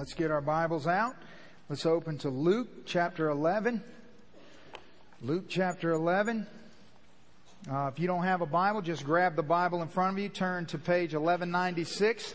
Let's 0.00 0.14
get 0.14 0.30
our 0.30 0.40
Bibles 0.40 0.86
out. 0.86 1.14
Let's 1.68 1.84
open 1.84 2.16
to 2.20 2.30
Luke 2.30 2.86
chapter 2.86 3.28
11. 3.28 3.82
Luke 5.20 5.44
chapter 5.46 5.90
11. 5.90 6.46
Uh, 7.70 7.90
if 7.92 8.00
you 8.00 8.06
don't 8.06 8.22
have 8.22 8.40
a 8.40 8.46
Bible, 8.46 8.80
just 8.80 9.04
grab 9.04 9.36
the 9.36 9.42
Bible 9.42 9.82
in 9.82 9.88
front 9.88 10.16
of 10.16 10.22
you, 10.22 10.30
turn 10.30 10.64
to 10.64 10.78
page 10.78 11.12
1196, 11.12 12.32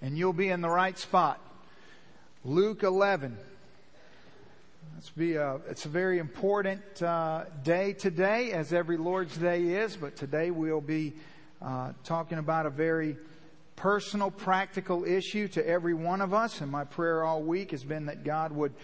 and 0.00 0.16
you'll 0.16 0.32
be 0.32 0.48
in 0.48 0.62
the 0.62 0.70
right 0.70 0.98
spot. 0.98 1.38
Luke 2.46 2.82
11. 2.82 3.36
Let's 4.94 5.10
be 5.10 5.34
a, 5.34 5.60
it's 5.68 5.84
a 5.84 5.90
very 5.90 6.18
important 6.18 7.02
uh, 7.02 7.44
day 7.62 7.92
today, 7.92 8.52
as 8.52 8.72
every 8.72 8.96
Lord's 8.96 9.36
Day 9.36 9.64
is, 9.64 9.96
but 9.96 10.16
today 10.16 10.50
we'll 10.50 10.80
be 10.80 11.12
uh, 11.60 11.92
talking 12.04 12.38
about 12.38 12.64
a 12.64 12.70
very 12.70 13.18
personal, 13.76 14.30
practical 14.30 15.04
issue 15.04 15.48
to 15.48 15.66
every 15.66 15.94
one 15.94 16.20
of 16.20 16.34
us. 16.34 16.60
And 16.60 16.70
my 16.70 16.84
prayer 16.84 17.24
all 17.24 17.42
week 17.42 17.70
has 17.70 17.84
been 17.84 18.06
that 18.06 18.24
God 18.24 18.52
would 18.52 18.74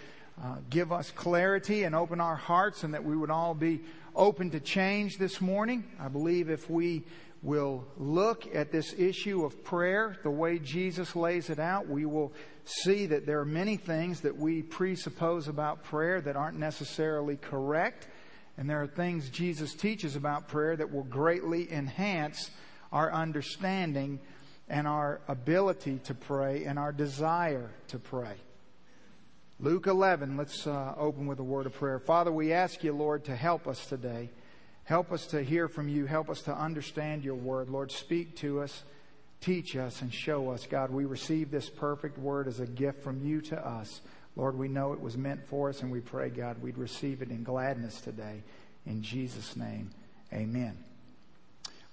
uh, 0.43 0.57
give 0.71 0.93
us 0.93 1.11
clarity 1.11 1.85
and 1.85 1.95
open 1.95 2.21
our 2.21 2.37
hearts 2.37 2.85
and 2.85 2.95
that 2.95 3.05
we 3.05 3.17
would 3.17 3.31
all 3.31 3.55
be 3.55 3.81
open 4.15 4.51
to 4.51 4.61
change 4.61 5.19
this 5.19 5.41
morning. 5.41 5.85
I 5.99 6.09
believe 6.09 6.51
if 6.51 6.71
we 6.71 7.05
will 7.43 7.85
look 7.97 8.53
at 8.55 8.73
this 8.73 8.93
issue 8.99 9.45
of 9.45 9.63
prayer 9.63 10.17
the 10.23 10.31
way 10.31 10.59
Jesus 10.59 11.15
lays 11.15 11.51
it 11.51 11.59
out, 11.59 11.89
we 11.89 12.05
will 12.05 12.33
see 12.65 13.07
that 13.07 13.27
there 13.27 13.41
are 13.41 13.45
many 13.45 13.77
things 13.77 14.21
that 14.21 14.37
we 14.37 14.63
presuppose 14.63 15.49
about 15.49 15.85
prayer 15.85 16.21
that 16.21 16.37
aren't 16.37 16.59
necessarily 16.59 17.37
correct. 17.37 18.09
And 18.57 18.69
there 18.69 18.83
are 18.83 18.89
things 18.89 19.31
Jesus 19.31 19.75
teaches 19.75 20.17
about 20.17 20.49
prayer 20.49 20.77
that 20.77 20.93
will 20.93 21.05
greatly 21.05 21.73
enhance 21.73 22.51
our 22.93 23.13
understanding 23.13 24.19
and 24.69 24.87
our 24.87 25.21
ability 25.29 25.99
to 26.05 26.15
pray 26.15 26.65
and 26.65 26.79
our 26.79 26.93
desire 26.93 27.71
to 27.89 27.99
pray. 27.99 28.35
Luke 29.61 29.87
11, 29.87 30.37
let's 30.37 30.67
uh, 30.67 30.95
open 30.97 31.27
with 31.27 31.41
a 31.41 31.45
word 31.45 31.67
of 31.67 31.75
prayer. 31.75 31.99
Father, 31.99 32.31
we 32.31 32.53
ask 32.53 32.85
you, 32.85 32.93
Lord, 32.93 33.25
to 33.25 33.35
help 33.35 33.67
us 33.67 33.85
today. 33.87 34.31
Help 34.85 35.11
us 35.11 35.27
to 35.29 35.43
hear 35.43 35.69
from 35.69 35.89
you. 35.89 36.07
Help 36.07 36.31
us 36.31 36.43
to 36.43 36.55
understand 36.57 37.25
your 37.25 37.35
word. 37.35 37.69
Lord, 37.69 37.91
speak 37.91 38.37
to 38.37 38.61
us, 38.61 38.85
teach 39.41 39.77
us, 39.77 40.01
and 40.01 40.15
show 40.15 40.51
us. 40.51 40.67
God, 40.67 40.91
we 40.91 41.07
receive 41.07 41.51
this 41.51 41.69
perfect 41.69 42.19
word 42.19 42.47
as 42.47 42.61
a 42.61 42.67
gift 42.67 43.03
from 43.03 43.21
you 43.27 43.41
to 43.43 43.67
us. 43.67 44.01
Lord, 44.37 44.57
we 44.57 44.69
know 44.69 44.93
it 44.93 45.01
was 45.01 45.17
meant 45.17 45.45
for 45.49 45.69
us, 45.69 45.83
and 45.83 45.91
we 45.91 46.01
pray, 46.01 46.29
God, 46.29 46.63
we'd 46.63 46.79
receive 46.79 47.21
it 47.21 47.31
in 47.31 47.43
gladness 47.43 48.01
today. 48.01 48.45
In 48.87 49.03
Jesus' 49.03 49.57
name, 49.57 49.91
amen. 50.33 50.88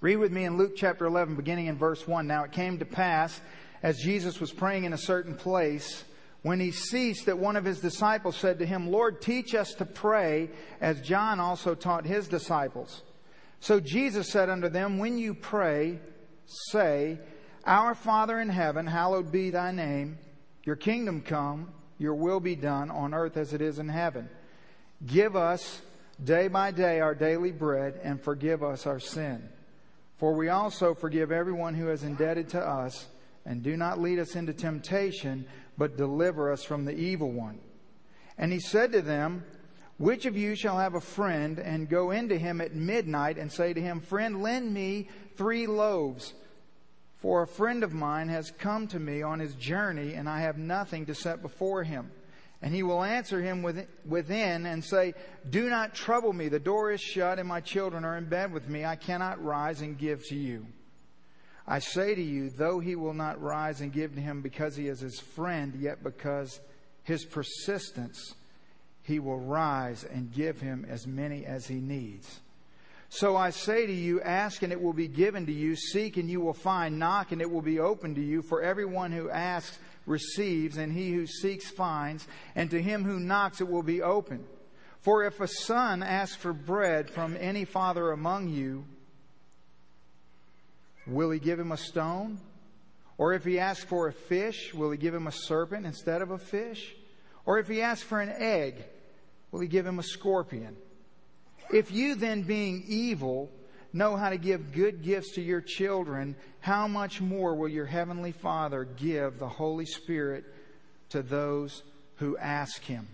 Read 0.02 0.16
with 0.16 0.30
me 0.30 0.44
in 0.44 0.58
Luke 0.58 0.74
chapter 0.76 1.06
11, 1.06 1.36
beginning 1.36 1.68
in 1.68 1.78
verse 1.78 2.06
1. 2.06 2.26
Now 2.26 2.44
it 2.44 2.52
came 2.52 2.78
to 2.78 2.84
pass, 2.84 3.40
as 3.82 3.98
Jesus 3.98 4.38
was 4.38 4.52
praying 4.52 4.84
in 4.84 4.92
a 4.92 4.98
certain 4.98 5.34
place, 5.34 6.04
when 6.42 6.60
he 6.60 6.70
ceased, 6.70 7.24
that 7.26 7.38
one 7.38 7.56
of 7.56 7.64
his 7.64 7.80
disciples 7.80 8.36
said 8.36 8.58
to 8.58 8.66
him, 8.66 8.90
Lord, 8.90 9.22
teach 9.22 9.54
us 9.54 9.72
to 9.74 9.86
pray, 9.86 10.50
as 10.82 11.00
John 11.00 11.40
also 11.40 11.74
taught 11.74 12.04
his 12.04 12.28
disciples. 12.28 13.02
So 13.58 13.80
Jesus 13.80 14.30
said 14.30 14.50
unto 14.50 14.68
them, 14.68 14.98
When 14.98 15.16
you 15.16 15.32
pray, 15.32 15.98
say, 16.44 17.18
Our 17.64 17.94
Father 17.94 18.38
in 18.38 18.50
heaven, 18.50 18.86
hallowed 18.86 19.32
be 19.32 19.48
thy 19.48 19.72
name. 19.72 20.18
Your 20.64 20.76
kingdom 20.76 21.22
come, 21.22 21.72
your 21.96 22.14
will 22.14 22.38
be 22.38 22.54
done 22.54 22.90
on 22.90 23.14
earth 23.14 23.38
as 23.38 23.54
it 23.54 23.62
is 23.62 23.78
in 23.78 23.88
heaven. 23.88 24.28
Give 25.06 25.36
us 25.36 25.80
day 26.22 26.48
by 26.48 26.70
day 26.70 27.00
our 27.00 27.14
daily 27.14 27.50
bread, 27.50 27.98
and 28.04 28.20
forgive 28.20 28.62
us 28.62 28.86
our 28.86 29.00
sin 29.00 29.48
for 30.18 30.34
we 30.34 30.48
also 30.48 30.94
forgive 30.94 31.30
everyone 31.30 31.74
who 31.74 31.90
is 31.90 32.02
indebted 32.02 32.48
to 32.50 32.60
us, 32.60 33.06
and 33.44 33.62
do 33.62 33.76
not 33.76 34.00
lead 34.00 34.18
us 34.18 34.34
into 34.34 34.52
temptation, 34.52 35.46
but 35.76 35.96
deliver 35.96 36.50
us 36.50 36.64
from 36.64 36.84
the 36.84 36.94
evil 36.94 37.30
one. 37.30 37.58
And 38.38 38.52
he 38.52 38.60
said 38.60 38.92
to 38.92 39.02
them, 39.02 39.44
Which 39.98 40.26
of 40.26 40.36
you 40.36 40.54
shall 40.54 40.78
have 40.78 40.94
a 40.94 41.00
friend 41.00 41.58
and 41.58 41.88
go 41.88 42.10
into 42.10 42.38
him 42.38 42.60
at 42.60 42.74
midnight 42.74 43.38
and 43.38 43.52
say 43.52 43.72
to 43.72 43.80
him, 43.80 44.00
Friend, 44.00 44.42
lend 44.42 44.72
me 44.72 45.08
three 45.36 45.66
loaves? 45.66 46.34
For 47.18 47.42
a 47.42 47.46
friend 47.46 47.82
of 47.82 47.92
mine 47.92 48.28
has 48.28 48.50
come 48.50 48.86
to 48.88 48.98
me 48.98 49.22
on 49.22 49.40
his 49.40 49.54
journey, 49.54 50.14
and 50.14 50.28
I 50.28 50.40
have 50.40 50.58
nothing 50.58 51.06
to 51.06 51.14
set 51.14 51.42
before 51.42 51.82
him. 51.82 52.10
And 52.62 52.74
he 52.74 52.82
will 52.82 53.04
answer 53.04 53.42
him 53.42 53.62
within 54.06 54.66
and 54.66 54.82
say, 54.82 55.14
Do 55.48 55.68
not 55.68 55.94
trouble 55.94 56.32
me. 56.32 56.48
The 56.48 56.58
door 56.58 56.90
is 56.90 57.00
shut 57.00 57.38
and 57.38 57.48
my 57.48 57.60
children 57.60 58.04
are 58.04 58.16
in 58.16 58.26
bed 58.26 58.52
with 58.52 58.68
me. 58.68 58.84
I 58.84 58.96
cannot 58.96 59.44
rise 59.44 59.82
and 59.82 59.98
give 59.98 60.24
to 60.28 60.34
you. 60.34 60.66
I 61.68 61.80
say 61.80 62.14
to 62.14 62.22
you, 62.22 62.48
though 62.48 62.78
he 62.78 62.94
will 62.94 63.14
not 63.14 63.42
rise 63.42 63.80
and 63.80 63.92
give 63.92 64.14
to 64.14 64.20
him 64.20 64.40
because 64.40 64.76
he 64.76 64.86
is 64.86 65.00
his 65.00 65.18
friend, 65.18 65.74
yet 65.80 66.02
because 66.02 66.60
his 67.02 67.24
persistence, 67.24 68.34
he 69.02 69.18
will 69.18 69.40
rise 69.40 70.04
and 70.04 70.32
give 70.32 70.60
him 70.60 70.86
as 70.88 71.06
many 71.06 71.44
as 71.44 71.66
he 71.66 71.76
needs. 71.76 72.40
So 73.08 73.36
I 73.36 73.50
say 73.50 73.86
to 73.86 73.92
you, 73.92 74.20
ask 74.20 74.62
and 74.62 74.72
it 74.72 74.80
will 74.80 74.92
be 74.92 75.08
given 75.08 75.46
to 75.46 75.52
you, 75.52 75.76
seek 75.76 76.16
and 76.16 76.28
you 76.28 76.40
will 76.40 76.54
find, 76.54 76.98
knock 76.98 77.32
and 77.32 77.40
it 77.40 77.50
will 77.50 77.62
be 77.62 77.78
opened 77.78 78.16
to 78.16 78.22
you. 78.22 78.42
For 78.42 78.62
everyone 78.62 79.12
who 79.12 79.30
asks 79.30 79.78
receives, 80.06 80.76
and 80.76 80.92
he 80.92 81.12
who 81.12 81.26
seeks 81.26 81.68
finds, 81.70 82.26
and 82.54 82.70
to 82.70 82.80
him 82.80 83.04
who 83.04 83.20
knocks 83.20 83.60
it 83.60 83.68
will 83.68 83.82
be 83.82 84.02
open. 84.02 84.44
For 85.00 85.24
if 85.24 85.40
a 85.40 85.48
son 85.48 86.02
asks 86.02 86.36
for 86.36 86.52
bread 86.52 87.10
from 87.10 87.36
any 87.38 87.64
father 87.64 88.10
among 88.10 88.48
you, 88.48 88.84
will 91.06 91.30
he 91.30 91.38
give 91.38 91.60
him 91.60 91.72
a 91.72 91.76
stone? 91.76 92.40
Or 93.18 93.32
if 93.32 93.44
he 93.44 93.58
asks 93.58 93.84
for 93.84 94.08
a 94.08 94.12
fish, 94.12 94.74
will 94.74 94.90
he 94.90 94.98
give 94.98 95.14
him 95.14 95.26
a 95.26 95.32
serpent 95.32 95.86
instead 95.86 96.22
of 96.22 96.30
a 96.30 96.38
fish? 96.38 96.94
Or 97.44 97.58
if 97.58 97.68
he 97.68 97.80
asks 97.80 98.04
for 98.04 98.20
an 98.20 98.32
egg, 98.36 98.84
will 99.50 99.60
he 99.60 99.68
give 99.68 99.86
him 99.86 99.98
a 99.98 100.02
scorpion? 100.02 100.76
If 101.72 101.90
you 101.90 102.14
then, 102.14 102.42
being 102.42 102.84
evil, 102.86 103.50
know 103.96 104.16
how 104.16 104.30
to 104.30 104.38
give 104.38 104.72
good 104.72 105.02
gifts 105.02 105.32
to 105.34 105.42
your 105.42 105.60
children, 105.60 106.36
how 106.60 106.86
much 106.86 107.20
more 107.20 107.54
will 107.54 107.68
your 107.68 107.86
heavenly 107.86 108.32
Father 108.32 108.84
give 108.84 109.38
the 109.38 109.48
Holy 109.48 109.86
Spirit 109.86 110.44
to 111.10 111.22
those 111.22 111.82
who 112.16 112.36
ask 112.36 112.82
him? 112.82 113.08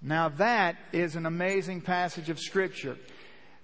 Now 0.00 0.28
that 0.28 0.76
is 0.92 1.16
an 1.16 1.26
amazing 1.26 1.80
passage 1.80 2.30
of 2.30 2.38
scripture. 2.38 2.96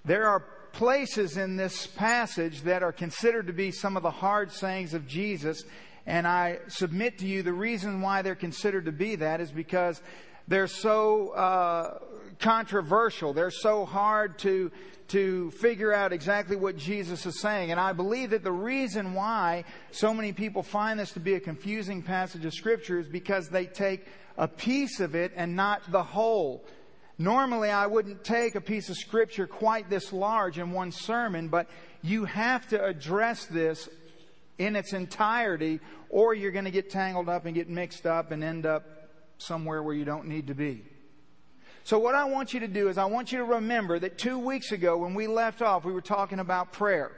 There 0.04 0.26
are 0.26 0.44
places 0.72 1.36
in 1.36 1.56
this 1.56 1.86
passage 1.86 2.62
that 2.62 2.82
are 2.82 2.92
considered 2.92 3.46
to 3.46 3.52
be 3.52 3.70
some 3.70 3.96
of 3.96 4.02
the 4.02 4.10
hard 4.10 4.50
sayings 4.50 4.92
of 4.92 5.06
Jesus, 5.06 5.62
and 6.06 6.26
I 6.26 6.58
submit 6.66 7.18
to 7.18 7.26
you 7.26 7.42
the 7.42 7.52
reason 7.52 8.00
why 8.00 8.22
they're 8.22 8.34
considered 8.34 8.86
to 8.86 8.92
be 8.92 9.16
that 9.16 9.40
is 9.40 9.52
because 9.52 10.02
they're 10.48 10.66
so 10.66 11.30
uh, 11.30 11.98
controversial. 12.38 13.32
They're 13.32 13.50
so 13.50 13.84
hard 13.84 14.38
to 14.40 14.70
to 15.08 15.50
figure 15.52 15.92
out 15.92 16.12
exactly 16.12 16.56
what 16.56 16.76
Jesus 16.76 17.26
is 17.26 17.40
saying. 17.40 17.70
And 17.70 17.78
I 17.78 17.92
believe 17.92 18.30
that 18.30 18.42
the 18.42 18.52
reason 18.52 19.14
why 19.14 19.64
so 19.90 20.14
many 20.14 20.32
people 20.32 20.62
find 20.62 20.98
this 20.98 21.12
to 21.12 21.20
be 21.20 21.34
a 21.34 21.40
confusing 21.40 22.02
passage 22.02 22.44
of 22.44 22.54
Scripture 22.54 22.98
is 22.98 23.08
because 23.08 23.48
they 23.48 23.66
take 23.66 24.06
a 24.38 24.48
piece 24.48 25.00
of 25.00 25.14
it 25.14 25.32
and 25.36 25.54
not 25.54 25.90
the 25.90 26.02
whole. 26.02 26.64
Normally, 27.18 27.70
I 27.70 27.86
wouldn't 27.86 28.24
take 28.24 28.54
a 28.54 28.60
piece 28.60 28.88
of 28.88 28.96
Scripture 28.96 29.46
quite 29.46 29.88
this 29.88 30.12
large 30.12 30.58
in 30.58 30.72
one 30.72 30.90
sermon, 30.90 31.48
but 31.48 31.68
you 32.02 32.24
have 32.24 32.66
to 32.68 32.84
address 32.84 33.44
this 33.44 33.88
in 34.58 34.74
its 34.74 34.92
entirety, 34.92 35.80
or 36.08 36.34
you're 36.34 36.50
going 36.50 36.64
to 36.64 36.70
get 36.70 36.90
tangled 36.90 37.28
up 37.28 37.44
and 37.44 37.54
get 37.54 37.68
mixed 37.68 38.06
up 38.06 38.30
and 38.30 38.42
end 38.42 38.66
up 38.66 38.84
somewhere 39.38 39.82
where 39.82 39.94
you 39.94 40.04
don't 40.04 40.26
need 40.26 40.46
to 40.46 40.54
be. 40.54 40.82
So 41.84 41.98
what 41.98 42.14
I 42.14 42.24
want 42.24 42.54
you 42.54 42.60
to 42.60 42.68
do 42.68 42.88
is 42.88 42.96
I 42.96 43.04
want 43.04 43.30
you 43.30 43.36
to 43.38 43.44
remember 43.44 43.98
that 43.98 44.16
two 44.16 44.38
weeks 44.38 44.72
ago 44.72 44.96
when 44.96 45.12
we 45.12 45.26
left 45.26 45.60
off, 45.60 45.84
we 45.84 45.92
were 45.92 46.00
talking 46.00 46.38
about 46.38 46.72
prayer. 46.72 47.12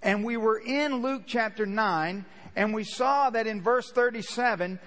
And 0.00 0.24
we 0.24 0.38
were 0.38 0.58
in 0.58 1.02
Luke 1.02 1.24
chapter 1.26 1.66
9, 1.66 2.24
and 2.56 2.72
we 2.72 2.82
saw 2.82 3.28
that 3.28 3.46
in 3.46 3.60
verse 3.60 3.90
37, 3.90 4.80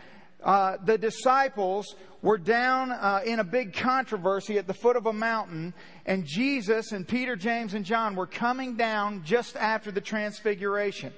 uh, 0.44 0.78
the 0.84 0.98
disciples 0.98 1.96
were 2.24 2.40
down 2.40 2.92
uh, 2.92 3.22
in 3.24 3.40
a 3.40 3.44
big 3.44 3.74
controversy 3.74 4.58
at 4.58 4.66
the 4.66 4.74
foot 4.74 4.96
of 4.96 5.06
a 5.06 5.14
mountain, 5.14 5.76
and 6.08 6.26
Jesus 6.26 6.92
and 6.92 7.08
Peter, 7.08 7.36
James, 7.36 7.76
and 7.76 7.86
John 7.86 8.16
were 8.16 8.26
coming 8.26 8.78
down 8.78 9.24
just 9.24 9.56
after 9.58 9.92
the 9.92 10.02
transfiguration. 10.02 11.14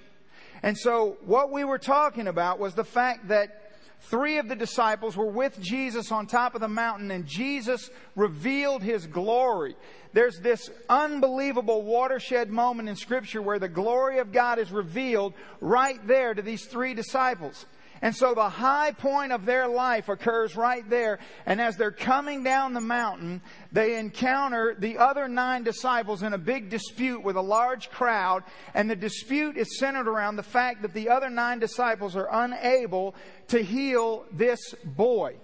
And 0.62 0.78
so 0.78 1.16
what 1.24 1.50
we 1.50 1.64
were 1.64 1.80
talking 1.80 2.28
about 2.28 2.60
was 2.60 2.74
the 2.74 2.84
fact 2.84 3.30
that 3.30 3.65
Three 4.10 4.38
of 4.38 4.48
the 4.48 4.56
disciples 4.56 5.18
were 5.18 5.26
with 5.26 5.60
Jesus 5.60 6.12
on 6.12 6.28
top 6.28 6.54
of 6.54 6.62
the 6.62 6.68
mountain 6.68 7.10
and 7.10 7.26
Jesus 7.26 7.90
revealed 8.16 8.84
his 8.84 9.08
glory. 9.08 9.76
There's 10.14 10.40
this 10.40 10.70
unbelievable 10.88 11.82
watershed 11.82 12.52
moment 12.52 12.88
in 12.88 12.96
scripture 12.96 13.42
where 13.42 13.58
the 13.58 13.68
glory 13.68 14.20
of 14.20 14.32
God 14.32 14.60
is 14.60 14.72
revealed 14.72 15.34
right 15.60 16.00
there 16.08 16.36
to 16.36 16.42
these 16.42 16.66
three 16.66 16.94
disciples. 16.94 17.66
And 18.02 18.16
so 18.16 18.34
the 18.34 18.50
high 18.50 18.92
point 18.92 19.32
of 19.32 19.46
their 19.46 19.68
life 19.68 20.10
occurs 20.10 20.56
right 20.56 20.88
there. 20.90 21.20
And 21.46 21.62
as 21.62 21.78
they're 21.78 21.92
coming 21.92 22.44
down 22.44 22.74
the 22.74 22.82
mountain, 22.82 23.42
they 23.72 23.98
encounter 23.98 24.76
the 24.78 24.98
other 24.98 25.28
nine 25.28 25.64
disciples 25.64 26.24
in 26.24 26.34
a 26.34 26.38
big 26.38 26.70
dispute 26.70 27.24
with 27.24 27.36
a 27.36 27.42
large 27.42 27.90
crowd. 27.90 28.44
And 28.74 28.90
the 28.90 28.96
dispute 28.96 29.58
is 29.58 29.80
centered 29.80 30.08
around 30.08 30.36
the 30.36 30.44
fact 30.44 30.82
that 30.82 30.94
the 30.94 31.10
other 31.10 31.30
nine 31.30 31.60
disciples 31.60 32.16
are 32.16 32.30
unable 32.32 33.16
to 33.48 33.64
heal 33.64 34.26
this 34.32 34.60
boy. 34.84 35.36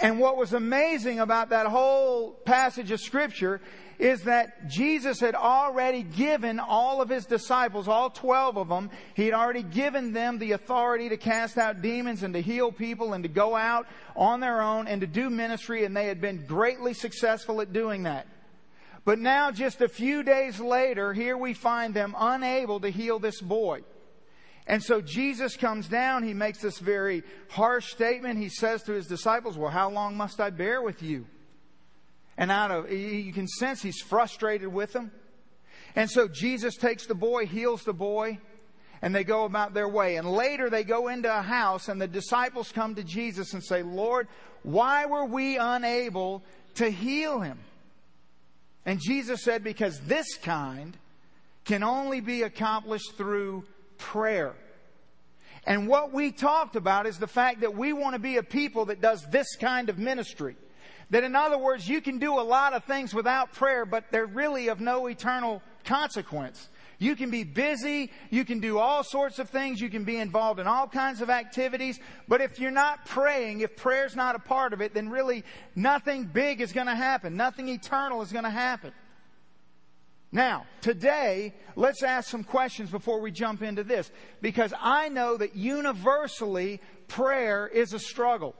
And 0.00 0.20
what 0.20 0.36
was 0.36 0.52
amazing 0.52 1.18
about 1.18 1.50
that 1.50 1.66
whole 1.66 2.30
passage 2.30 2.90
of 2.92 3.00
scripture 3.00 3.60
is 3.98 4.22
that 4.22 4.68
Jesus 4.68 5.18
had 5.18 5.34
already 5.34 6.04
given 6.04 6.60
all 6.60 7.02
of 7.02 7.08
his 7.08 7.26
disciples, 7.26 7.88
all 7.88 8.10
12 8.10 8.56
of 8.56 8.68
them, 8.68 8.90
he 9.14 9.24
had 9.24 9.34
already 9.34 9.64
given 9.64 10.12
them 10.12 10.38
the 10.38 10.52
authority 10.52 11.08
to 11.08 11.16
cast 11.16 11.58
out 11.58 11.82
demons 11.82 12.22
and 12.22 12.32
to 12.34 12.40
heal 12.40 12.70
people 12.70 13.12
and 13.12 13.24
to 13.24 13.28
go 13.28 13.56
out 13.56 13.88
on 14.14 14.38
their 14.38 14.62
own 14.62 14.86
and 14.86 15.00
to 15.00 15.06
do 15.08 15.28
ministry, 15.28 15.84
and 15.84 15.96
they 15.96 16.06
had 16.06 16.20
been 16.20 16.46
greatly 16.46 16.94
successful 16.94 17.60
at 17.60 17.72
doing 17.72 18.04
that. 18.04 18.28
But 19.04 19.18
now, 19.18 19.50
just 19.50 19.80
a 19.80 19.88
few 19.88 20.22
days 20.22 20.60
later, 20.60 21.12
here 21.12 21.36
we 21.36 21.54
find 21.54 21.92
them 21.92 22.14
unable 22.16 22.78
to 22.80 22.90
heal 22.90 23.18
this 23.18 23.40
boy. 23.40 23.82
And 24.68 24.82
so 24.82 25.00
Jesus 25.00 25.56
comes 25.56 25.88
down. 25.88 26.22
He 26.22 26.34
makes 26.34 26.60
this 26.60 26.78
very 26.78 27.22
harsh 27.48 27.90
statement. 27.90 28.38
He 28.38 28.50
says 28.50 28.82
to 28.84 28.92
his 28.92 29.06
disciples, 29.06 29.56
Well, 29.56 29.70
how 29.70 29.90
long 29.90 30.16
must 30.16 30.40
I 30.40 30.50
bear 30.50 30.82
with 30.82 31.02
you? 31.02 31.26
And 32.36 32.52
out 32.52 32.70
of, 32.70 32.92
you 32.92 33.32
can 33.32 33.48
sense 33.48 33.82
he's 33.82 34.00
frustrated 34.00 34.68
with 34.68 34.92
them. 34.92 35.10
And 35.96 36.08
so 36.08 36.28
Jesus 36.28 36.76
takes 36.76 37.06
the 37.06 37.14
boy, 37.14 37.46
heals 37.46 37.82
the 37.82 37.94
boy, 37.94 38.38
and 39.00 39.14
they 39.14 39.24
go 39.24 39.44
about 39.44 39.72
their 39.72 39.88
way. 39.88 40.16
And 40.16 40.30
later 40.30 40.68
they 40.68 40.84
go 40.84 41.08
into 41.08 41.34
a 41.34 41.42
house 41.42 41.88
and 41.88 42.00
the 42.00 42.06
disciples 42.06 42.70
come 42.70 42.94
to 42.96 43.02
Jesus 43.02 43.54
and 43.54 43.64
say, 43.64 43.82
Lord, 43.82 44.28
why 44.62 45.06
were 45.06 45.24
we 45.24 45.56
unable 45.56 46.44
to 46.74 46.90
heal 46.90 47.40
him? 47.40 47.58
And 48.84 49.00
Jesus 49.00 49.42
said, 49.42 49.64
because 49.64 49.98
this 50.00 50.36
kind 50.36 50.96
can 51.64 51.82
only 51.82 52.20
be 52.20 52.42
accomplished 52.42 53.16
through 53.16 53.64
prayer. 53.98 54.54
And 55.64 55.86
what 55.86 56.12
we 56.12 56.32
talked 56.32 56.76
about 56.76 57.06
is 57.06 57.18
the 57.18 57.26
fact 57.26 57.60
that 57.60 57.76
we 57.76 57.92
want 57.92 58.14
to 58.14 58.18
be 58.18 58.38
a 58.38 58.42
people 58.42 58.86
that 58.86 59.00
does 59.00 59.26
this 59.30 59.56
kind 59.56 59.90
of 59.90 59.98
ministry. 59.98 60.56
That 61.10 61.24
in 61.24 61.36
other 61.36 61.58
words, 61.58 61.88
you 61.88 62.00
can 62.00 62.18
do 62.18 62.38
a 62.38 62.42
lot 62.42 62.74
of 62.74 62.84
things 62.84 63.14
without 63.14 63.52
prayer, 63.52 63.84
but 63.84 64.04
they're 64.10 64.26
really 64.26 64.68
of 64.68 64.80
no 64.80 65.06
eternal 65.08 65.62
consequence. 65.84 66.68
You 66.98 67.14
can 67.14 67.30
be 67.30 67.44
busy, 67.44 68.10
you 68.30 68.44
can 68.44 68.58
do 68.58 68.78
all 68.78 69.04
sorts 69.04 69.38
of 69.38 69.48
things, 69.48 69.80
you 69.80 69.88
can 69.88 70.04
be 70.04 70.16
involved 70.16 70.58
in 70.58 70.66
all 70.66 70.88
kinds 70.88 71.20
of 71.20 71.30
activities, 71.30 72.00
but 72.26 72.40
if 72.40 72.58
you're 72.58 72.72
not 72.72 73.06
praying, 73.06 73.60
if 73.60 73.76
prayer's 73.76 74.16
not 74.16 74.34
a 74.34 74.40
part 74.40 74.72
of 74.72 74.80
it, 74.80 74.94
then 74.94 75.08
really 75.08 75.44
nothing 75.76 76.24
big 76.24 76.60
is 76.60 76.72
going 76.72 76.88
to 76.88 76.96
happen. 76.96 77.36
Nothing 77.36 77.68
eternal 77.68 78.20
is 78.20 78.32
going 78.32 78.44
to 78.44 78.50
happen. 78.50 78.92
Now, 80.30 80.66
today, 80.82 81.54
let's 81.74 82.02
ask 82.02 82.28
some 82.28 82.44
questions 82.44 82.90
before 82.90 83.20
we 83.20 83.30
jump 83.30 83.62
into 83.62 83.82
this, 83.82 84.10
because 84.42 84.74
I 84.78 85.08
know 85.08 85.36
that 85.38 85.56
universally 85.56 86.80
prayer 87.06 87.66
is 87.66 87.94
a 87.94 87.98
struggle. 87.98 88.54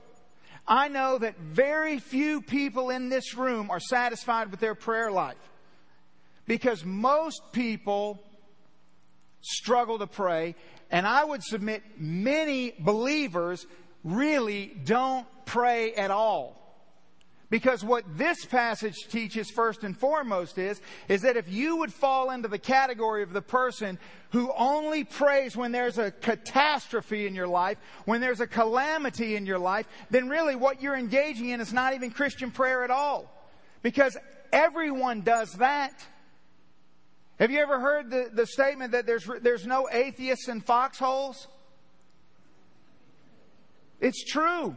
I 0.67 0.87
know 0.87 1.17
that 1.19 1.37
very 1.37 1.99
few 1.99 2.41
people 2.41 2.89
in 2.89 3.09
this 3.09 3.35
room 3.35 3.69
are 3.71 3.79
satisfied 3.79 4.51
with 4.51 4.59
their 4.59 4.75
prayer 4.75 5.11
life 5.11 5.37
because 6.45 6.83
most 6.83 7.41
people 7.51 8.23
struggle 9.41 9.99
to 9.99 10.07
pray, 10.07 10.55
and 10.91 11.07
I 11.07 11.23
would 11.23 11.43
submit 11.43 11.83
many 11.97 12.73
believers 12.79 13.65
really 14.03 14.73
don't 14.83 15.27
pray 15.45 15.93
at 15.93 16.11
all. 16.11 16.58
Because 17.49 17.83
what 17.83 18.05
this 18.15 18.45
passage 18.45 18.95
teaches 19.09 19.49
first 19.49 19.83
and 19.83 19.97
foremost 19.97 20.59
is, 20.59 20.81
is 21.07 21.23
that 21.23 21.35
if 21.35 21.51
you 21.51 21.77
would 21.77 21.91
fall 21.91 22.29
into 22.29 22.47
the 22.47 22.59
category 22.59 23.23
of 23.23 23.33
the 23.33 23.41
person 23.41 23.97
who 24.31 24.51
only 24.55 25.03
prays 25.03 25.57
when 25.57 25.71
there's 25.71 25.97
a 25.97 26.11
catastrophe 26.11 27.25
in 27.25 27.33
your 27.33 27.47
life, 27.47 27.79
when 28.05 28.21
there's 28.21 28.39
a 28.39 28.45
calamity 28.47 29.35
in 29.35 29.47
your 29.47 29.57
life, 29.57 29.87
then 30.11 30.29
really 30.29 30.55
what 30.55 30.81
you're 30.81 30.95
engaging 30.95 31.49
in 31.49 31.59
is 31.59 31.73
not 31.73 31.95
even 31.95 32.11
Christian 32.11 32.51
prayer 32.51 32.83
at 32.83 32.91
all. 32.91 33.33
Because 33.81 34.15
everyone 34.53 35.21
does 35.21 35.51
that. 35.53 36.05
Have 37.39 37.49
you 37.49 37.59
ever 37.59 37.79
heard 37.79 38.11
the, 38.11 38.29
the 38.31 38.45
statement 38.45 38.91
that 38.91 39.07
there's, 39.07 39.27
there's 39.41 39.65
no 39.65 39.89
atheists 39.91 40.49
in 40.49 40.61
foxholes? 40.61 41.47
It's 43.99 44.23
true. 44.23 44.75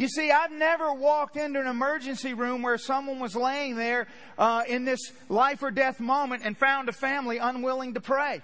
You 0.00 0.08
see, 0.08 0.30
I've 0.30 0.50
never 0.50 0.94
walked 0.94 1.36
into 1.36 1.60
an 1.60 1.66
emergency 1.66 2.32
room 2.32 2.62
where 2.62 2.78
someone 2.78 3.20
was 3.20 3.36
laying 3.36 3.76
there 3.76 4.06
uh, 4.38 4.62
in 4.66 4.86
this 4.86 5.12
life 5.28 5.62
or 5.62 5.70
death 5.70 6.00
moment 6.00 6.40
and 6.42 6.56
found 6.56 6.88
a 6.88 6.92
family 6.92 7.36
unwilling 7.36 7.92
to 7.92 8.00
pray. 8.00 8.40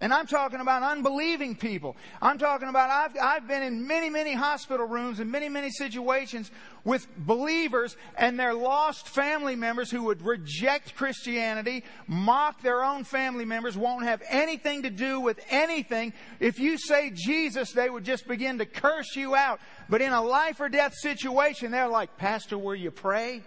And 0.00 0.14
I'm 0.14 0.28
talking 0.28 0.60
about 0.60 0.84
unbelieving 0.84 1.56
people. 1.56 1.96
I'm 2.22 2.38
talking 2.38 2.68
about, 2.68 2.88
I've, 2.88 3.16
I've 3.20 3.48
been 3.48 3.64
in 3.64 3.84
many, 3.84 4.08
many 4.08 4.32
hospital 4.32 4.86
rooms 4.86 5.18
and 5.18 5.32
many, 5.32 5.48
many 5.48 5.70
situations 5.70 6.52
with 6.84 7.08
believers 7.16 7.96
and 8.16 8.38
their 8.38 8.54
lost 8.54 9.08
family 9.08 9.56
members 9.56 9.90
who 9.90 10.04
would 10.04 10.22
reject 10.22 10.94
Christianity, 10.94 11.82
mock 12.06 12.62
their 12.62 12.84
own 12.84 13.02
family 13.02 13.44
members, 13.44 13.76
won't 13.76 14.04
have 14.04 14.22
anything 14.28 14.84
to 14.84 14.90
do 14.90 15.18
with 15.18 15.40
anything. 15.50 16.12
If 16.38 16.60
you 16.60 16.78
say 16.78 17.10
Jesus, 17.12 17.72
they 17.72 17.90
would 17.90 18.04
just 18.04 18.28
begin 18.28 18.58
to 18.58 18.66
curse 18.66 19.16
you 19.16 19.34
out. 19.34 19.58
But 19.88 20.00
in 20.00 20.12
a 20.12 20.22
life 20.22 20.60
or 20.60 20.68
death 20.68 20.94
situation, 20.94 21.72
they're 21.72 21.88
like, 21.88 22.16
Pastor, 22.16 22.56
will 22.56 22.76
you 22.76 22.92
pray? 22.92 23.42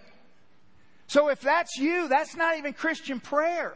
So 1.06 1.30
if 1.30 1.40
that's 1.40 1.78
you, 1.78 2.08
that's 2.08 2.36
not 2.36 2.58
even 2.58 2.74
Christian 2.74 3.20
prayer. 3.20 3.74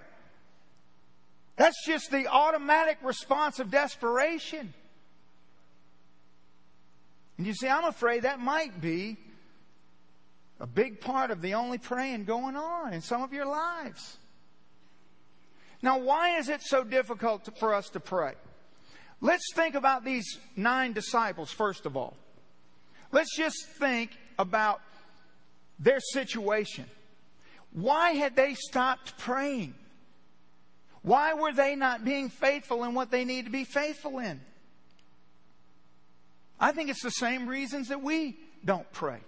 That's 1.56 1.84
just 1.86 2.10
the 2.10 2.26
automatic 2.28 2.98
response 3.02 3.58
of 3.58 3.70
desperation. 3.70 4.74
And 7.38 7.46
you 7.46 7.54
see, 7.54 7.68
I'm 7.68 7.84
afraid 7.84 8.22
that 8.22 8.40
might 8.40 8.80
be 8.80 9.16
a 10.60 10.66
big 10.66 11.00
part 11.00 11.30
of 11.30 11.42
the 11.42 11.54
only 11.54 11.78
praying 11.78 12.24
going 12.24 12.56
on 12.56 12.92
in 12.92 13.00
some 13.00 13.22
of 13.22 13.32
your 13.32 13.46
lives. 13.46 14.16
Now, 15.82 15.98
why 15.98 16.38
is 16.38 16.48
it 16.48 16.62
so 16.62 16.84
difficult 16.84 17.44
to, 17.44 17.50
for 17.50 17.74
us 17.74 17.90
to 17.90 18.00
pray? 18.00 18.34
Let's 19.20 19.52
think 19.54 19.74
about 19.74 20.04
these 20.04 20.38
nine 20.56 20.92
disciples, 20.92 21.50
first 21.50 21.86
of 21.86 21.96
all. 21.96 22.16
Let's 23.12 23.36
just 23.36 23.66
think 23.78 24.10
about 24.38 24.80
their 25.78 26.00
situation. 26.00 26.86
Why 27.72 28.12
had 28.12 28.36
they 28.36 28.54
stopped 28.54 29.18
praying? 29.18 29.74
Why 31.06 31.34
were 31.34 31.52
they 31.52 31.76
not 31.76 32.04
being 32.04 32.28
faithful 32.28 32.82
in 32.82 32.92
what 32.92 33.12
they 33.12 33.24
need 33.24 33.44
to 33.44 33.50
be 33.52 33.62
faithful 33.62 34.18
in? 34.18 34.40
I 36.58 36.72
think 36.72 36.90
it's 36.90 37.04
the 37.04 37.12
same 37.12 37.46
reasons 37.46 37.90
that 37.90 38.02
we 38.02 38.36
don't 38.64 38.90
pray. 38.90 39.20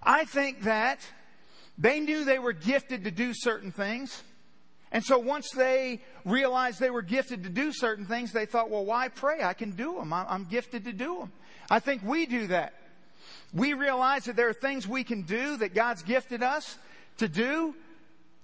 I 0.00 0.26
think 0.26 0.62
that 0.62 1.00
they 1.76 1.98
knew 1.98 2.24
they 2.24 2.38
were 2.38 2.52
gifted 2.52 3.02
to 3.02 3.10
do 3.10 3.32
certain 3.34 3.72
things. 3.72 4.22
And 4.92 5.04
so 5.04 5.18
once 5.18 5.50
they 5.50 6.02
realized 6.24 6.78
they 6.78 6.90
were 6.90 7.02
gifted 7.02 7.42
to 7.42 7.50
do 7.50 7.72
certain 7.72 8.06
things, 8.06 8.30
they 8.30 8.46
thought, 8.46 8.70
well, 8.70 8.84
why 8.84 9.08
pray? 9.08 9.42
I 9.42 9.54
can 9.54 9.72
do 9.72 9.96
them. 9.96 10.12
I'm 10.12 10.44
gifted 10.44 10.84
to 10.84 10.92
do 10.92 11.18
them. 11.18 11.32
I 11.68 11.80
think 11.80 12.04
we 12.04 12.26
do 12.26 12.46
that. 12.46 12.74
We 13.52 13.72
realize 13.72 14.26
that 14.26 14.36
there 14.36 14.48
are 14.48 14.54
things 14.54 14.86
we 14.86 15.02
can 15.02 15.22
do 15.22 15.56
that 15.56 15.74
God's 15.74 16.04
gifted 16.04 16.44
us 16.44 16.78
to 17.18 17.26
do, 17.26 17.74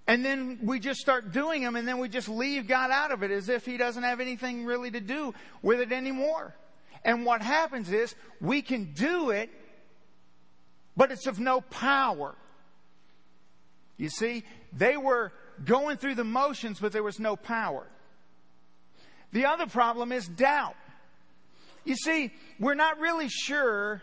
and 0.07 0.25
then 0.25 0.59
we 0.63 0.81
just 0.81 1.01
start 1.01 1.33
doing 1.33 1.63
them 1.63 1.77
and 1.77 1.87
then 1.87 1.99
we 1.99 2.09
just 2.09 2.29
leave 2.29 2.67
God 2.67 2.91
out 2.91 3.13
of 3.13 3.23
it 3.23 3.31
as 3.31 3.49
if 3.49 3.65
He 3.65 3.77
doesn't 3.77 4.03
have 4.03 4.21
anything 4.21 4.65
really 4.65 4.91
to 4.91 5.01
do 5.01 5.35
with 5.63 5.81
it 5.81 5.93
anymore. 5.93 6.55
And 7.05 7.25
what 7.25 7.43
happens 7.43 7.91
is 7.91 8.15
we 8.41 8.63
can 8.63 8.93
do 8.95 9.31
it, 9.31 9.51
but 10.97 11.11
it's 11.11 11.27
of 11.27 11.39
no 11.39 11.61
power. 11.61 12.35
You 13.97 14.09
see, 14.09 14.45
they 14.73 14.97
were 14.97 15.33
going 15.65 15.97
through 15.97 16.17
the 16.17 16.25
motions, 16.25 16.81
but 16.81 16.93
there 16.93 17.03
was 17.03 17.21
no 17.21 17.37
power. 17.37 17.87
The 19.33 19.47
other 19.47 19.67
problem 19.67 20.13
is 20.13 20.27
doubt. 20.29 20.77
You 21.85 21.97
see, 21.97 22.33
we're 22.61 22.75
not 22.75 22.99
really 22.99 23.29
sure 23.29 24.03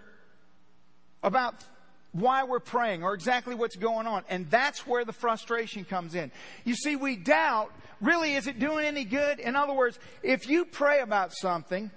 about 1.24 1.56
why 2.20 2.44
we're 2.44 2.60
praying 2.60 3.04
or 3.04 3.14
exactly 3.14 3.56
what's 3.56 3.76
going 3.76 4.08
on. 4.08 4.24
And 4.30 4.50
that's 4.50 4.86
where 4.86 5.06
the 5.06 5.14
frustration 5.14 5.86
comes 5.86 6.16
in. 6.16 6.32
You 6.66 6.76
see, 6.76 6.96
we 6.96 7.16
doubt, 7.16 7.72
really, 8.02 8.36
is 8.36 8.48
it 8.48 8.60
doing 8.60 8.86
any 8.86 9.06
good? 9.06 9.40
In 9.40 9.56
other 9.56 9.74
words, 9.74 10.00
if 10.24 10.50
you 10.50 10.66
pray 10.66 11.02
about 11.02 11.34
something 11.34 11.92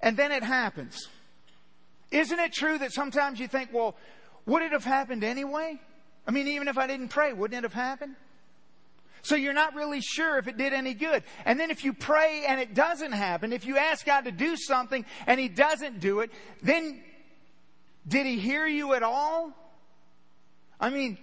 and 0.00 0.16
then 0.16 0.32
it 0.32 0.42
happens, 0.42 1.08
isn't 2.10 2.38
it 2.38 2.52
true 2.52 2.78
that 2.78 2.92
sometimes 2.92 3.40
you 3.40 3.48
think, 3.48 3.70
well, 3.72 3.96
would 4.46 4.62
it 4.62 4.72
have 4.72 4.84
happened 4.84 5.24
anyway? 5.24 5.80
I 6.26 6.30
mean, 6.30 6.48
even 6.48 6.68
if 6.68 6.78
I 6.78 6.86
didn't 6.86 7.08
pray, 7.08 7.32
wouldn't 7.32 7.58
it 7.58 7.64
have 7.64 7.72
happened? 7.72 8.16
So 9.22 9.36
you're 9.36 9.52
not 9.52 9.74
really 9.74 10.00
sure 10.00 10.38
if 10.38 10.48
it 10.48 10.56
did 10.56 10.72
any 10.72 10.94
good. 10.94 11.22
And 11.44 11.58
then 11.58 11.70
if 11.70 11.84
you 11.84 11.92
pray 11.92 12.44
and 12.46 12.60
it 12.60 12.74
doesn't 12.74 13.12
happen, 13.12 13.52
if 13.52 13.64
you 13.64 13.78
ask 13.78 14.04
God 14.04 14.22
to 14.22 14.32
do 14.32 14.56
something 14.56 15.04
and 15.26 15.38
He 15.38 15.48
doesn't 15.48 16.00
do 16.00 16.20
it, 16.20 16.32
then 16.60 17.02
did 18.06 18.26
He 18.26 18.38
hear 18.38 18.66
you 18.66 18.94
at 18.94 19.02
all? 19.02 19.52
I 20.80 20.90
mean, 20.90 21.18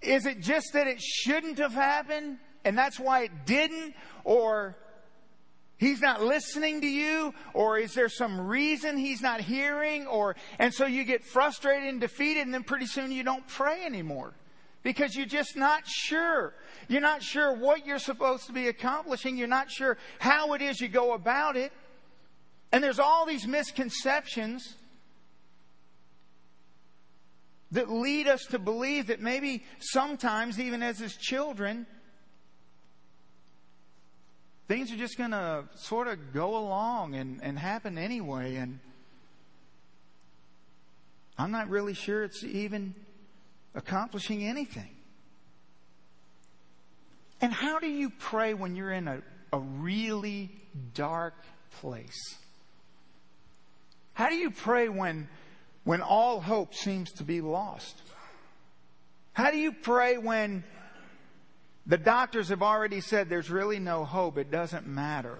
is 0.00 0.26
it 0.26 0.40
just 0.40 0.72
that 0.74 0.86
it 0.86 1.00
shouldn't 1.00 1.58
have 1.58 1.72
happened 1.74 2.38
and 2.64 2.76
that's 2.76 3.00
why 3.00 3.22
it 3.22 3.46
didn't? 3.46 3.94
Or 4.24 4.76
He's 5.78 6.00
not 6.00 6.22
listening 6.22 6.80
to 6.80 6.88
you, 6.88 7.32
or 7.54 7.78
is 7.78 7.94
there 7.94 8.08
some 8.08 8.40
reason 8.40 8.96
he's 8.96 9.22
not 9.22 9.40
hearing, 9.40 10.08
or, 10.08 10.34
and 10.58 10.74
so 10.74 10.86
you 10.86 11.04
get 11.04 11.24
frustrated 11.24 11.88
and 11.88 12.00
defeated, 12.00 12.40
and 12.40 12.52
then 12.52 12.64
pretty 12.64 12.86
soon 12.86 13.12
you 13.12 13.22
don't 13.22 13.46
pray 13.46 13.84
anymore. 13.84 14.34
Because 14.82 15.14
you're 15.14 15.26
just 15.26 15.56
not 15.56 15.86
sure. 15.86 16.52
You're 16.88 17.00
not 17.00 17.22
sure 17.22 17.54
what 17.54 17.86
you're 17.86 18.00
supposed 18.00 18.46
to 18.46 18.52
be 18.52 18.66
accomplishing. 18.66 19.36
You're 19.36 19.46
not 19.46 19.70
sure 19.70 19.98
how 20.18 20.54
it 20.54 20.62
is 20.62 20.80
you 20.80 20.88
go 20.88 21.14
about 21.14 21.56
it. 21.56 21.72
And 22.72 22.82
there's 22.82 22.98
all 22.98 23.24
these 23.24 23.46
misconceptions 23.46 24.74
that 27.72 27.90
lead 27.90 28.26
us 28.26 28.44
to 28.50 28.58
believe 28.58 29.08
that 29.08 29.20
maybe 29.20 29.64
sometimes, 29.78 30.58
even 30.58 30.82
as 30.82 30.98
his 30.98 31.16
children, 31.16 31.86
things 34.68 34.92
are 34.92 34.96
just 34.96 35.18
going 35.18 35.32
to 35.32 35.64
sort 35.76 36.08
of 36.08 36.32
go 36.32 36.56
along 36.56 37.14
and, 37.14 37.40
and 37.42 37.58
happen 37.58 37.98
anyway. 37.98 38.56
And 38.56 38.78
I'm 41.38 41.50
not 41.50 41.68
really 41.68 41.94
sure 41.94 42.24
it's 42.24 42.42
even 42.42 42.94
accomplishing 43.74 44.44
anything. 44.44 44.90
And 47.40 47.52
how 47.52 47.78
do 47.78 47.86
you 47.86 48.10
pray 48.10 48.54
when 48.54 48.74
you're 48.74 48.92
in 48.92 49.08
a, 49.08 49.22
a 49.52 49.58
really 49.58 50.50
dark 50.94 51.34
place? 51.80 52.36
How 54.14 54.28
do 54.28 54.34
you 54.34 54.50
pray 54.50 54.88
when, 54.88 55.28
when 55.88 56.02
all 56.02 56.38
hope 56.38 56.74
seems 56.74 57.10
to 57.12 57.24
be 57.24 57.40
lost? 57.40 57.96
How 59.32 59.50
do 59.50 59.56
you 59.56 59.72
pray 59.72 60.18
when 60.18 60.62
the 61.86 61.96
doctors 61.96 62.50
have 62.50 62.62
already 62.62 63.00
said 63.00 63.30
there's 63.30 63.50
really 63.50 63.78
no 63.78 64.04
hope. 64.04 64.36
It 64.36 64.50
doesn't 64.50 64.86
matter. 64.86 65.38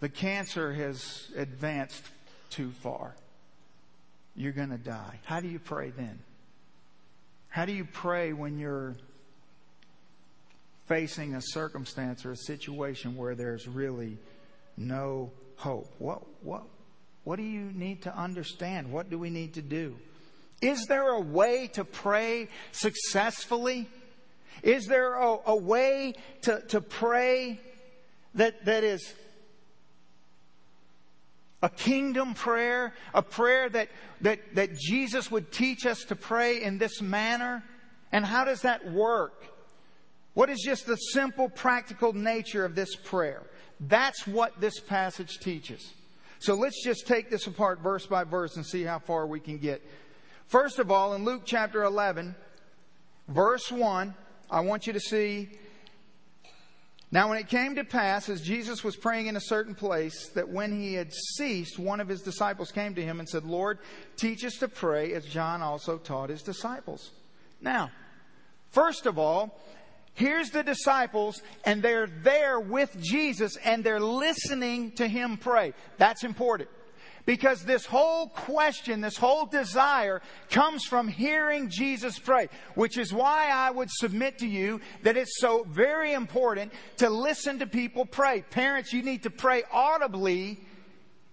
The 0.00 0.08
cancer 0.08 0.72
has 0.72 1.30
advanced 1.36 2.02
too 2.50 2.72
far. 2.82 3.14
You're 4.34 4.50
going 4.50 4.70
to 4.70 4.78
die. 4.78 5.20
How 5.26 5.38
do 5.38 5.46
you 5.46 5.60
pray 5.60 5.90
then? 5.90 6.18
How 7.50 7.66
do 7.66 7.72
you 7.72 7.84
pray 7.84 8.32
when 8.32 8.58
you're 8.58 8.96
facing 10.86 11.36
a 11.36 11.40
circumstance 11.40 12.26
or 12.26 12.32
a 12.32 12.36
situation 12.36 13.14
where 13.14 13.36
there's 13.36 13.68
really 13.68 14.18
no 14.76 15.30
hope? 15.54 15.86
What, 16.00 16.22
what, 16.42 16.64
what 17.24 17.36
do 17.36 17.42
you 17.42 17.72
need 17.72 18.02
to 18.02 18.16
understand? 18.16 18.92
What 18.92 19.10
do 19.10 19.18
we 19.18 19.30
need 19.30 19.54
to 19.54 19.62
do? 19.62 19.96
Is 20.60 20.86
there 20.86 21.08
a 21.10 21.20
way 21.20 21.68
to 21.74 21.84
pray 21.84 22.48
successfully? 22.72 23.88
Is 24.62 24.86
there 24.86 25.14
a, 25.14 25.38
a 25.46 25.56
way 25.56 26.14
to, 26.42 26.60
to 26.68 26.80
pray 26.80 27.60
that, 28.34 28.64
that 28.66 28.84
is 28.84 29.12
a 31.62 31.68
kingdom 31.68 32.34
prayer, 32.34 32.92
a 33.14 33.22
prayer 33.22 33.68
that, 33.70 33.88
that, 34.20 34.54
that 34.54 34.76
Jesus 34.76 35.30
would 35.30 35.50
teach 35.50 35.86
us 35.86 36.04
to 36.04 36.16
pray 36.16 36.62
in 36.62 36.78
this 36.78 37.00
manner? 37.00 37.62
And 38.12 38.24
how 38.24 38.44
does 38.44 38.62
that 38.62 38.90
work? 38.90 39.44
What 40.34 40.50
is 40.50 40.60
just 40.64 40.86
the 40.86 40.96
simple, 40.96 41.48
practical 41.48 42.12
nature 42.12 42.64
of 42.64 42.74
this 42.74 42.94
prayer? 42.96 43.42
That's 43.80 44.26
what 44.26 44.60
this 44.60 44.78
passage 44.80 45.38
teaches. 45.38 45.92
So 46.44 46.52
let's 46.52 46.84
just 46.84 47.06
take 47.06 47.30
this 47.30 47.46
apart 47.46 47.80
verse 47.80 48.04
by 48.04 48.24
verse 48.24 48.56
and 48.56 48.66
see 48.66 48.82
how 48.82 48.98
far 48.98 49.26
we 49.26 49.40
can 49.40 49.56
get. 49.56 49.82
First 50.46 50.78
of 50.78 50.90
all, 50.90 51.14
in 51.14 51.24
Luke 51.24 51.44
chapter 51.46 51.84
11, 51.84 52.34
verse 53.28 53.72
1, 53.72 54.14
I 54.50 54.60
want 54.60 54.86
you 54.86 54.92
to 54.92 55.00
see. 55.00 55.48
Now, 57.10 57.30
when 57.30 57.38
it 57.38 57.48
came 57.48 57.76
to 57.76 57.84
pass, 57.84 58.28
as 58.28 58.42
Jesus 58.42 58.84
was 58.84 58.94
praying 58.94 59.28
in 59.28 59.36
a 59.36 59.40
certain 59.40 59.74
place, 59.74 60.28
that 60.34 60.46
when 60.46 60.78
he 60.78 60.92
had 60.92 61.14
ceased, 61.14 61.78
one 61.78 61.98
of 61.98 62.08
his 62.08 62.20
disciples 62.20 62.70
came 62.70 62.94
to 62.94 63.02
him 63.02 63.20
and 63.20 63.28
said, 63.28 63.44
Lord, 63.44 63.78
teach 64.18 64.44
us 64.44 64.58
to 64.58 64.68
pray 64.68 65.14
as 65.14 65.24
John 65.24 65.62
also 65.62 65.96
taught 65.96 66.28
his 66.28 66.42
disciples. 66.42 67.12
Now, 67.62 67.90
first 68.68 69.06
of 69.06 69.18
all, 69.18 69.58
here's 70.14 70.50
the 70.50 70.62
disciples, 70.62 71.42
and 71.64 71.82
they're 71.82 72.06
there 72.06 72.58
with 72.58 72.96
Jesus, 73.00 73.56
and 73.64 73.84
they're 73.84 74.00
listening 74.00 74.92
to 74.92 75.06
him 75.06 75.36
pray. 75.36 75.74
That's 75.98 76.24
important. 76.24 76.68
Because 77.26 77.64
this 77.64 77.86
whole 77.86 78.28
question, 78.28 79.00
this 79.00 79.16
whole 79.16 79.46
desire 79.46 80.20
comes 80.50 80.84
from 80.84 81.08
hearing 81.08 81.70
Jesus 81.70 82.18
pray, 82.18 82.48
which 82.74 82.98
is 82.98 83.14
why 83.14 83.50
I 83.50 83.70
would 83.70 83.90
submit 83.90 84.38
to 84.38 84.46
you 84.46 84.80
that 85.04 85.16
it's 85.16 85.40
so 85.40 85.64
very 85.64 86.12
important 86.12 86.72
to 86.98 87.08
listen 87.08 87.60
to 87.60 87.66
people 87.66 88.04
pray. 88.04 88.42
Parents, 88.42 88.92
you 88.92 89.02
need 89.02 89.22
to 89.22 89.30
pray 89.30 89.62
audibly 89.72 90.60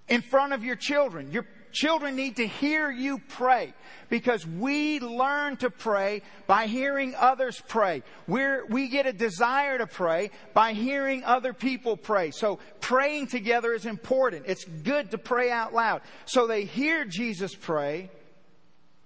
in 0.07 0.21
front 0.21 0.53
of 0.53 0.63
your 0.63 0.77
children. 0.77 1.31
Children 1.71 2.15
need 2.15 2.37
to 2.37 2.47
hear 2.47 2.91
you 2.91 3.19
pray 3.29 3.73
because 4.09 4.45
we 4.45 4.99
learn 4.99 5.57
to 5.57 5.69
pray 5.69 6.21
by 6.47 6.67
hearing 6.67 7.15
others 7.15 7.61
pray. 7.67 8.03
We're, 8.27 8.65
we 8.65 8.89
get 8.89 9.05
a 9.05 9.13
desire 9.13 9.77
to 9.77 9.87
pray 9.87 10.31
by 10.53 10.73
hearing 10.73 11.23
other 11.23 11.53
people 11.53 11.97
pray. 11.97 12.31
So 12.31 12.59
praying 12.79 13.27
together 13.27 13.73
is 13.73 13.85
important. 13.85 14.45
It's 14.47 14.65
good 14.65 15.11
to 15.11 15.17
pray 15.17 15.51
out 15.51 15.73
loud. 15.73 16.01
So 16.25 16.47
they 16.47 16.65
hear 16.65 17.05
Jesus 17.05 17.55
pray 17.55 18.09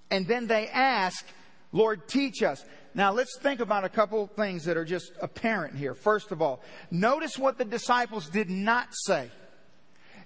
and 0.09 0.27
then 0.27 0.47
they 0.47 0.67
ask, 0.67 1.25
Lord, 1.71 2.07
teach 2.07 2.41
us. 2.41 2.63
Now 2.93 3.11
let's 3.11 3.37
think 3.39 3.59
about 3.59 3.83
a 3.83 3.89
couple 3.89 4.25
things 4.27 4.63
that 4.65 4.77
are 4.77 4.85
just 4.85 5.11
apparent 5.21 5.75
here. 5.75 5.93
First 5.93 6.31
of 6.31 6.41
all, 6.41 6.61
notice 6.89 7.37
what 7.37 7.57
the 7.57 7.65
disciples 7.65 8.29
did 8.29 8.49
not 8.49 8.87
say. 8.91 9.29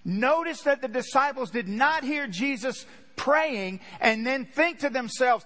Notice 0.06 0.62
that 0.62 0.82
the 0.82 0.88
disciples 0.88 1.52
did 1.52 1.68
not 1.68 2.04
hear 2.04 2.28
Jesus 2.28 2.86
praying 3.16 3.82
and 4.00 4.26
then 4.26 4.46
think 4.46 4.80
to 4.80 4.90
themselves, 4.90 5.46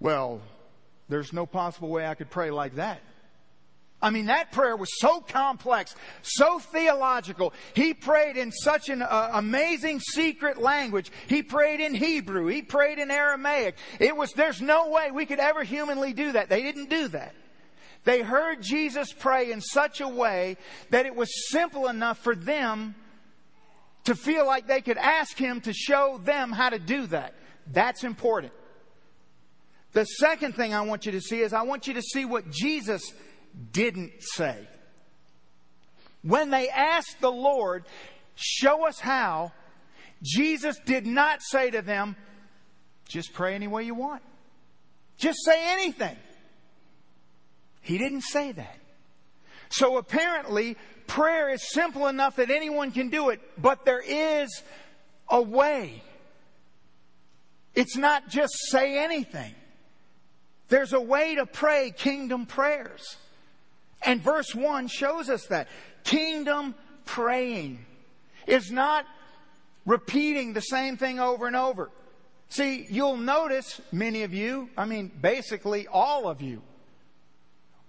well, 0.00 0.40
there's 1.08 1.32
no 1.32 1.46
possible 1.46 1.88
way 1.88 2.06
I 2.06 2.14
could 2.14 2.30
pray 2.30 2.50
like 2.50 2.76
that. 2.76 3.00
I 4.00 4.10
mean, 4.10 4.26
that 4.26 4.50
prayer 4.50 4.76
was 4.76 4.98
so 4.98 5.20
complex, 5.20 5.94
so 6.22 6.58
theological. 6.58 7.52
He 7.74 7.94
prayed 7.94 8.36
in 8.36 8.50
such 8.50 8.88
an 8.88 9.00
uh, 9.00 9.30
amazing 9.34 10.00
secret 10.00 10.60
language. 10.60 11.12
He 11.28 11.44
prayed 11.44 11.78
in 11.78 11.94
Hebrew. 11.94 12.46
He 12.46 12.62
prayed 12.62 12.98
in 12.98 13.12
Aramaic. 13.12 13.76
It 14.00 14.16
was, 14.16 14.32
there's 14.32 14.60
no 14.60 14.88
way 14.88 15.12
we 15.12 15.24
could 15.24 15.38
ever 15.38 15.62
humanly 15.62 16.12
do 16.12 16.32
that. 16.32 16.48
They 16.48 16.62
didn't 16.62 16.90
do 16.90 17.08
that. 17.08 17.32
They 18.02 18.22
heard 18.22 18.60
Jesus 18.60 19.12
pray 19.12 19.52
in 19.52 19.60
such 19.60 20.00
a 20.00 20.08
way 20.08 20.56
that 20.90 21.06
it 21.06 21.14
was 21.14 21.50
simple 21.50 21.86
enough 21.86 22.18
for 22.18 22.34
them 22.34 22.96
to 24.04 24.14
feel 24.14 24.46
like 24.46 24.66
they 24.66 24.80
could 24.80 24.98
ask 24.98 25.36
him 25.36 25.60
to 25.62 25.72
show 25.72 26.18
them 26.22 26.52
how 26.52 26.70
to 26.70 26.78
do 26.78 27.06
that. 27.08 27.34
That's 27.66 28.04
important. 28.04 28.52
The 29.92 30.04
second 30.04 30.54
thing 30.54 30.74
I 30.74 30.80
want 30.82 31.06
you 31.06 31.12
to 31.12 31.20
see 31.20 31.40
is 31.40 31.52
I 31.52 31.62
want 31.62 31.86
you 31.86 31.94
to 31.94 32.02
see 32.02 32.24
what 32.24 32.50
Jesus 32.50 33.12
didn't 33.72 34.12
say. 34.20 34.66
When 36.22 36.50
they 36.50 36.68
asked 36.68 37.20
the 37.20 37.30
Lord, 37.30 37.84
show 38.34 38.86
us 38.86 38.98
how, 38.98 39.52
Jesus 40.22 40.78
did 40.86 41.06
not 41.06 41.42
say 41.42 41.70
to 41.70 41.82
them, 41.82 42.16
just 43.08 43.32
pray 43.32 43.54
any 43.54 43.66
way 43.66 43.82
you 43.82 43.94
want. 43.94 44.22
Just 45.18 45.38
say 45.44 45.72
anything. 45.72 46.16
He 47.82 47.98
didn't 47.98 48.22
say 48.22 48.52
that. 48.52 48.78
So 49.68 49.96
apparently, 49.96 50.76
prayer 51.06 51.50
is 51.50 51.72
simple 51.72 52.06
enough 52.06 52.36
that 52.36 52.50
anyone 52.50 52.92
can 52.92 53.08
do 53.10 53.30
it, 53.30 53.40
but 53.60 53.84
there 53.84 54.02
is 54.04 54.62
a 55.28 55.40
way. 55.40 56.02
It's 57.74 57.96
not 57.96 58.28
just 58.28 58.52
say 58.68 58.98
anything. 58.98 59.54
There's 60.68 60.92
a 60.92 61.00
way 61.00 61.34
to 61.36 61.46
pray 61.46 61.92
kingdom 61.96 62.46
prayers. 62.46 63.16
And 64.02 64.20
verse 64.20 64.54
1 64.54 64.88
shows 64.88 65.28
us 65.28 65.46
that. 65.46 65.68
Kingdom 66.04 66.74
praying 67.04 67.84
is 68.46 68.70
not 68.70 69.06
repeating 69.86 70.52
the 70.52 70.60
same 70.60 70.96
thing 70.96 71.20
over 71.20 71.46
and 71.46 71.56
over. 71.56 71.90
See, 72.48 72.86
you'll 72.90 73.16
notice, 73.16 73.80
many 73.92 74.24
of 74.24 74.34
you, 74.34 74.68
I 74.76 74.84
mean, 74.84 75.10
basically 75.20 75.86
all 75.86 76.28
of 76.28 76.42
you, 76.42 76.62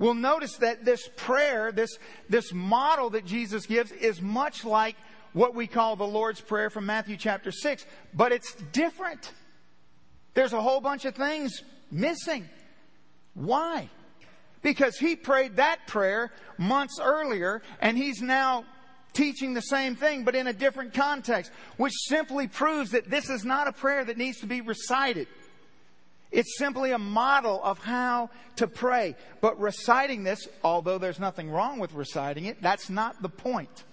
we'll 0.03 0.13
notice 0.13 0.57
that 0.57 0.83
this 0.83 1.09
prayer, 1.15 1.71
this, 1.71 1.97
this 2.27 2.51
model 2.51 3.11
that 3.11 3.25
Jesus 3.25 3.65
gives 3.65 3.89
is 3.93 4.21
much 4.21 4.65
like 4.65 4.97
what 5.31 5.55
we 5.55 5.65
call 5.65 5.95
the 5.95 6.05
Lord's 6.05 6.41
Prayer 6.41 6.69
from 6.69 6.85
Matthew 6.85 7.15
chapter 7.15 7.53
6, 7.53 7.85
but 8.13 8.33
it's 8.33 8.53
different. 8.73 9.31
There's 10.33 10.51
a 10.51 10.61
whole 10.61 10.81
bunch 10.81 11.05
of 11.05 11.15
things 11.15 11.63
missing. 11.89 12.49
Why? 13.33 13.89
Because 14.61 14.97
he 14.97 15.15
prayed 15.15 15.55
that 15.55 15.87
prayer 15.87 16.33
months 16.57 16.99
earlier 17.01 17.61
and 17.79 17.97
he's 17.97 18.21
now 18.21 18.65
teaching 19.13 19.53
the 19.53 19.61
same 19.61 19.95
thing 19.95 20.25
but 20.25 20.35
in 20.35 20.47
a 20.47 20.53
different 20.53 20.93
context, 20.93 21.49
which 21.77 21.93
simply 22.07 22.49
proves 22.49 22.91
that 22.91 23.09
this 23.09 23.29
is 23.29 23.45
not 23.45 23.69
a 23.69 23.71
prayer 23.71 24.03
that 24.03 24.17
needs 24.17 24.41
to 24.41 24.47
be 24.47 24.59
recited. 24.59 25.29
It's 26.33 26.57
simply 26.57 26.91
a 26.91 26.97
model 26.97 27.61
of 27.63 27.77
how 27.77 28.31
to 28.55 28.67
pray. 28.67 29.15
But 29.39 29.59
reciting 29.59 30.23
this, 30.23 30.47
although 30.63 30.97
there's 30.97 31.19
nothing 31.19 31.51
wrong 31.51 31.77
with 31.77 31.93
reciting 31.93 32.45
it, 32.45 32.59
that's 32.59 32.89
not 32.89 33.21
the 33.21 33.29
point. 33.29 33.83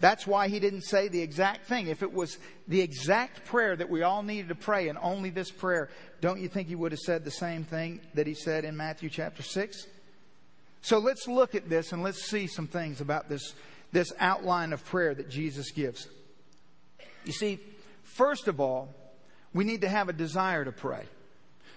That's 0.00 0.26
why 0.26 0.48
he 0.48 0.60
didn't 0.60 0.84
say 0.84 1.08
the 1.08 1.20
exact 1.20 1.66
thing. 1.66 1.88
If 1.88 2.02
it 2.02 2.10
was 2.10 2.38
the 2.66 2.80
exact 2.80 3.44
prayer 3.44 3.76
that 3.76 3.90
we 3.90 4.02
all 4.02 4.22
needed 4.22 4.48
to 4.48 4.54
pray 4.54 4.88
and 4.88 4.98
only 5.02 5.28
this 5.28 5.50
prayer, 5.50 5.90
don't 6.22 6.40
you 6.40 6.48
think 6.48 6.68
he 6.68 6.74
would 6.74 6.92
have 6.92 7.00
said 7.00 7.22
the 7.22 7.30
same 7.30 7.64
thing 7.64 8.00
that 8.14 8.26
he 8.26 8.32
said 8.32 8.64
in 8.64 8.78
Matthew 8.78 9.10
chapter 9.10 9.42
6? 9.42 9.86
So 10.80 10.98
let's 11.00 11.28
look 11.28 11.54
at 11.54 11.68
this 11.68 11.92
and 11.92 12.02
let's 12.02 12.24
see 12.24 12.46
some 12.46 12.66
things 12.66 13.02
about 13.02 13.28
this, 13.28 13.52
this 13.92 14.10
outline 14.18 14.72
of 14.72 14.82
prayer 14.86 15.14
that 15.14 15.28
Jesus 15.28 15.70
gives. 15.70 16.08
You 17.26 17.32
see, 17.32 17.60
first 18.04 18.48
of 18.48 18.58
all, 18.58 18.88
we 19.52 19.64
need 19.64 19.82
to 19.82 19.88
have 19.90 20.08
a 20.08 20.14
desire 20.14 20.64
to 20.64 20.72
pray. 20.72 21.04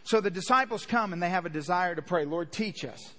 So 0.03 0.19
the 0.19 0.31
disciples 0.31 0.86
come 0.86 1.13
and 1.13 1.22
they 1.22 1.29
have 1.29 1.45
a 1.45 1.50
desire 1.50 1.95
to 1.95 2.01
pray. 2.01 2.25
Lord, 2.25 2.51
teach 2.51 2.83
us. 2.83 3.13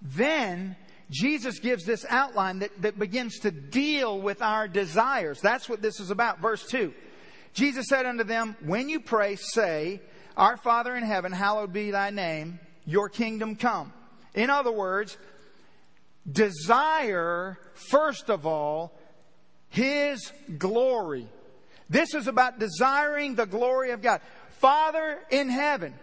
Then 0.00 0.76
Jesus 1.10 1.58
gives 1.58 1.84
this 1.84 2.04
outline 2.08 2.60
that, 2.60 2.82
that 2.82 2.98
begins 2.98 3.38
to 3.40 3.50
deal 3.50 4.20
with 4.20 4.42
our 4.42 4.66
desires. 4.66 5.40
That's 5.40 5.68
what 5.68 5.82
this 5.82 6.00
is 6.00 6.10
about. 6.10 6.40
Verse 6.40 6.66
2. 6.66 6.92
Jesus 7.52 7.86
said 7.88 8.06
unto 8.06 8.24
them, 8.24 8.56
When 8.64 8.88
you 8.88 9.00
pray, 9.00 9.36
say, 9.36 10.00
Our 10.36 10.56
Father 10.56 10.96
in 10.96 11.04
heaven, 11.04 11.32
hallowed 11.32 11.72
be 11.72 11.90
thy 11.90 12.10
name, 12.10 12.60
your 12.84 13.08
kingdom 13.08 13.56
come. 13.56 13.92
In 14.34 14.50
other 14.50 14.72
words, 14.72 15.16
desire, 16.30 17.58
first 17.74 18.28
of 18.28 18.46
all, 18.46 18.92
his 19.68 20.32
glory. 20.58 21.28
This 21.88 22.14
is 22.14 22.26
about 22.26 22.58
desiring 22.58 23.34
the 23.34 23.46
glory 23.46 23.92
of 23.92 24.02
God. 24.02 24.20
Father 24.58 25.18
in 25.30 25.48
heaven, 25.48 25.94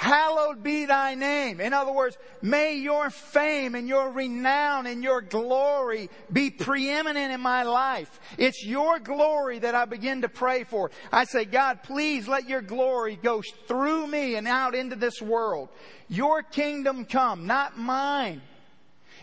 Hallowed 0.00 0.62
be 0.62 0.86
thy 0.86 1.14
name. 1.14 1.60
In 1.60 1.74
other 1.74 1.92
words, 1.92 2.16
may 2.40 2.76
your 2.76 3.10
fame 3.10 3.74
and 3.74 3.86
your 3.86 4.10
renown 4.10 4.86
and 4.86 5.04
your 5.04 5.20
glory 5.20 6.08
be 6.32 6.50
preeminent 6.50 7.30
in 7.30 7.40
my 7.42 7.64
life. 7.64 8.18
It's 8.38 8.64
your 8.64 8.98
glory 8.98 9.58
that 9.58 9.74
I 9.74 9.84
begin 9.84 10.22
to 10.22 10.30
pray 10.30 10.64
for. 10.64 10.90
I 11.12 11.24
say, 11.24 11.44
God, 11.44 11.82
please 11.82 12.26
let 12.26 12.48
your 12.48 12.62
glory 12.62 13.16
go 13.22 13.42
through 13.68 14.06
me 14.06 14.36
and 14.36 14.48
out 14.48 14.74
into 14.74 14.96
this 14.96 15.20
world. 15.20 15.68
Your 16.08 16.42
kingdom 16.42 17.04
come, 17.04 17.46
not 17.46 17.76
mine. 17.76 18.40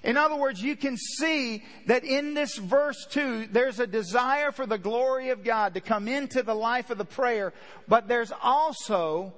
In 0.03 0.15
other 0.15 0.35
words, 0.35 0.61
you 0.61 0.75
can 0.75 0.95
see 0.95 1.63
that 1.87 2.03
in 2.03 2.35
this 2.35 2.55
verse 2.55 3.07
too, 3.09 3.47
there's 3.47 3.79
a 3.79 3.87
desire 3.87 4.51
for 4.51 4.67
the 4.67 4.77
glory 4.77 5.29
of 5.29 5.43
God 5.43 5.73
to 5.73 5.81
come 5.81 6.07
into 6.07 6.43
the 6.43 6.53
life 6.53 6.91
of 6.91 6.99
the 6.99 7.03
prayer, 7.03 7.51
but 7.87 8.07
there's 8.07 8.31
also 8.43 9.33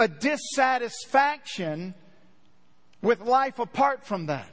a 0.00 0.08
dissatisfaction 0.08 1.94
with 3.02 3.20
life 3.20 3.58
apart 3.58 4.04
from 4.04 4.26
that. 4.26 4.50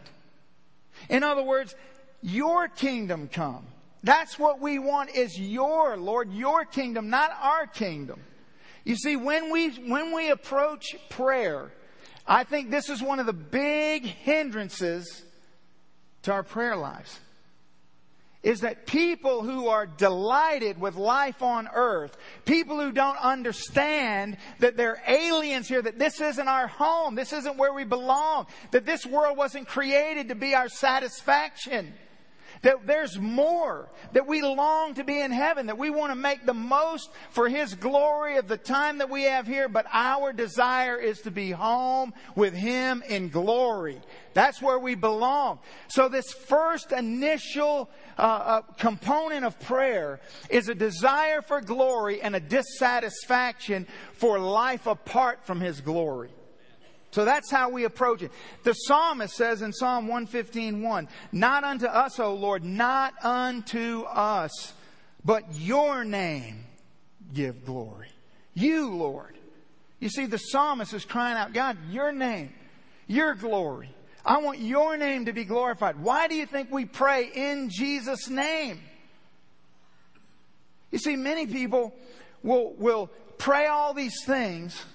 In 1.10 1.24
other 1.24 1.44
words, 1.44 1.76
your 2.22 2.68
kingdom 2.68 3.30
come. 3.32 3.66
That's 4.04 4.38
what 4.40 4.60
we 4.60 4.80
want 4.80 5.16
is 5.16 5.40
your, 5.40 5.98
Lord, 5.98 6.32
your 6.32 6.66
kingdom, 6.66 7.10
not 7.10 7.32
our 7.42 7.68
kingdom. 7.68 8.22
You 8.84 8.96
see, 8.96 9.16
when 9.16 9.52
we, 9.52 9.70
when 9.70 10.16
we 10.16 10.30
approach 10.30 10.96
prayer, 11.10 11.72
I 12.26 12.44
think 12.44 12.72
this 12.72 12.90
is 12.90 13.02
one 13.02 13.20
of 13.20 13.26
the 13.26 13.34
big 13.34 14.06
hindrances 14.06 15.24
to 16.24 16.32
our 16.32 16.44
prayer 16.44 16.76
lives 16.76 17.20
is 18.48 18.62
that 18.62 18.86
people 18.86 19.44
who 19.44 19.68
are 19.68 19.86
delighted 19.86 20.80
with 20.80 20.96
life 20.96 21.42
on 21.42 21.68
earth, 21.74 22.16
people 22.46 22.80
who 22.80 22.94
don't 22.94 23.18
understand 23.18 24.38
that 24.60 24.78
they're 24.78 25.02
aliens 25.06 25.68
here, 25.68 25.82
that 25.82 26.00
this 26.00 26.22
isn't 26.22 26.48
our 26.48 26.66
home, 26.66 27.14
this 27.14 27.34
isn't 27.34 27.58
where 27.58 27.74
we 27.74 27.84
belong, 27.84 28.48
that 28.72 28.86
this 28.86 29.06
world 29.06 29.38
wasn't 29.38 29.68
created 29.68 30.30
to 30.30 30.36
be 30.36 30.56
our 30.56 30.70
satisfaction. 30.70 31.94
That 32.62 32.88
there's 32.88 33.20
more, 33.20 33.90
that 34.14 34.28
we 34.28 34.42
long 34.42 34.94
to 34.96 35.04
be 35.04 35.22
in 35.22 35.32
heaven, 35.32 35.68
that 35.68 35.78
we 35.78 35.90
want 35.90 36.12
to 36.12 36.16
make 36.16 36.46
the 36.46 36.54
most 36.54 37.12
for 37.30 37.50
His 37.50 37.76
glory 37.76 38.38
of 38.38 38.48
the 38.48 38.58
time 38.58 39.00
that 39.00 39.10
we 39.10 39.24
have 39.24 39.48
here, 39.48 39.70
but 39.70 39.86
our 39.92 40.34
desire 40.34 40.98
is 40.98 41.22
to 41.22 41.32
be 41.32 41.52
home 41.52 42.14
with 42.36 42.54
Him 42.54 43.04
in 43.08 43.30
glory. 43.30 44.02
That's 44.34 44.62
where 44.62 44.80
we 44.80 44.96
belong. 44.96 45.60
So 45.88 46.10
this 46.10 46.32
first 46.32 46.92
initial 46.92 47.90
uh, 48.18 48.22
uh, 48.22 48.62
component 48.78 49.46
of 49.46 49.60
prayer 49.60 50.20
is 50.50 50.70
a 50.70 50.76
desire 50.76 51.42
for 51.42 51.62
glory 51.62 52.22
and 52.22 52.36
a 52.36 52.40
dissatisfaction 52.40 53.88
for 54.14 54.38
life 54.40 54.88
apart 54.88 55.46
from 55.46 55.60
His 55.60 55.82
glory. 55.82 56.30
So 57.18 57.26
that's 57.26 57.50
how 57.50 57.70
we 57.70 57.84
approach 57.84 58.22
it. 58.22 58.32
The 58.62 58.74
psalmist 58.74 59.36
says 59.36 59.64
in 59.64 59.74
Psalm 59.74 60.08
115:1, 60.08 61.08
"Not 61.32 61.64
unto 61.64 61.88
us, 61.88 62.20
O 62.20 62.36
Lord, 62.36 62.64
not 62.64 63.16
unto 63.26 64.04
us, 64.04 64.74
but 65.26 65.52
your 65.56 66.04
name 66.04 66.68
give 67.34 67.66
glory." 67.66 68.12
You, 68.54 68.92
Lord. 68.92 69.36
You 70.00 70.10
see, 70.10 70.28
the 70.28 70.38
psalmist 70.38 70.94
is 70.94 71.06
crying 71.06 71.38
out, 71.38 71.54
God, 71.54 71.80
your 71.90 72.12
name, 72.12 72.54
your 73.08 73.34
glory. 73.34 73.90
I 74.24 74.38
want 74.38 74.60
your 74.60 74.96
name 74.96 75.26
to 75.26 75.34
be 75.34 75.44
glorified. 75.44 76.00
Why 76.00 76.28
do 76.28 76.36
you 76.36 76.46
think 76.46 76.72
we 76.72 76.86
pray 76.86 77.32
in 77.34 77.72
Jesus' 77.72 78.30
name? 78.30 78.80
You 80.92 81.00
see, 81.00 81.16
many 81.16 81.48
people 81.48 81.96
will, 82.44 82.74
will 82.74 83.10
pray 83.40 83.66
all 83.66 83.96
these 83.96 84.24
things 84.24 84.86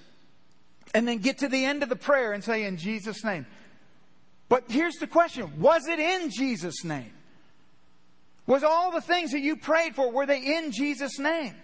and 0.93 1.07
then 1.07 1.17
get 1.17 1.39
to 1.39 1.47
the 1.47 1.65
end 1.65 1.83
of 1.83 1.89
the 1.89 1.95
prayer 1.95 2.33
and 2.33 2.43
say, 2.43 2.65
in 2.65 2.77
Jesus' 2.77 3.23
name. 3.23 3.45
But 4.49 4.65
here's 4.69 4.95
the 4.95 5.07
question 5.07 5.59
Was 5.59 5.87
it 5.87 5.99
in 5.99 6.29
Jesus' 6.29 6.83
name? 6.83 7.11
Was 8.45 8.63
all 8.63 8.91
the 8.91 9.01
things 9.01 9.31
that 9.31 9.39
you 9.39 9.55
prayed 9.55 9.95
for, 9.95 10.11
were 10.11 10.25
they 10.25 10.57
in 10.57 10.71
Jesus' 10.71 11.17
name? 11.17 11.55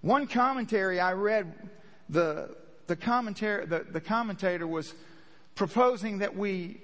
One 0.00 0.26
commentary 0.26 0.98
I 0.98 1.12
read, 1.12 1.52
the, 2.08 2.56
the, 2.86 2.96
commentary, 2.96 3.66
the, 3.66 3.84
the 3.90 4.00
commentator 4.00 4.66
was 4.66 4.94
proposing 5.54 6.18
that 6.18 6.34
we 6.34 6.80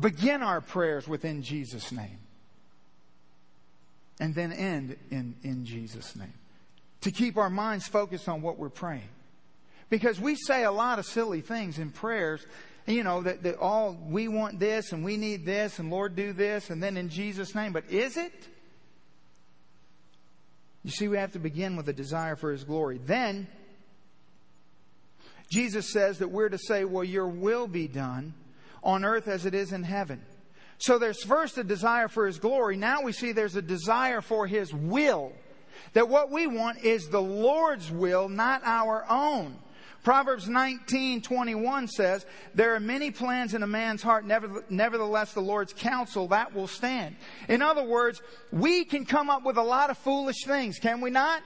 begin 0.00 0.42
our 0.42 0.62
prayers 0.62 1.06
within 1.06 1.42
Jesus' 1.42 1.92
name 1.92 2.18
and 4.18 4.34
then 4.34 4.52
end 4.52 4.96
in, 5.10 5.36
in 5.42 5.66
Jesus' 5.66 6.16
name 6.16 6.32
to 7.04 7.10
keep 7.10 7.36
our 7.36 7.50
minds 7.50 7.86
focused 7.86 8.28
on 8.28 8.40
what 8.42 8.58
we're 8.58 8.70
praying. 8.70 9.08
Because 9.90 10.18
we 10.18 10.34
say 10.34 10.64
a 10.64 10.72
lot 10.72 10.98
of 10.98 11.04
silly 11.04 11.42
things 11.42 11.78
in 11.78 11.90
prayers, 11.90 12.44
you 12.86 13.04
know, 13.04 13.22
that, 13.22 13.42
that 13.42 13.58
all 13.58 13.96
we 14.08 14.26
want 14.26 14.58
this 14.58 14.92
and 14.92 15.04
we 15.04 15.18
need 15.18 15.44
this 15.44 15.78
and 15.78 15.90
Lord 15.90 16.16
do 16.16 16.32
this 16.32 16.70
and 16.70 16.82
then 16.82 16.96
in 16.96 17.10
Jesus' 17.10 17.54
name. 17.54 17.72
But 17.72 17.90
is 17.90 18.16
it? 18.16 18.48
You 20.82 20.90
see, 20.90 21.06
we 21.08 21.18
have 21.18 21.32
to 21.32 21.38
begin 21.38 21.76
with 21.76 21.88
a 21.88 21.92
desire 21.92 22.36
for 22.36 22.50
His 22.52 22.64
glory. 22.64 22.98
Then, 23.04 23.48
Jesus 25.50 25.92
says 25.92 26.18
that 26.18 26.28
we're 26.28 26.48
to 26.48 26.58
say, 26.58 26.84
well, 26.84 27.04
your 27.04 27.28
will 27.28 27.66
be 27.66 27.86
done 27.86 28.32
on 28.82 29.04
earth 29.04 29.28
as 29.28 29.44
it 29.44 29.54
is 29.54 29.72
in 29.72 29.82
heaven. 29.82 30.22
So 30.78 30.98
there's 30.98 31.22
first 31.22 31.58
a 31.58 31.64
desire 31.64 32.08
for 32.08 32.26
His 32.26 32.38
glory. 32.38 32.76
Now 32.78 33.02
we 33.02 33.12
see 33.12 33.32
there's 33.32 33.56
a 33.56 33.62
desire 33.62 34.22
for 34.22 34.46
His 34.46 34.72
will. 34.72 35.32
That 35.92 36.08
what 36.08 36.30
we 36.30 36.46
want 36.46 36.84
is 36.84 37.08
the 37.08 37.22
Lord's 37.22 37.90
will, 37.90 38.28
not 38.28 38.62
our 38.64 39.04
own. 39.08 39.58
Proverbs 40.02 40.48
19:21 40.48 41.88
says, 41.88 42.26
"There 42.54 42.74
are 42.74 42.80
many 42.80 43.10
plans 43.10 43.54
in 43.54 43.62
a 43.62 43.66
man's 43.66 44.02
heart, 44.02 44.26
nevertheless 44.26 45.32
the 45.32 45.40
Lord's 45.40 45.72
counsel 45.72 46.28
that 46.28 46.52
will 46.52 46.68
stand." 46.68 47.16
In 47.48 47.62
other 47.62 47.82
words, 47.82 48.20
we 48.52 48.84
can 48.84 49.06
come 49.06 49.30
up 49.30 49.44
with 49.44 49.56
a 49.56 49.62
lot 49.62 49.88
of 49.88 49.96
foolish 49.96 50.44
things, 50.44 50.78
can 50.78 51.00
we 51.00 51.08
not? 51.08 51.42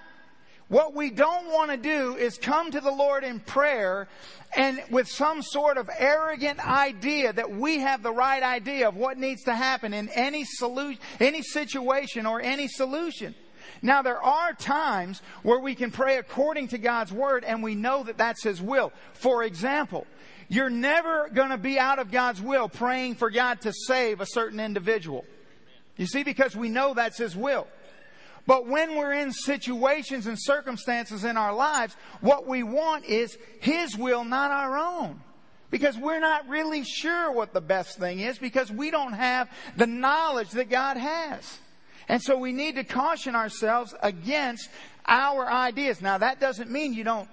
What 0.67 0.93
we 0.93 1.09
don't 1.11 1.47
want 1.47 1.71
to 1.71 1.77
do 1.77 2.17
is 2.17 2.37
come 2.37 2.73
to 2.73 2.81
the 2.81 2.91
Lord 2.91 3.25
in 3.25 3.41
prayer 3.41 4.09
and 4.55 4.83
with 4.91 5.09
some 5.09 5.41
sort 5.41 5.79
of 5.79 5.89
arrogant 5.97 6.59
idea 6.67 7.33
that 7.33 7.51
we 7.51 7.79
have 7.79 8.03
the 8.03 8.13
right 8.13 8.43
idea 8.43 8.89
of 8.89 8.97
what 8.97 9.17
needs 9.17 9.45
to 9.45 9.55
happen 9.55 9.95
in 9.95 10.11
any 10.11 10.45
solution, 10.45 11.01
any 11.21 11.43
situation 11.43 12.27
or 12.27 12.43
any 12.43 12.69
solution. 12.69 13.35
Now, 13.83 14.03
there 14.03 14.23
are 14.23 14.53
times 14.53 15.23
where 15.43 15.61
we 15.61 15.75
can 15.75 15.91
pray 15.91 16.19
according 16.19 16.69
to 16.69 16.79
God's 16.79 17.13
word 17.13 17.45
and 17.45 17.63
we 17.63 17.75
know 17.75 18.03
that 18.03 18.19
that's 18.19 18.43
His 18.43 18.61
will. 18.61 18.93
For 19.13 19.45
example, 19.45 20.07
you're 20.49 20.71
never 20.71 21.29
going 21.29 21.51
to 21.51 21.59
be 21.59 21.79
out 21.79 21.99
of 21.99 22.11
God's 22.11 22.41
will 22.41 22.69
praying 22.69 23.17
for 23.17 23.31
God 23.31 23.61
to 23.63 23.73
save 23.73 24.21
a 24.21 24.27
certain 24.27 24.61
individual. 24.61 25.25
You 25.97 26.07
see, 26.07 26.23
because 26.23 26.57
we 26.57 26.69
know 26.69 26.95
that's 26.95 27.19
His 27.19 27.37
will. 27.37 27.67
But 28.47 28.67
when 28.67 28.97
we're 28.97 29.13
in 29.13 29.31
situations 29.31 30.27
and 30.27 30.39
circumstances 30.41 31.23
in 31.23 31.37
our 31.37 31.53
lives, 31.53 31.95
what 32.23 32.47
we 32.47 32.63
want 32.63 33.05
is 33.05 33.37
His 33.61 33.97
will, 33.97 34.25
not 34.25 34.51
our 34.51 34.79
own. 34.79 35.21
Because 35.71 35.99
we're 35.99 36.21
not 36.21 36.49
really 36.49 36.83
sure 36.83 37.31
what 37.31 37.53
the 37.53 37.61
best 37.61 37.99
thing 37.99 38.21
is 38.21 38.39
because 38.39 38.73
we 38.73 38.91
don't 38.91 39.13
have 39.13 39.51
the 39.77 39.87
knowledge 39.87 40.51
that 40.53 40.71
God 40.71 40.97
has. 40.97 41.59
And 42.09 42.23
so 42.23 42.37
we 42.39 42.53
need 42.53 42.77
to 42.77 42.85
caution 42.85 43.37
ourselves 43.37 43.95
against 44.03 44.69
our 45.07 45.51
ideas. 45.51 46.01
Now 46.01 46.19
that 46.19 46.41
doesn't 46.41 46.71
mean 46.71 46.95
you 46.95 47.05
don't 47.05 47.29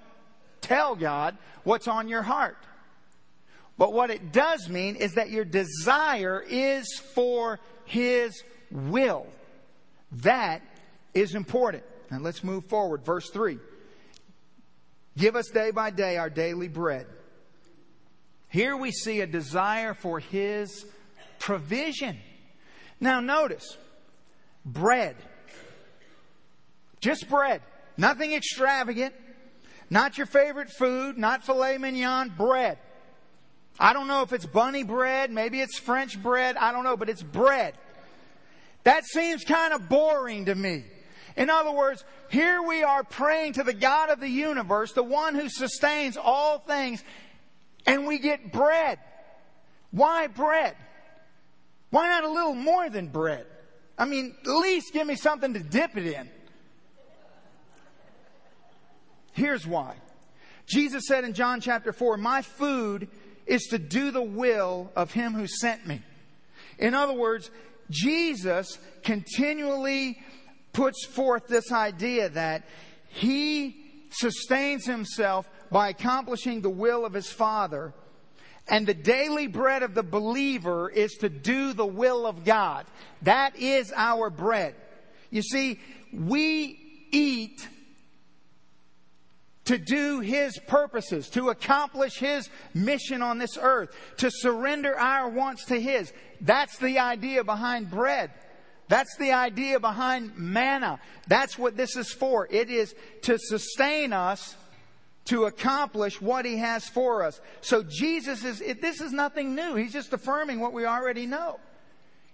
tell 0.60 0.94
God 0.94 1.36
what's 1.64 1.88
on 1.88 2.08
your 2.08 2.22
heart. 2.22 2.58
But 3.78 3.92
what 3.92 4.10
it 4.10 4.32
does 4.32 4.68
mean 4.68 4.96
is 4.96 5.14
that 5.14 5.30
your 5.30 5.44
desire 5.44 6.42
is 6.48 6.98
for 7.14 7.60
His 7.84 8.42
will. 8.70 9.26
That 10.12 10.62
is 11.14 11.34
important. 11.34 11.84
And 12.10 12.22
let's 12.22 12.42
move 12.42 12.64
forward. 12.66 13.04
Verse 13.04 13.28
3. 13.30 13.58
Give 15.18 15.36
us 15.36 15.48
day 15.48 15.70
by 15.70 15.90
day 15.90 16.16
our 16.16 16.30
daily 16.30 16.68
bread. 16.68 17.06
Here 18.48 18.76
we 18.76 18.92
see 18.92 19.20
a 19.20 19.26
desire 19.26 19.94
for 19.94 20.20
His 20.20 20.86
provision. 21.38 22.18
Now 23.00 23.20
notice, 23.20 23.76
bread. 24.66 25.16
Just 27.00 27.28
bread. 27.30 27.62
Nothing 27.96 28.34
extravagant. 28.34 29.14
Not 29.88 30.18
your 30.18 30.26
favorite 30.26 30.68
food. 30.68 31.16
Not 31.16 31.44
filet 31.44 31.78
mignon. 31.78 32.34
Bread. 32.36 32.78
I 33.78 33.92
don't 33.92 34.08
know 34.08 34.22
if 34.22 34.32
it's 34.32 34.46
bunny 34.46 34.84
bread, 34.84 35.30
maybe 35.30 35.60
it's 35.60 35.78
French 35.78 36.20
bread, 36.22 36.56
I 36.56 36.72
don't 36.72 36.84
know, 36.84 36.96
but 36.96 37.08
it's 37.08 37.22
bread. 37.22 37.74
That 38.84 39.04
seems 39.04 39.44
kind 39.44 39.72
of 39.72 39.88
boring 39.88 40.46
to 40.46 40.54
me. 40.54 40.84
In 41.36 41.50
other 41.50 41.72
words, 41.72 42.04
here 42.30 42.62
we 42.62 42.82
are 42.82 43.04
praying 43.04 43.54
to 43.54 43.62
the 43.62 43.74
God 43.74 44.08
of 44.08 44.20
the 44.20 44.28
universe, 44.28 44.92
the 44.92 45.02
one 45.02 45.34
who 45.34 45.48
sustains 45.48 46.16
all 46.16 46.58
things, 46.58 47.04
and 47.84 48.06
we 48.06 48.18
get 48.18 48.52
bread. 48.52 48.98
Why 49.90 50.28
bread? 50.28 50.76
Why 51.90 52.08
not 52.08 52.24
a 52.24 52.30
little 52.30 52.54
more 52.54 52.88
than 52.88 53.08
bread? 53.08 53.46
I 53.98 54.04
mean, 54.04 54.34
at 54.42 54.50
least 54.50 54.92
give 54.92 55.06
me 55.06 55.16
something 55.16 55.54
to 55.54 55.60
dip 55.60 55.96
it 55.96 56.06
in. 56.06 56.28
Here's 59.32 59.66
why. 59.66 59.96
Jesus 60.66 61.04
said 61.06 61.24
in 61.24 61.32
John 61.32 61.60
chapter 61.60 61.92
4, 61.92 62.16
My 62.16 62.42
food 62.42 63.08
is 63.46 63.64
to 63.70 63.78
do 63.78 64.10
the 64.10 64.22
will 64.22 64.90
of 64.96 65.12
him 65.12 65.34
who 65.34 65.46
sent 65.46 65.86
me. 65.86 66.02
In 66.78 66.94
other 66.94 67.12
words, 67.12 67.50
Jesus 67.90 68.78
continually 69.02 70.18
puts 70.72 71.06
forth 71.06 71.46
this 71.46 71.70
idea 71.72 72.28
that 72.30 72.64
he 73.08 73.76
sustains 74.10 74.84
himself 74.84 75.48
by 75.70 75.88
accomplishing 75.88 76.60
the 76.60 76.70
will 76.70 77.04
of 77.04 77.12
his 77.12 77.30
Father. 77.30 77.94
And 78.68 78.86
the 78.86 78.94
daily 78.94 79.46
bread 79.46 79.82
of 79.82 79.94
the 79.94 80.02
believer 80.02 80.90
is 80.90 81.14
to 81.20 81.28
do 81.28 81.72
the 81.72 81.86
will 81.86 82.26
of 82.26 82.44
God. 82.44 82.86
That 83.22 83.56
is 83.56 83.92
our 83.94 84.28
bread. 84.28 84.74
You 85.30 85.42
see, 85.42 85.78
we 86.12 86.78
eat 87.12 87.68
to 89.66 89.78
do 89.78 90.20
His 90.20 90.58
purposes, 90.66 91.28
to 91.30 91.50
accomplish 91.50 92.18
His 92.18 92.48
mission 92.74 93.22
on 93.22 93.38
this 93.38 93.58
earth, 93.60 93.94
to 94.18 94.30
surrender 94.30 94.98
our 94.98 95.28
wants 95.28 95.66
to 95.66 95.80
His. 95.80 96.12
That's 96.40 96.78
the 96.78 96.98
idea 96.98 97.44
behind 97.44 97.90
bread. 97.90 98.30
That's 98.88 99.16
the 99.16 99.32
idea 99.32 99.80
behind 99.80 100.36
manna. 100.36 101.00
That's 101.26 101.58
what 101.58 101.76
this 101.76 101.96
is 101.96 102.12
for. 102.12 102.46
It 102.50 102.70
is 102.70 102.94
to 103.22 103.38
sustain 103.38 104.12
us 104.12 104.56
to 105.26 105.44
accomplish 105.44 106.20
what 106.20 106.44
He 106.44 106.56
has 106.58 106.88
for 106.88 107.22
us. 107.22 107.40
So 107.60 107.82
Jesus 107.82 108.44
is, 108.44 108.62
this 108.80 109.00
is 109.00 109.12
nothing 109.12 109.54
new. 109.54 109.74
He's 109.74 109.92
just 109.92 110.12
affirming 110.12 110.60
what 110.60 110.72
we 110.72 110.86
already 110.86 111.26
know. 111.26 111.60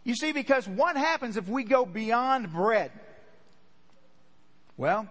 You 0.05 0.15
see, 0.15 0.33
because 0.33 0.67
what 0.67 0.97
happens 0.97 1.37
if 1.37 1.49
we 1.49 1.65
go 1.65 1.85
beyond 1.87 2.53
bread? 2.53 2.91
Well, 4.77 5.07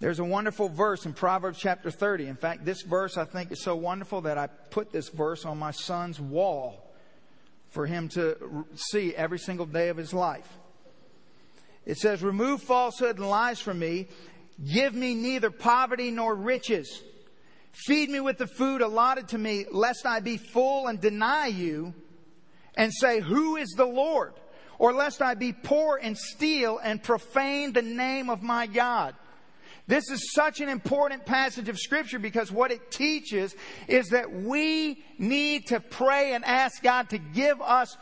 there's 0.00 0.18
a 0.18 0.24
wonderful 0.24 0.68
verse 0.68 1.06
in 1.06 1.12
Proverbs 1.12 1.58
chapter 1.58 1.90
30. 1.90 2.26
In 2.26 2.36
fact, 2.36 2.64
this 2.64 2.82
verse 2.82 3.16
I 3.16 3.24
think 3.24 3.52
is 3.52 3.62
so 3.62 3.76
wonderful 3.76 4.22
that 4.22 4.36
I 4.36 4.48
put 4.48 4.90
this 4.90 5.08
verse 5.08 5.44
on 5.44 5.58
my 5.58 5.70
son's 5.70 6.20
wall 6.20 6.90
for 7.70 7.86
him 7.86 8.08
to 8.10 8.66
see 8.74 9.14
every 9.14 9.38
single 9.38 9.64
day 9.64 9.88
of 9.90 9.96
his 9.96 10.12
life. 10.12 10.48
It 11.86 11.98
says, 11.98 12.22
Remove 12.22 12.62
falsehood 12.62 13.18
and 13.18 13.28
lies 13.28 13.60
from 13.60 13.78
me. 13.78 14.08
Give 14.64 14.94
me 14.94 15.14
neither 15.14 15.50
poverty 15.50 16.10
nor 16.10 16.34
riches. 16.34 17.02
Feed 17.72 18.10
me 18.10 18.20
with 18.20 18.38
the 18.38 18.46
food 18.46 18.82
allotted 18.82 19.28
to 19.28 19.38
me, 19.38 19.66
lest 19.70 20.04
I 20.04 20.20
be 20.20 20.36
full 20.36 20.88
and 20.88 21.00
deny 21.00 21.46
you 21.46 21.94
and 22.74 22.92
say, 22.92 23.20
Who 23.20 23.56
is 23.56 23.70
the 23.70 23.86
Lord? 23.86 24.34
Or 24.78 24.92
lest 24.92 25.22
I 25.22 25.34
be 25.34 25.52
poor 25.52 25.98
and 26.02 26.18
steal 26.18 26.78
and 26.82 27.02
profane 27.02 27.72
the 27.72 27.82
name 27.82 28.28
of 28.28 28.42
my 28.42 28.66
God. 28.66 29.14
This 29.86 30.10
is 30.10 30.32
such 30.32 30.60
an 30.60 30.68
important 30.68 31.26
passage 31.26 31.68
of 31.68 31.78
scripture 31.78 32.18
because 32.18 32.52
what 32.52 32.70
it 32.70 32.90
teaches 32.90 33.54
is 33.88 34.08
that 34.08 34.32
we 34.32 35.04
need 35.18 35.66
to 35.68 35.80
pray 35.80 36.34
and 36.34 36.44
ask 36.44 36.82
God 36.82 37.10
to 37.10 37.18
give 37.18 37.60
us 37.60 37.96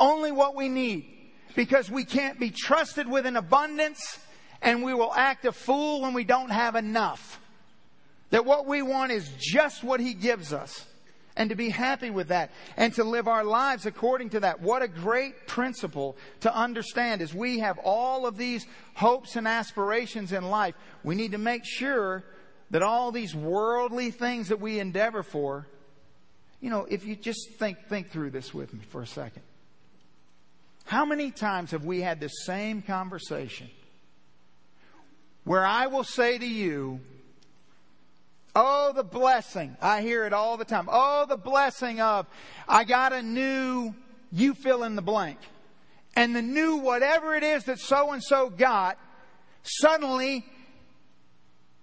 only 0.00 0.32
what 0.32 0.56
we 0.56 0.68
need 0.68 1.06
because 1.54 1.90
we 1.90 2.04
can't 2.04 2.40
be 2.40 2.50
trusted 2.50 3.08
with 3.08 3.26
an 3.26 3.36
abundance 3.36 4.18
and 4.64 4.82
we 4.82 4.94
will 4.94 5.12
act 5.14 5.44
a 5.44 5.52
fool 5.52 6.00
when 6.00 6.14
we 6.14 6.24
don't 6.24 6.50
have 6.50 6.74
enough. 6.74 7.38
That 8.30 8.46
what 8.46 8.66
we 8.66 8.82
want 8.82 9.12
is 9.12 9.30
just 9.38 9.84
what 9.84 10.00
He 10.00 10.14
gives 10.14 10.52
us 10.52 10.86
and 11.36 11.50
to 11.50 11.56
be 11.56 11.68
happy 11.68 12.10
with 12.10 12.28
that 12.28 12.50
and 12.76 12.92
to 12.94 13.04
live 13.04 13.28
our 13.28 13.44
lives 13.44 13.86
according 13.86 14.30
to 14.30 14.40
that. 14.40 14.60
What 14.60 14.82
a 14.82 14.88
great 14.88 15.46
principle 15.46 16.16
to 16.40 16.56
understand 16.56 17.20
is 17.20 17.34
we 17.34 17.58
have 17.58 17.78
all 17.78 18.26
of 18.26 18.36
these 18.36 18.66
hopes 18.94 19.36
and 19.36 19.46
aspirations 19.46 20.32
in 20.32 20.48
life. 20.48 20.74
We 21.04 21.14
need 21.14 21.32
to 21.32 21.38
make 21.38 21.64
sure 21.64 22.24
that 22.70 22.82
all 22.82 23.12
these 23.12 23.34
worldly 23.34 24.10
things 24.10 24.48
that 24.48 24.60
we 24.60 24.80
endeavor 24.80 25.22
for, 25.22 25.66
you 26.60 26.70
know, 26.70 26.86
if 26.88 27.04
you 27.04 27.14
just 27.14 27.50
think, 27.58 27.78
think 27.88 28.10
through 28.10 28.30
this 28.30 28.54
with 28.54 28.72
me 28.72 28.80
for 28.88 29.02
a 29.02 29.06
second. 29.06 29.42
How 30.86 31.04
many 31.04 31.30
times 31.30 31.72
have 31.72 31.84
we 31.84 32.00
had 32.00 32.18
this 32.18 32.44
same 32.46 32.80
conversation 32.80 33.68
where 35.44 35.64
I 35.64 35.86
will 35.86 36.04
say 36.04 36.38
to 36.38 36.46
you, 36.46 37.00
Oh, 38.56 38.92
the 38.94 39.02
blessing. 39.02 39.76
I 39.82 40.00
hear 40.02 40.24
it 40.24 40.32
all 40.32 40.56
the 40.56 40.64
time. 40.64 40.88
Oh, 40.90 41.26
the 41.28 41.36
blessing 41.36 42.00
of, 42.00 42.26
I 42.68 42.84
got 42.84 43.12
a 43.12 43.20
new, 43.20 43.94
you 44.30 44.54
fill 44.54 44.84
in 44.84 44.94
the 44.94 45.02
blank. 45.02 45.38
And 46.14 46.36
the 46.36 46.42
new 46.42 46.76
whatever 46.76 47.34
it 47.34 47.42
is 47.42 47.64
that 47.64 47.80
so 47.80 48.12
and 48.12 48.22
so 48.22 48.48
got, 48.50 48.96
suddenly 49.64 50.46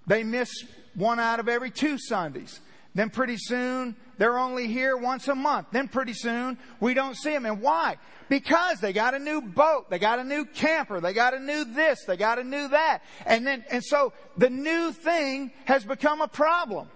they 0.08 0.24
miss 0.24 0.50
one 0.96 1.20
out 1.20 1.42
of 1.42 1.50
every 1.50 1.72
two 1.72 1.98
Sundays. 1.98 2.62
Then 2.96 3.10
pretty 3.10 3.38
soon 3.38 3.96
they're 4.22 4.38
only 4.38 4.68
here 4.68 4.96
once 4.96 5.28
a 5.30 5.34
month. 5.34 5.70
Then 5.72 5.88
pretty 5.88 6.14
soon 6.14 6.60
we 6.80 6.94
don't 6.94 7.18
see 7.18 7.32
them. 7.32 7.48
And 7.48 7.60
why? 7.60 7.98
Because 8.30 8.80
they 8.80 8.94
got 8.94 9.16
a 9.16 9.20
new 9.20 9.42
boat, 9.42 9.90
they 9.90 9.98
got 9.98 10.20
a 10.20 10.24
new 10.24 10.46
camper, 10.46 11.00
they 11.00 11.12
got 11.12 11.34
a 11.34 11.40
new 11.40 11.66
this, 11.66 12.04
they 12.06 12.18
got 12.18 12.38
a 12.38 12.44
new 12.44 12.68
that. 12.68 13.00
And 13.26 13.48
then, 13.48 13.66
and 13.72 13.84
so 13.84 14.14
the 14.38 14.52
new 14.52 14.92
thing 14.92 15.52
has 15.66 15.84
become 15.84 16.22
a 16.22 16.28
problem. 16.28 16.88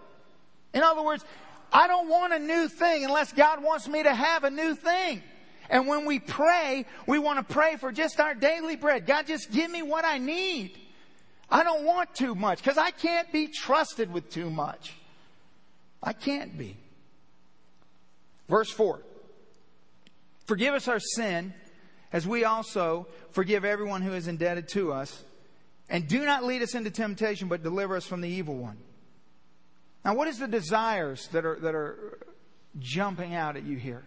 In 0.76 0.84
other 0.84 1.02
words, 1.02 1.26
I 1.74 1.88
don't 1.88 2.10
want 2.10 2.32
a 2.32 2.38
new 2.38 2.68
thing 2.68 3.06
unless 3.06 3.34
God 3.34 3.64
wants 3.64 3.88
me 3.88 4.04
to 4.04 4.14
have 4.14 4.44
a 4.44 4.52
new 4.52 4.76
thing. 4.76 5.24
And 5.68 5.88
when 5.88 6.06
we 6.06 6.20
pray, 6.20 6.86
we 7.08 7.18
want 7.18 7.40
to 7.40 7.54
pray 7.54 7.78
for 7.78 7.92
just 7.92 8.20
our 8.20 8.36
daily 8.36 8.76
bread. 8.76 9.08
God, 9.08 9.26
just 9.26 9.50
give 9.50 9.72
me 9.72 9.82
what 9.82 10.06
I 10.06 10.20
need. 10.20 10.78
I 11.50 11.64
don't 11.64 11.86
want 11.86 12.14
too 12.14 12.36
much 12.36 12.60
because 12.60 12.78
I 12.78 12.92
can't 12.92 13.32
be 13.32 13.48
trusted 13.48 14.14
with 14.14 14.30
too 14.30 14.52
much. 14.52 14.94
I 16.04 16.14
can't 16.14 16.56
be. 16.56 16.78
Verse 18.48 18.70
4 18.70 19.02
Forgive 20.46 20.74
us 20.74 20.88
our 20.88 21.00
sin 21.00 21.54
as 22.14 22.28
we 22.28 22.46
also 22.46 23.08
forgive 23.32 23.66
everyone 23.66 24.02
who 24.02 24.14
is 24.14 24.28
indebted 24.28 24.68
to 24.70 24.94
us. 24.94 25.24
And 25.90 26.08
do 26.08 26.26
not 26.26 26.44
lead 26.44 26.62
us 26.62 26.74
into 26.74 26.90
temptation, 26.90 27.48
but 27.48 27.62
deliver 27.62 27.96
us 27.96 28.06
from 28.06 28.22
the 28.22 28.30
evil 28.30 28.58
one. 28.58 28.78
Now, 30.04 30.16
what 30.16 30.28
is 30.28 30.40
the 30.40 30.48
desires 30.48 31.28
that 31.30 31.46
are, 31.46 31.60
that 31.60 31.76
are 31.76 32.20
jumping 32.80 33.36
out 33.36 33.56
at 33.56 33.64
you 33.64 33.78
here? 33.78 34.04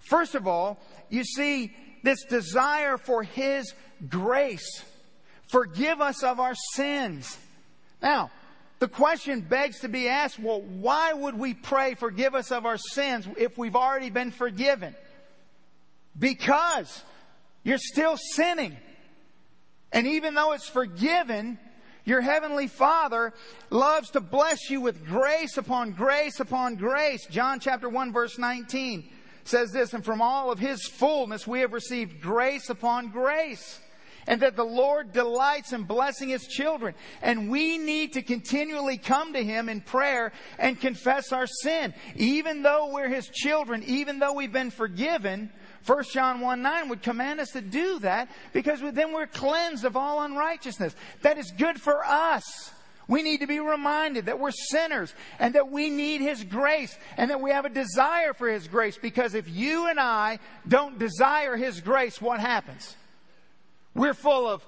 First 0.00 0.34
of 0.34 0.46
all, 0.46 0.78
you 1.10 1.24
see 1.24 1.74
this 2.02 2.24
desire 2.24 2.98
for 2.98 3.22
His 3.22 3.72
grace. 4.08 4.84
Forgive 5.48 6.00
us 6.00 6.22
of 6.22 6.40
our 6.40 6.54
sins. 6.74 7.38
Now, 8.02 8.30
the 8.82 8.88
question 8.88 9.42
begs 9.42 9.78
to 9.78 9.88
be 9.88 10.08
asked, 10.08 10.40
well, 10.40 10.60
why 10.60 11.12
would 11.12 11.38
we 11.38 11.54
pray, 11.54 11.94
forgive 11.94 12.34
us 12.34 12.50
of 12.50 12.66
our 12.66 12.76
sins, 12.76 13.28
if 13.36 13.56
we've 13.56 13.76
already 13.76 14.10
been 14.10 14.32
forgiven? 14.32 14.96
Because 16.18 17.00
you're 17.62 17.78
still 17.78 18.16
sinning. 18.16 18.76
And 19.92 20.08
even 20.08 20.34
though 20.34 20.50
it's 20.50 20.68
forgiven, 20.68 21.60
your 22.04 22.22
heavenly 22.22 22.66
Father 22.66 23.32
loves 23.70 24.10
to 24.10 24.20
bless 24.20 24.68
you 24.68 24.80
with 24.80 25.06
grace 25.06 25.58
upon 25.58 25.92
grace 25.92 26.40
upon 26.40 26.74
grace. 26.74 27.24
John 27.30 27.60
chapter 27.60 27.88
1 27.88 28.12
verse 28.12 28.36
19 28.36 29.08
says 29.44 29.70
this, 29.70 29.94
and 29.94 30.04
from 30.04 30.20
all 30.20 30.50
of 30.50 30.58
His 30.58 30.84
fullness 30.88 31.46
we 31.46 31.60
have 31.60 31.72
received 31.72 32.20
grace 32.20 32.68
upon 32.68 33.10
grace. 33.10 33.78
And 34.26 34.40
that 34.42 34.56
the 34.56 34.64
Lord 34.64 35.12
delights 35.12 35.72
in 35.72 35.84
blessing 35.84 36.28
His 36.28 36.46
children. 36.46 36.94
And 37.20 37.50
we 37.50 37.78
need 37.78 38.12
to 38.14 38.22
continually 38.22 38.98
come 38.98 39.32
to 39.32 39.42
Him 39.42 39.68
in 39.68 39.80
prayer 39.80 40.32
and 40.58 40.80
confess 40.80 41.32
our 41.32 41.46
sin. 41.46 41.94
Even 42.16 42.62
though 42.62 42.92
we're 42.92 43.08
His 43.08 43.28
children, 43.28 43.82
even 43.84 44.18
though 44.18 44.32
we've 44.32 44.52
been 44.52 44.70
forgiven, 44.70 45.50
1 45.86 46.04
John 46.12 46.40
1 46.40 46.62
9 46.62 46.88
would 46.88 47.02
command 47.02 47.40
us 47.40 47.50
to 47.50 47.60
do 47.60 47.98
that 48.00 48.28
because 48.52 48.80
then 48.92 49.12
we're 49.12 49.26
cleansed 49.26 49.84
of 49.84 49.96
all 49.96 50.22
unrighteousness. 50.22 50.94
That 51.22 51.38
is 51.38 51.52
good 51.56 51.80
for 51.80 52.04
us. 52.04 52.72
We 53.08 53.22
need 53.22 53.40
to 53.40 53.46
be 53.46 53.58
reminded 53.58 54.26
that 54.26 54.38
we're 54.38 54.52
sinners 54.52 55.12
and 55.38 55.54
that 55.54 55.70
we 55.70 55.90
need 55.90 56.20
His 56.20 56.44
grace 56.44 56.96
and 57.16 57.30
that 57.30 57.40
we 57.40 57.50
have 57.50 57.64
a 57.64 57.70
desire 57.70 58.32
for 58.32 58.48
His 58.48 58.68
grace 58.68 58.96
because 58.96 59.34
if 59.34 59.48
you 59.48 59.88
and 59.88 59.98
I 59.98 60.38
don't 60.68 60.98
desire 60.98 61.56
His 61.56 61.80
grace, 61.80 62.20
what 62.20 62.40
happens? 62.40 62.96
We're 63.94 64.14
full 64.14 64.48
of 64.48 64.64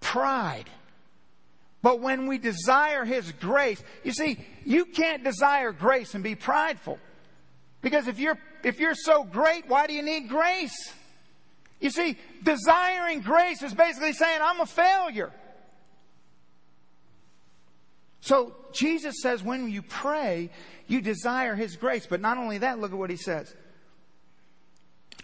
pride. 0.00 0.68
But 1.82 2.00
when 2.00 2.26
we 2.26 2.38
desire 2.38 3.04
His 3.04 3.32
grace, 3.32 3.82
you 4.04 4.12
see, 4.12 4.38
you 4.64 4.84
can't 4.84 5.24
desire 5.24 5.72
grace 5.72 6.14
and 6.14 6.22
be 6.22 6.34
prideful. 6.34 6.98
Because 7.80 8.06
if 8.06 8.18
you're, 8.18 8.38
if 8.62 8.78
you're 8.78 8.94
so 8.94 9.24
great, 9.24 9.68
why 9.68 9.86
do 9.86 9.92
you 9.92 10.02
need 10.02 10.28
grace? 10.28 10.92
You 11.80 11.90
see, 11.90 12.16
desiring 12.44 13.20
grace 13.22 13.62
is 13.62 13.74
basically 13.74 14.12
saying, 14.12 14.40
I'm 14.40 14.60
a 14.60 14.66
failure. 14.66 15.32
So 18.20 18.54
Jesus 18.72 19.16
says 19.20 19.42
when 19.42 19.68
you 19.68 19.82
pray, 19.82 20.50
you 20.86 21.00
desire 21.00 21.56
His 21.56 21.74
grace. 21.74 22.06
But 22.06 22.20
not 22.20 22.38
only 22.38 22.58
that, 22.58 22.78
look 22.78 22.92
at 22.92 22.98
what 22.98 23.10
He 23.10 23.16
says. 23.16 23.52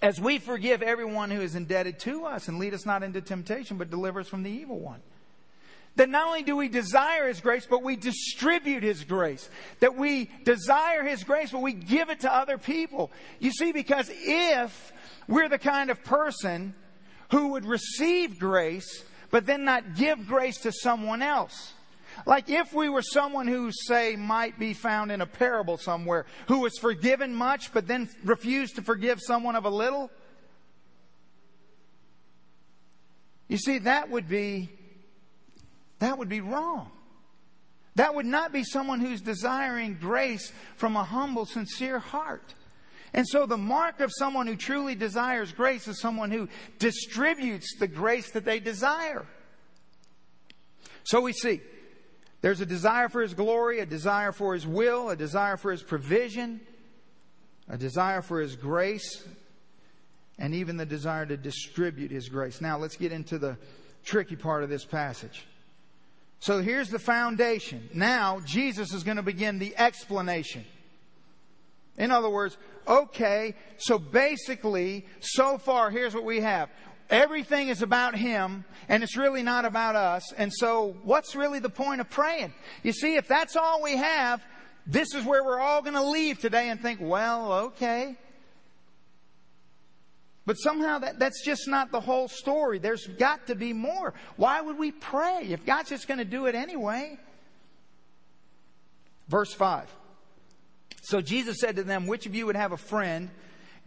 As 0.01 0.21
we 0.21 0.39
forgive 0.39 0.83
everyone 0.83 1.31
who 1.31 1.41
is 1.41 1.55
indebted 1.55 1.99
to 2.01 2.25
us 2.25 2.49
and 2.49 2.59
lead 2.59 2.75
us 2.75 2.87
not 2.87 3.03
into 3.03 3.21
temptation, 3.21 3.79
but 3.79 3.91
deliver 3.91 4.21
us 4.21 4.29
from 4.29 4.43
the 4.43 4.51
evil 4.51 4.79
one 4.79 5.01
that 5.99 6.09
not 6.09 6.29
only 6.29 6.43
do 6.43 6.57
we 6.57 6.69
desire 6.69 7.29
His 7.29 7.41
grace, 7.41 7.67
but 7.69 7.83
we 7.83 7.97
distribute 7.97 8.83
His 8.83 9.05
grace. 9.05 9.51
That 9.81 9.97
we 9.97 10.31
desire 10.45 11.03
His 11.05 11.25
grace, 11.25 11.51
but 11.51 11.61
we 11.61 11.73
give 11.73 12.09
it 12.09 12.21
to 12.21 12.33
other 12.33 12.57
people. 12.57 13.11
You 13.41 13.51
see, 13.51 13.73
because 13.73 14.09
if 14.11 14.93
we're 15.27 15.49
the 15.49 15.59
kind 15.59 15.91
of 15.91 16.03
person 16.05 16.75
who 17.31 17.49
would 17.49 17.67
receive 17.67 18.39
grace, 18.39 19.05
but 19.31 19.45
then 19.45 19.65
not 19.65 19.97
give 19.97 20.27
grace 20.27 20.59
to 20.59 20.73
someone 20.73 21.21
else, 21.21 21.75
like 22.27 22.51
if 22.51 22.73
we 22.73 22.89
were 22.89 23.03
someone 23.03 23.47
who, 23.47 23.71
say, 23.73 24.17
might 24.17 24.59
be 24.59 24.75
found 24.75 25.13
in 25.13 25.21
a 25.21 25.27
parable 25.27 25.77
somewhere, 25.77 26.27
who 26.47 26.61
was 26.61 26.79
forgiven 26.79 27.35
much, 27.35 27.73
but 27.73 27.87
then 27.87 28.09
refused 28.25 28.77
to 28.77 28.83
forgive 28.83 29.21
someone 29.21 29.57
of 29.57 29.65
a 29.65 29.71
little, 29.71 30.11
you 33.49 33.57
see, 33.57 33.79
that 33.79 34.11
would 34.11 34.29
be 34.29 34.69
that 35.99 36.17
would 36.17 36.29
be 36.29 36.41
wrong. 36.41 36.91
That 37.97 38.15
would 38.15 38.27
not 38.27 38.53
be 38.53 38.63
someone 38.63 39.01
who's 39.01 39.21
desiring 39.21 39.97
grace 40.01 40.53
from 40.77 40.95
a 40.95 41.03
humble, 41.03 41.47
sincere 41.47 41.99
heart. 41.99 42.55
And 43.13 43.27
so 43.27 43.47
the 43.47 43.57
mark 43.57 44.01
of 44.01 44.13
someone 44.15 44.47
who 44.47 44.55
truly 44.55 44.95
desires 44.95 45.51
grace 45.51 45.89
is 45.89 46.01
someone 46.01 46.31
who 46.31 46.49
distributes 46.79 47.77
the 47.79 47.89
grace 47.89 48.31
that 48.33 48.45
they 48.45 48.61
desire. 48.61 49.27
So 51.03 51.23
we 51.23 51.33
see 51.33 51.61
there's 52.41 52.61
a 52.61 52.67
desire 52.67 53.09
for 53.09 53.21
His 53.21 53.35
glory, 53.35 53.81
a 53.81 53.87
desire 53.87 54.33
for 54.33 54.55
His 54.55 54.67
will, 54.67 55.11
a 55.11 55.17
desire 55.17 55.57
for 55.57 55.73
His 55.73 55.83
provision, 55.83 56.61
a 57.69 57.77
desire 57.77 58.23
for 58.23 58.41
His 58.41 58.57
grace, 58.57 59.25
and 60.39 60.55
even 60.55 60.77
the 60.77 60.87
desire 60.87 61.27
to 61.27 61.37
distribute 61.37 62.11
His 62.11 62.29
grace. 62.29 62.61
Now 62.61 62.79
let's 62.79 62.97
get 62.97 63.13
into 63.13 63.39
the 63.39 63.57
tricky 64.05 64.37
part 64.37 64.63
of 64.63 64.71
this 64.71 64.85
passage. 64.85 65.47
So 66.41 66.63
here's 66.63 66.89
the 66.89 67.01
foundation. 67.01 67.89
Now, 67.93 68.41
Jesus 68.45 68.95
is 68.95 69.03
going 69.03 69.17
to 69.17 69.25
begin 69.25 69.59
the 69.59 69.77
explanation. 69.77 70.65
In 71.97 72.13
other 72.13 72.31
words, 72.31 72.57
okay, 72.87 73.57
so 73.77 73.99
basically, 73.99 75.05
so 75.19 75.59
far, 75.59 75.91
here's 75.91 76.15
what 76.15 76.25
we 76.25 76.41
have. 76.41 76.71
Everything 77.11 77.69
is 77.69 77.81
about 77.81 78.15
Him, 78.15 78.65
and 78.89 79.03
it's 79.03 79.17
really 79.17 79.43
not 79.43 79.65
about 79.65 79.97
us. 79.97 80.33
And 80.37 80.53
so, 80.53 80.97
what's 81.03 81.35
really 81.35 81.59
the 81.59 81.71
point 81.71 82.01
of 82.01 82.11
praying? 82.11 82.53
You 82.83 82.93
see, 82.93 83.17
if 83.17 83.27
that's 83.27 83.57
all 83.57 83.83
we 83.83 83.97
have, 83.97 84.45
this 84.87 85.15
is 85.15 85.25
where 85.25 85.43
we're 85.43 85.61
all 85.61 85.81
going 85.83 85.95
to 85.95 86.03
leave 86.03 86.39
today 86.39 86.69
and 86.69 86.81
think, 86.81 87.01
well, 87.01 87.53
okay. 87.53 88.17
But 90.45 90.55
somehow 90.55 90.99
that, 91.01 91.19
that's 91.19 91.45
just 91.45 91.69
not 91.69 91.93
the 91.93 92.01
whole 92.01 92.27
story. 92.27 92.79
There's 92.79 93.07
got 93.07 93.49
to 93.49 93.55
be 93.55 93.75
more. 93.75 94.15
Why 94.37 94.63
would 94.63 94.79
we 94.79 94.93
pray 94.93 95.47
if 95.51 95.67
God's 95.67 95.91
just 95.91 96.09
going 96.09 96.19
to 96.19 96.25
do 96.25 96.47
it 96.47 96.55
anyway? 96.55 97.19
Verse 99.29 99.53
5. 99.53 99.95
So 101.03 101.21
Jesus 101.21 101.59
said 101.61 101.77
to 101.77 101.83
them, 101.83 102.07
Which 102.07 102.25
of 102.25 102.35
you 102.35 102.47
would 102.47 102.57
have 102.57 102.73
a 102.73 102.79
friend? 102.79 103.31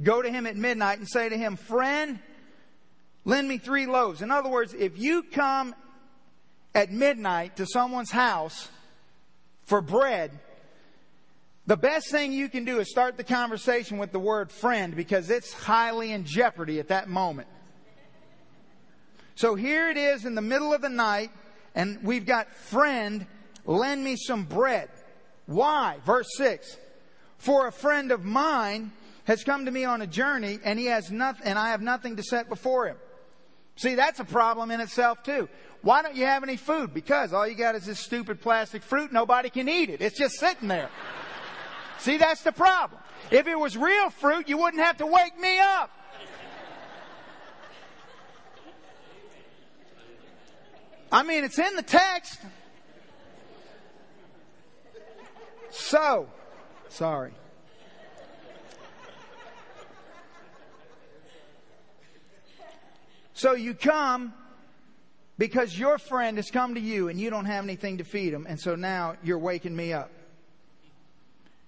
Go 0.03 0.21
to 0.21 0.29
him 0.29 0.45
at 0.45 0.55
midnight 0.55 0.99
and 0.99 1.07
say 1.07 1.29
to 1.29 1.37
him, 1.37 1.55
Friend, 1.55 2.19
lend 3.25 3.47
me 3.47 3.57
three 3.57 3.85
loaves. 3.85 4.21
In 4.21 4.31
other 4.31 4.49
words, 4.49 4.73
if 4.73 4.97
you 4.97 5.23
come 5.23 5.75
at 6.73 6.91
midnight 6.91 7.57
to 7.57 7.65
someone's 7.65 8.11
house 8.11 8.69
for 9.63 9.81
bread, 9.81 10.31
the 11.67 11.77
best 11.77 12.09
thing 12.09 12.33
you 12.33 12.49
can 12.49 12.65
do 12.65 12.79
is 12.79 12.89
start 12.89 13.17
the 13.17 13.23
conversation 13.23 13.97
with 13.97 14.11
the 14.11 14.19
word 14.19 14.51
friend 14.51 14.95
because 14.95 15.29
it's 15.29 15.53
highly 15.53 16.11
in 16.11 16.25
jeopardy 16.25 16.79
at 16.79 16.87
that 16.87 17.07
moment. 17.07 17.47
So 19.35 19.55
here 19.55 19.89
it 19.89 19.97
is 19.97 20.25
in 20.25 20.35
the 20.35 20.41
middle 20.41 20.73
of 20.73 20.81
the 20.81 20.89
night, 20.89 21.31
and 21.75 22.03
we've 22.03 22.25
got 22.25 22.51
friend, 22.51 23.25
lend 23.65 24.03
me 24.03 24.15
some 24.15 24.43
bread. 24.43 24.89
Why? 25.45 25.97
Verse 26.05 26.27
6. 26.37 26.77
For 27.37 27.67
a 27.67 27.71
friend 27.71 28.11
of 28.11 28.23
mine 28.23 28.91
has 29.25 29.43
come 29.43 29.65
to 29.65 29.71
me 29.71 29.85
on 29.85 30.01
a 30.01 30.07
journey, 30.07 30.59
and 30.63 30.77
he 30.77 30.87
has 30.87 31.11
nothing, 31.11 31.45
and 31.45 31.57
I 31.57 31.69
have 31.69 31.81
nothing 31.81 32.17
to 32.17 32.23
set 32.23 32.49
before 32.49 32.87
him. 32.87 32.97
See, 33.81 33.95
that's 33.95 34.19
a 34.19 34.23
problem 34.23 34.69
in 34.69 34.79
itself 34.79 35.23
too. 35.23 35.49
Why 35.81 36.03
don't 36.03 36.15
you 36.15 36.25
have 36.25 36.43
any 36.43 36.55
food? 36.55 36.93
Because 36.93 37.33
all 37.33 37.47
you 37.47 37.55
got 37.55 37.73
is 37.73 37.87
this 37.87 37.99
stupid 37.99 38.39
plastic 38.39 38.83
fruit. 38.83 39.11
Nobody 39.11 39.49
can 39.49 39.67
eat 39.67 39.89
it. 39.89 40.03
It's 40.03 40.19
just 40.19 40.35
sitting 40.35 40.67
there. 40.67 40.87
See, 41.97 42.17
that's 42.17 42.43
the 42.43 42.51
problem. 42.51 43.01
If 43.31 43.47
it 43.47 43.57
was 43.57 43.75
real 43.75 44.11
fruit, 44.11 44.47
you 44.47 44.59
wouldn't 44.59 44.83
have 44.83 44.97
to 44.97 45.07
wake 45.07 45.35
me 45.39 45.57
up. 45.57 45.89
I 51.11 51.23
mean, 51.23 51.43
it's 51.43 51.57
in 51.57 51.75
the 51.75 51.81
text. 51.81 52.39
So, 55.71 56.29
sorry. 56.89 57.33
So 63.41 63.53
you 63.53 63.73
come 63.73 64.35
because 65.39 65.75
your 65.77 65.97
friend 65.97 66.37
has 66.37 66.51
come 66.51 66.75
to 66.75 66.79
you 66.79 67.07
and 67.07 67.19
you 67.19 67.31
don't 67.31 67.45
have 67.45 67.63
anything 67.63 67.97
to 67.97 68.03
feed 68.03 68.33
him, 68.33 68.45
and 68.47 68.59
so 68.59 68.75
now 68.75 69.15
you're 69.23 69.39
waking 69.39 69.75
me 69.75 69.93
up. 69.93 70.11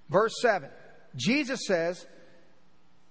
Verse 0.08 0.36
7. 0.40 0.70
Jesus 1.16 1.66
says 1.66 2.06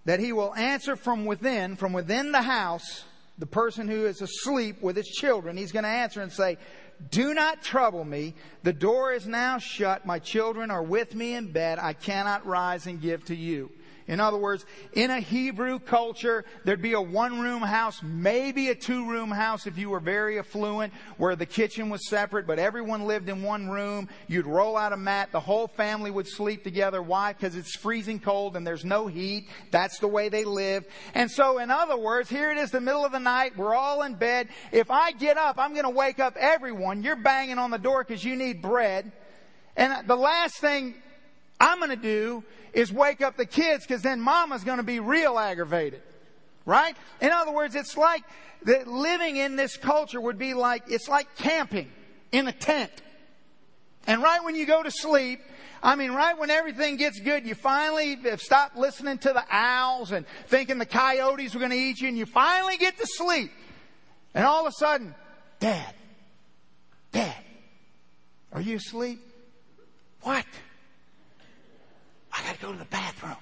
that 0.05 0.21
he 0.21 0.33
will 0.33 0.55
answer 0.55 0.95
from 0.95 1.25
within, 1.25 1.75
from 1.75 1.93
within 1.93 2.31
the 2.31 2.43
house, 2.43 3.03
the 3.37 3.47
person 3.47 3.89
who 3.89 4.07
is 4.07 4.23
asleep 4.23 4.81
with 4.81 4.95
his 4.95 5.09
children. 5.09 5.57
He's 5.57 5.73
going 5.73 5.83
to 5.83 5.89
answer 5.89 6.23
and 6.23 6.31
say, 6.31 6.57
do 7.11 7.35
not 7.35 7.63
trouble 7.63 8.05
me. 8.05 8.35
The 8.63 8.73
door 8.73 9.13
is 9.13 9.27
now 9.27 9.59
shut. 9.59 10.07
My 10.07 10.21
children 10.21 10.71
are 10.71 10.85
with 10.85 11.17
me 11.17 11.35
in 11.35 11.51
bed. 11.51 11.81
I 11.81 11.95
cannot 11.95 12.47
rise 12.47 12.87
and 12.87 13.01
give 13.01 13.25
to 13.25 13.35
you. 13.35 13.73
In 14.09 14.21
other 14.21 14.37
words, 14.37 14.65
in 14.93 15.11
a 15.11 15.21
Hebrew 15.21 15.79
culture, 15.79 16.45
there'd 16.65 16.83
be 16.83 16.95
a 16.95 17.01
one 17.01 17.41
room 17.41 17.63
house, 17.63 18.03
maybe 18.03 18.69
a 18.69 18.75
two 18.75 19.09
room 19.09 19.31
house 19.31 19.67
if 19.67 19.79
you 19.79 19.91
were 19.91 20.01
very 20.01 20.39
affluent, 20.39 20.93
where 21.17 21.37
the 21.37 21.47
kitchen 21.47 21.89
was 21.89 22.09
separate, 22.09 22.47
but 22.47 22.59
everyone 22.59 23.07
lived 23.07 23.29
in 23.29 23.43
one 23.43 23.69
room. 23.69 24.09
You'd 24.29 24.47
roll 24.47 24.77
out 24.77 24.93
a 24.93 24.97
mat, 24.97 25.31
the 25.33 25.41
whole 25.41 25.69
family 25.69 26.11
would 26.11 26.29
sleep 26.29 26.65
together. 26.65 27.03
Why? 27.03 27.33
Because 27.33 27.57
it's 27.57 27.77
freezing 27.77 28.21
cold 28.21 28.57
and 28.57 28.67
there's 28.67 28.85
no 28.85 29.07
heat. 29.07 29.49
That's 29.71 29.99
the 29.99 30.09
way 30.09 30.29
they 30.29 30.45
live. 30.45 30.85
And 31.15 31.31
so, 31.31 31.59
in 31.59 31.71
other 31.71 31.97
words, 31.97 32.29
here 32.29 32.51
it 32.51 32.59
is 32.59 32.71
the 32.71 32.81
middle 32.81 33.05
of 33.05 33.13
the 33.13 33.21
night, 33.21 33.57
we're 33.57 33.75
all 33.75 34.03
in 34.03 34.15
bed. 34.15 34.49
If 34.73 34.91
I 34.91 35.13
get 35.13 35.37
up, 35.37 35.59
I'm 35.59 35.75
gonna 35.75 35.91
wake 35.91 36.19
up 36.19 36.37
everyone. 36.37 37.03
You're 37.03 37.17
banging 37.17 37.59
on 37.59 37.71
the 37.71 37.79
door 37.79 38.05
because 38.05 38.25
you 38.25 38.37
need 38.37 38.63
bread. 38.63 39.13
And 39.77 40.07
the 40.07 40.17
last 40.17 40.59
thing 40.59 40.95
I'm 41.63 41.79
going 41.79 41.91
to 41.91 41.97
do 41.97 42.43
is 42.73 42.93
wake 42.93 43.23
up 43.23 43.37
the 43.37 43.47
kids 43.47 43.87
because 43.87 44.03
then 44.03 44.21
mama's 44.21 44.65
going 44.65 44.79
to 44.79 44.83
be 44.83 44.99
real 44.99 45.39
aggravated. 45.39 46.03
Right? 46.67 46.97
In 47.21 47.31
other 47.31 47.53
words, 47.53 47.75
it's 47.75 47.97
like 47.97 48.25
that 48.65 48.89
living 48.89 49.37
in 49.37 49.57
this 49.57 49.77
culture 49.77 50.21
would 50.21 50.39
be 50.39 50.55
like, 50.55 50.85
it's 50.89 51.09
like 51.09 51.37
camping 51.37 51.91
in 52.33 52.49
a 52.49 52.53
tent. 52.53 52.91
And 54.07 54.23
right 54.23 54.43
when 54.43 54.57
you 54.57 54.67
go 54.67 54.83
to 54.83 54.91
sleep, 54.91 55.41
I 55.83 55.95
mean, 55.95 56.13
right 56.13 56.37
when 56.37 56.51
everything 56.51 56.97
gets 56.97 57.21
good, 57.21 57.47
you 57.47 57.55
finally 57.55 58.17
have 58.25 58.41
stopped 58.41 58.77
listening 58.77 59.19
to 59.19 59.33
the 59.33 59.45
owls 59.51 60.13
and 60.13 60.27
thinking 60.47 60.79
the 60.79 60.87
coyotes 60.87 61.55
were 61.55 61.61
going 61.61 61.73
to 61.73 61.77
eat 61.77 62.01
you, 62.01 62.09
and 62.09 62.17
you 62.17 62.27
finally 62.27 62.77
get 62.77 62.97
to 62.99 63.07
sleep. 63.07 63.51
And 64.35 64.45
all 64.45 64.67
of 64.67 64.69
a 64.69 64.73
sudden, 64.73 65.15
Dad, 65.59 65.95
Dad, 67.13 67.37
are 68.53 68.61
you 68.61 68.77
asleep? 68.77 69.21
What? 70.23 70.47
I 72.33 72.43
got 72.43 72.55
to 72.55 72.61
go 72.61 72.73
to 72.73 72.79
the 72.79 72.85
bathroom. 72.87 73.37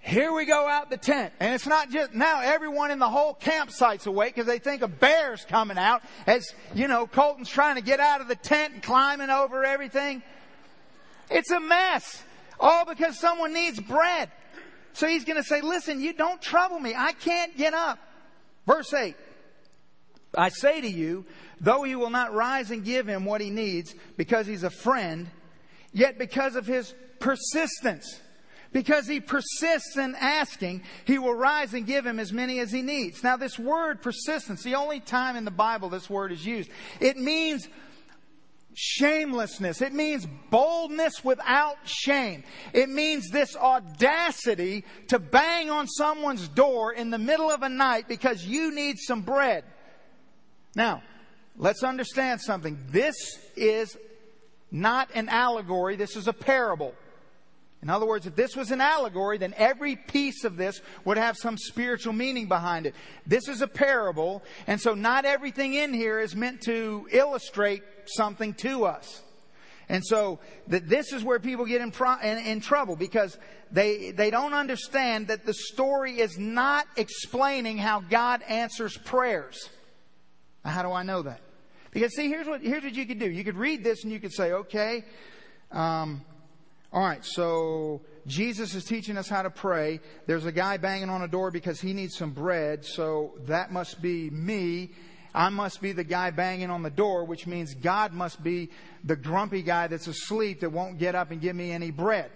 Here 0.00 0.32
we 0.32 0.46
go 0.46 0.68
out 0.68 0.90
the 0.90 0.96
tent. 0.96 1.32
And 1.38 1.54
it's 1.54 1.66
not 1.66 1.90
just, 1.90 2.12
now 2.12 2.40
everyone 2.42 2.90
in 2.90 2.98
the 2.98 3.08
whole 3.08 3.34
campsite's 3.34 4.06
awake 4.06 4.34
because 4.34 4.48
they 4.48 4.58
think 4.58 4.82
a 4.82 4.88
bear's 4.88 5.44
coming 5.44 5.78
out 5.78 6.02
as, 6.26 6.52
you 6.74 6.88
know, 6.88 7.06
Colton's 7.06 7.48
trying 7.48 7.76
to 7.76 7.82
get 7.82 8.00
out 8.00 8.20
of 8.20 8.26
the 8.26 8.34
tent 8.34 8.74
and 8.74 8.82
climbing 8.82 9.30
over 9.30 9.64
everything. 9.64 10.22
It's 11.30 11.52
a 11.52 11.60
mess. 11.60 12.22
All 12.58 12.84
because 12.84 13.18
someone 13.18 13.54
needs 13.54 13.80
bread. 13.80 14.30
So 14.92 15.06
he's 15.06 15.24
going 15.24 15.36
to 15.36 15.44
say, 15.44 15.60
listen, 15.60 16.00
you 16.00 16.12
don't 16.12 16.42
trouble 16.42 16.80
me. 16.80 16.94
I 16.96 17.12
can't 17.12 17.56
get 17.56 17.72
up. 17.72 17.98
Verse 18.66 18.92
8. 18.92 19.16
I 20.34 20.48
say 20.48 20.80
to 20.80 20.88
you, 20.88 21.24
though 21.60 21.84
he 21.84 21.94
will 21.94 22.10
not 22.10 22.34
rise 22.34 22.70
and 22.70 22.84
give 22.84 23.06
him 23.06 23.24
what 23.24 23.40
he 23.40 23.50
needs 23.50 23.94
because 24.16 24.46
he's 24.46 24.64
a 24.64 24.70
friend, 24.70 25.30
yet 25.92 26.18
because 26.18 26.56
of 26.56 26.66
his 26.66 26.94
persistence, 27.18 28.20
because 28.72 29.06
he 29.06 29.20
persists 29.20 29.96
in 29.96 30.14
asking, 30.14 30.82
he 31.04 31.18
will 31.18 31.34
rise 31.34 31.74
and 31.74 31.86
give 31.86 32.06
him 32.06 32.18
as 32.18 32.32
many 32.32 32.58
as 32.58 32.72
he 32.72 32.82
needs. 32.82 33.22
Now 33.22 33.36
this 33.36 33.58
word 33.58 34.02
persistence, 34.02 34.62
the 34.62 34.74
only 34.74 35.00
time 35.00 35.36
in 35.36 35.44
the 35.44 35.50
Bible 35.50 35.88
this 35.88 36.08
word 36.08 36.32
is 36.32 36.44
used, 36.44 36.70
it 37.00 37.16
means 37.16 37.68
shamelessness. 38.74 39.82
It 39.82 39.92
means 39.92 40.26
boldness 40.50 41.24
without 41.24 41.76
shame. 41.84 42.44
It 42.72 42.88
means 42.88 43.28
this 43.28 43.56
audacity 43.56 44.84
to 45.08 45.18
bang 45.18 45.70
on 45.70 45.86
someone's 45.86 46.48
door 46.48 46.92
in 46.92 47.10
the 47.10 47.18
middle 47.18 47.50
of 47.50 47.62
a 47.62 47.68
night 47.68 48.08
because 48.08 48.44
you 48.44 48.74
need 48.74 48.98
some 48.98 49.22
bread. 49.22 49.64
Now, 50.74 51.02
let's 51.56 51.82
understand 51.82 52.40
something. 52.40 52.78
This 52.88 53.14
is 53.56 53.96
not 54.72 55.10
an 55.14 55.28
allegory. 55.28 55.94
This 55.96 56.16
is 56.16 56.26
a 56.26 56.32
parable. 56.32 56.94
In 57.82 57.90
other 57.90 58.06
words, 58.06 58.26
if 58.26 58.36
this 58.36 58.54
was 58.54 58.70
an 58.70 58.80
allegory, 58.80 59.38
then 59.38 59.54
every 59.56 59.96
piece 59.96 60.44
of 60.44 60.56
this 60.56 60.80
would 61.04 61.16
have 61.16 61.36
some 61.36 61.58
spiritual 61.58 62.12
meaning 62.12 62.46
behind 62.46 62.86
it. 62.86 62.94
This 63.26 63.48
is 63.48 63.60
a 63.60 63.66
parable, 63.66 64.42
and 64.68 64.80
so 64.80 64.94
not 64.94 65.24
everything 65.24 65.74
in 65.74 65.92
here 65.92 66.20
is 66.20 66.36
meant 66.36 66.60
to 66.62 67.08
illustrate 67.10 67.82
something 68.06 68.54
to 68.54 68.84
us. 68.84 69.22
And 69.88 70.04
so 70.06 70.38
that 70.68 70.88
this 70.88 71.12
is 71.12 71.24
where 71.24 71.40
people 71.40 71.66
get 71.66 71.80
in, 71.80 71.90
pro- 71.90 72.20
in, 72.20 72.38
in 72.38 72.60
trouble 72.60 72.94
because 72.94 73.36
they, 73.72 74.12
they 74.12 74.30
don't 74.30 74.54
understand 74.54 75.26
that 75.26 75.44
the 75.44 75.52
story 75.52 76.20
is 76.20 76.38
not 76.38 76.86
explaining 76.96 77.78
how 77.78 78.00
God 78.00 78.42
answers 78.42 78.96
prayers. 78.96 79.68
Now, 80.64 80.70
how 80.70 80.82
do 80.82 80.92
I 80.92 81.02
know 81.02 81.22
that? 81.22 81.40
Because 81.92 82.14
see, 82.16 82.28
here's 82.28 82.46
what, 82.46 82.62
here's 82.62 82.82
what 82.82 82.94
you 82.94 83.06
could 83.06 83.18
do. 83.18 83.30
You 83.30 83.44
could 83.44 83.56
read 83.56 83.84
this 83.84 84.02
and 84.02 84.12
you 84.12 84.18
could 84.18 84.32
say, 84.32 84.52
okay, 84.52 85.04
um, 85.70 86.22
all 86.92 87.02
right, 87.02 87.24
so 87.24 88.02
Jesus 88.26 88.74
is 88.74 88.84
teaching 88.84 89.16
us 89.16 89.28
how 89.28 89.42
to 89.42 89.50
pray. 89.50 90.00
There's 90.26 90.44
a 90.44 90.52
guy 90.52 90.76
banging 90.76 91.08
on 91.08 91.22
a 91.22 91.28
door 91.28 91.50
because 91.50 91.80
he 91.80 91.92
needs 91.92 92.16
some 92.16 92.32
bread, 92.32 92.84
so 92.84 93.32
that 93.46 93.72
must 93.72 94.02
be 94.02 94.28
me. 94.30 94.90
I 95.34 95.48
must 95.48 95.80
be 95.80 95.92
the 95.92 96.04
guy 96.04 96.30
banging 96.30 96.70
on 96.70 96.82
the 96.82 96.90
door, 96.90 97.24
which 97.24 97.46
means 97.46 97.74
God 97.74 98.12
must 98.12 98.42
be 98.42 98.70
the 99.04 99.16
grumpy 99.16 99.62
guy 99.62 99.86
that's 99.86 100.06
asleep 100.06 100.60
that 100.60 100.70
won't 100.70 100.98
get 100.98 101.14
up 101.14 101.30
and 101.30 101.40
give 101.40 101.56
me 101.56 101.72
any 101.72 101.90
bread. 101.90 102.30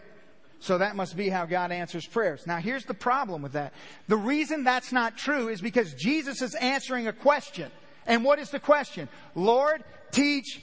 So 0.58 0.78
that 0.78 0.96
must 0.96 1.16
be 1.16 1.28
how 1.28 1.44
God 1.44 1.70
answers 1.70 2.06
prayers. 2.06 2.46
Now 2.46 2.56
here's 2.56 2.86
the 2.86 2.94
problem 2.94 3.42
with 3.42 3.52
that. 3.52 3.74
The 4.08 4.16
reason 4.16 4.64
that's 4.64 4.90
not 4.90 5.18
true 5.18 5.48
is 5.48 5.60
because 5.60 5.92
Jesus 5.94 6.40
is 6.40 6.54
answering 6.54 7.08
a 7.08 7.12
question. 7.12 7.70
And 8.06 8.24
what 8.24 8.38
is 8.38 8.50
the 8.50 8.60
question? 8.60 9.08
Lord, 9.34 9.82
teach 10.10 10.62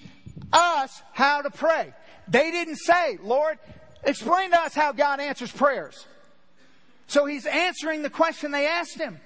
us 0.51 1.01
how 1.11 1.41
to 1.41 1.49
pray. 1.49 1.93
They 2.27 2.51
didn't 2.51 2.77
say, 2.77 3.17
Lord, 3.21 3.59
Explain 4.05 4.51
to 4.51 4.61
us 4.61 4.73
how 4.73 4.91
God 4.91 5.19
answers 5.19 5.51
prayers. 5.51 6.05
So 7.07 7.25
he's 7.25 7.45
answering 7.45 8.01
the 8.01 8.09
question 8.09 8.51
they 8.51 8.67
asked 8.67 8.97
him. 8.97 9.19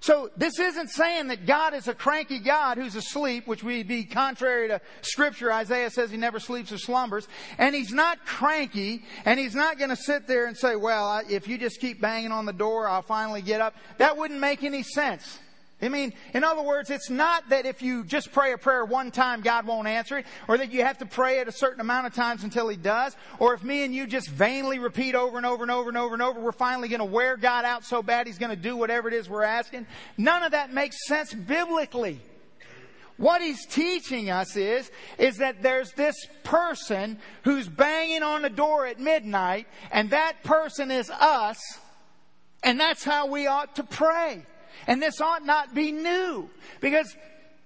So 0.00 0.30
this 0.36 0.58
isn't 0.58 0.90
saying 0.90 1.28
that 1.28 1.46
God 1.46 1.74
is 1.74 1.86
a 1.86 1.94
cranky 1.94 2.40
God 2.40 2.76
who's 2.76 2.96
asleep, 2.96 3.46
which 3.46 3.62
would 3.62 3.86
be 3.86 4.04
contrary 4.04 4.66
to 4.66 4.80
scripture. 5.02 5.52
Isaiah 5.52 5.90
says 5.90 6.10
he 6.10 6.16
never 6.16 6.40
sleeps 6.40 6.72
or 6.72 6.78
slumbers. 6.78 7.28
And 7.56 7.72
he's 7.72 7.92
not 7.92 8.26
cranky, 8.26 9.04
and 9.24 9.38
he's 9.38 9.54
not 9.54 9.78
going 9.78 9.90
to 9.90 9.96
sit 9.96 10.26
there 10.26 10.46
and 10.46 10.56
say, 10.56 10.74
well, 10.74 11.22
if 11.30 11.46
you 11.46 11.56
just 11.56 11.80
keep 11.80 12.00
banging 12.00 12.32
on 12.32 12.46
the 12.46 12.52
door, 12.52 12.88
I'll 12.88 13.02
finally 13.02 13.42
get 13.42 13.60
up. 13.60 13.76
That 13.98 14.16
wouldn't 14.16 14.40
make 14.40 14.64
any 14.64 14.82
sense. 14.82 15.38
I 15.82 15.88
mean, 15.88 16.12
in 16.32 16.44
other 16.44 16.62
words, 16.62 16.90
it's 16.90 17.10
not 17.10 17.48
that 17.48 17.66
if 17.66 17.82
you 17.82 18.04
just 18.04 18.30
pray 18.30 18.52
a 18.52 18.58
prayer 18.58 18.84
one 18.84 19.10
time, 19.10 19.40
God 19.40 19.66
won't 19.66 19.88
answer 19.88 20.18
it, 20.18 20.26
or 20.46 20.56
that 20.58 20.70
you 20.70 20.84
have 20.84 20.98
to 20.98 21.06
pray 21.06 21.40
it 21.40 21.48
a 21.48 21.52
certain 21.52 21.80
amount 21.80 22.06
of 22.06 22.14
times 22.14 22.44
until 22.44 22.68
He 22.68 22.76
does, 22.76 23.16
or 23.40 23.52
if 23.52 23.64
me 23.64 23.84
and 23.84 23.92
you 23.92 24.06
just 24.06 24.28
vainly 24.28 24.78
repeat 24.78 25.16
over 25.16 25.36
and 25.36 25.44
over 25.44 25.64
and 25.64 25.72
over 25.72 25.88
and 25.88 25.98
over 25.98 26.14
and 26.14 26.22
over, 26.22 26.40
we're 26.40 26.52
finally 26.52 26.88
going 26.88 27.00
to 27.00 27.04
wear 27.04 27.36
God 27.36 27.64
out 27.64 27.84
so 27.84 28.00
bad 28.00 28.28
He's 28.28 28.38
going 28.38 28.50
to 28.50 28.62
do 28.62 28.76
whatever 28.76 29.08
it 29.08 29.14
is 29.14 29.28
we're 29.28 29.42
asking. 29.42 29.86
None 30.16 30.44
of 30.44 30.52
that 30.52 30.72
makes 30.72 31.04
sense 31.06 31.34
biblically. 31.34 32.20
What 33.16 33.42
he's 33.42 33.66
teaching 33.66 34.30
us 34.30 34.56
is, 34.56 34.90
is 35.18 35.36
that 35.36 35.62
there's 35.62 35.92
this 35.92 36.16
person 36.44 37.18
who's 37.44 37.68
banging 37.68 38.22
on 38.22 38.42
the 38.42 38.50
door 38.50 38.86
at 38.86 38.98
midnight, 38.98 39.66
and 39.92 40.10
that 40.10 40.42
person 40.42 40.90
is 40.90 41.10
us, 41.10 41.60
and 42.62 42.80
that's 42.80 43.04
how 43.04 43.26
we 43.26 43.46
ought 43.46 43.76
to 43.76 43.84
pray. 43.84 44.44
And 44.86 45.00
this 45.00 45.20
ought 45.20 45.44
not 45.44 45.74
be 45.74 45.92
new 45.92 46.48
because 46.80 47.14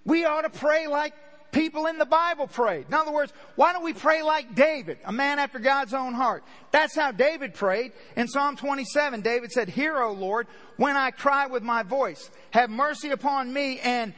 we 0.05 0.25
ought 0.25 0.43
to 0.43 0.51
pray 0.51 0.87
like 0.87 1.15
people 1.53 1.87
in 1.87 1.97
the 1.97 2.05
Bible 2.05 2.47
prayed. 2.47 2.87
In 2.87 2.95
other 2.95 3.13
words, 3.13 3.33
why 3.55 3.73
don't 3.73 3.85
we 3.85 3.95
pray 3.95 4.23
like 4.23 4.55
David, 4.55 4.99
a 5.05 5.13
man 5.13 5.39
after 5.39 5.59
God's 5.59 5.95
own 5.95 6.13
heart? 6.13 6.45
That's 6.71 6.95
how 6.95 7.13
David 7.13 7.55
prayed. 7.55 7.93
In 8.15 8.29
Psalm 8.29 8.57
27, 8.57 9.23
David 9.23 9.51
said, 9.51 9.69
Hear, 9.69 9.97
O 10.03 10.13
Lord, 10.13 10.47
when 10.77 10.97
I 10.97 11.11
cry 11.11 11.47
with 11.47 11.63
my 11.63 11.83
voice. 11.83 12.31
Have 12.51 12.69
mercy 12.71 13.11
upon 13.11 13.53
me 13.53 13.81
and 13.81 14.13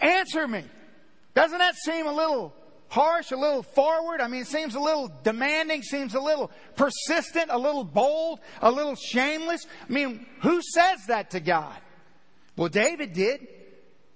answer 0.00 0.46
me. 0.46 0.64
Doesn't 1.34 1.58
that 1.58 1.76
seem 1.76 2.06
a 2.06 2.12
little 2.12 2.52
harsh, 2.88 3.30
a 3.30 3.36
little 3.36 3.62
forward? 3.62 4.20
I 4.20 4.28
mean, 4.28 4.42
it 4.42 4.48
seems 4.48 4.74
a 4.74 4.80
little 4.80 5.10
demanding, 5.22 5.82
seems 5.82 6.14
a 6.14 6.20
little 6.20 6.50
persistent, 6.76 7.46
a 7.48 7.58
little 7.58 7.84
bold, 7.84 8.40
a 8.60 8.70
little 8.70 8.96
shameless. 8.96 9.66
I 9.88 9.92
mean, 9.92 10.26
who 10.42 10.60
says 10.74 11.06
that 11.08 11.30
to 11.30 11.40
God? 11.40 11.74
Well, 12.56 12.68
David 12.68 13.12
did. 13.12 13.46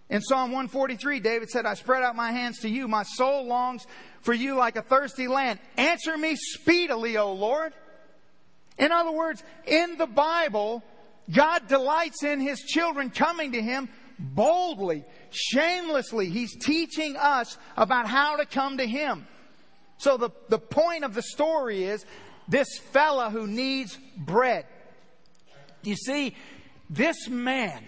In 0.09 0.21
Psalm 0.23 0.53
143, 0.53 1.19
David 1.19 1.51
said, 1.51 1.67
I 1.67 1.75
spread 1.75 2.05
out 2.05 2.15
my 2.15 2.31
hands 2.31 2.61
to 2.61 2.69
you. 2.69 2.87
My 2.87 3.03
soul 3.03 3.47
longs 3.47 3.85
for 4.21 4.33
you 4.33 4.55
like 4.55 4.77
a 4.77 4.83
thirsty 4.83 5.27
land. 5.27 5.59
Answer 5.77 6.17
me 6.17 6.37
speedily, 6.37 7.17
O 7.17 7.33
Lord. 7.33 7.73
In 8.79 8.93
other 8.93 9.11
words, 9.11 9.43
in 9.67 9.97
the 9.97 10.07
Bible, 10.07 10.85
God 11.33 11.67
delights 11.67 12.23
in 12.23 12.41
His 12.41 12.61
children 12.61 13.11
coming 13.11 13.53
to 13.53 13.63
Him 13.63 13.89
boldly, 14.19 15.05
shamelessly. 15.31 16.31
He's 16.31 16.57
teaching 16.57 17.17
us 17.17 17.59
about 17.77 18.07
how 18.07 18.37
to 18.37 18.47
come 18.47 18.79
to 18.79 18.87
Him. 18.87 19.27
So 19.99 20.17
the, 20.17 20.31
the 20.49 20.59
point 20.59 21.05
of 21.05 21.15
the 21.15 21.23
story 21.23 21.85
is 21.85 22.05
this 22.49 22.79
fella 22.79 23.31
who 23.31 23.47
needs 23.47 23.99
bread. 24.17 24.67
You 25.83 25.97
see, 25.97 26.37
this 26.91 27.29
man, 27.29 27.85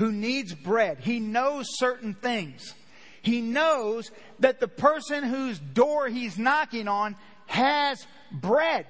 who 0.00 0.10
needs 0.10 0.54
bread. 0.54 0.98
He 0.98 1.20
knows 1.20 1.66
certain 1.76 2.14
things. 2.14 2.74
He 3.20 3.42
knows 3.42 4.10
that 4.38 4.58
the 4.58 4.66
person 4.66 5.22
whose 5.22 5.58
door 5.58 6.08
he's 6.08 6.38
knocking 6.38 6.88
on 6.88 7.16
has 7.46 8.06
bread. 8.32 8.86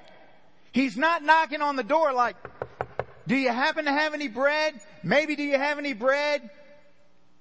He's 0.71 0.97
not 0.97 1.25
knocking 1.25 1.63
on 1.63 1.75
the 1.75 1.83
door 1.83 2.13
like, 2.13 2.37
do 3.27 3.35
you 3.35 3.49
happen 3.49 3.87
to 3.87 3.93
have 3.93 4.15
any 4.15 4.29
bread? 4.29 4.75
Maybe 5.03 5.35
do 5.35 5.43
you 5.43 5.59
have 5.59 5.81
any 5.81 5.95
bread? 5.95 6.49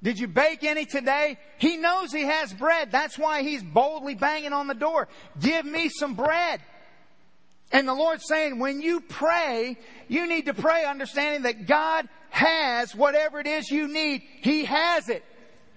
Did 0.01 0.17
you 0.17 0.27
bake 0.27 0.63
any 0.63 0.85
today? 0.85 1.37
He 1.59 1.77
knows 1.77 2.11
he 2.11 2.23
has 2.23 2.51
bread. 2.51 2.91
That's 2.91 3.19
why 3.19 3.43
he's 3.43 3.61
boldly 3.61 4.15
banging 4.15 4.53
on 4.53 4.65
the 4.65 4.73
door. 4.73 5.09
Give 5.39 5.63
me 5.63 5.89
some 5.89 6.15
bread. 6.15 6.59
And 7.71 7.87
the 7.87 7.93
Lord's 7.93 8.25
saying, 8.27 8.59
when 8.59 8.81
you 8.81 8.99
pray, 9.01 9.77
you 10.07 10.27
need 10.27 10.45
to 10.47 10.53
pray 10.53 10.85
understanding 10.85 11.43
that 11.43 11.67
God 11.67 12.09
has 12.31 12.95
whatever 12.95 13.39
it 13.39 13.47
is 13.47 13.69
you 13.69 13.87
need. 13.87 14.23
He 14.41 14.65
has 14.65 15.09
it. 15.09 15.23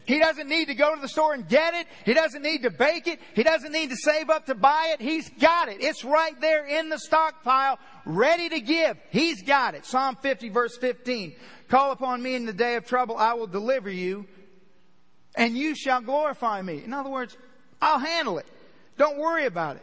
He 0.04 0.18
doesn't 0.18 0.48
need 0.48 0.66
to 0.66 0.74
go 0.74 0.94
to 0.94 1.00
the 1.00 1.08
store 1.08 1.32
and 1.32 1.46
get 1.46 1.74
it. 1.74 1.86
He 2.04 2.12
doesn't 2.12 2.42
need 2.42 2.62
to 2.62 2.70
bake 2.70 3.06
it. 3.06 3.20
He 3.34 3.42
doesn't 3.42 3.72
need 3.72 3.90
to 3.90 3.96
save 3.96 4.30
up 4.30 4.46
to 4.46 4.54
buy 4.54 4.94
it. 4.94 5.00
He's 5.00 5.30
got 5.30 5.68
it. 5.68 5.76
It's 5.80 6.04
right 6.04 6.38
there 6.40 6.66
in 6.66 6.88
the 6.88 6.98
stockpile, 6.98 7.78
ready 8.04 8.48
to 8.48 8.60
give. 8.60 8.96
He's 9.10 9.42
got 9.42 9.74
it. 9.74 9.86
Psalm 9.86 10.16
50 10.20 10.48
verse 10.48 10.76
15. 10.78 11.34
Call 11.68 11.92
upon 11.92 12.22
me 12.22 12.34
in 12.34 12.46
the 12.46 12.52
day 12.52 12.74
of 12.74 12.86
trouble. 12.86 13.16
I 13.16 13.34
will 13.34 13.46
deliver 13.46 13.90
you 13.90 14.26
and 15.36 15.56
you 15.56 15.74
shall 15.74 16.00
glorify 16.00 16.60
me. 16.62 16.82
In 16.82 16.92
other 16.92 17.10
words, 17.10 17.36
I'll 17.80 18.00
handle 18.00 18.38
it. 18.38 18.46
Don't 18.98 19.18
worry 19.18 19.46
about 19.46 19.76
it. 19.76 19.82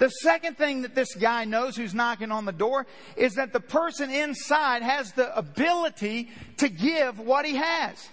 The 0.00 0.08
second 0.08 0.56
thing 0.56 0.80
that 0.80 0.94
this 0.94 1.14
guy 1.14 1.44
knows 1.44 1.76
who's 1.76 1.92
knocking 1.92 2.32
on 2.32 2.46
the 2.46 2.52
door 2.52 2.86
is 3.16 3.34
that 3.34 3.52
the 3.52 3.60
person 3.60 4.10
inside 4.10 4.80
has 4.80 5.12
the 5.12 5.36
ability 5.36 6.30
to 6.56 6.70
give 6.70 7.18
what 7.18 7.44
he 7.44 7.56
has. 7.56 8.08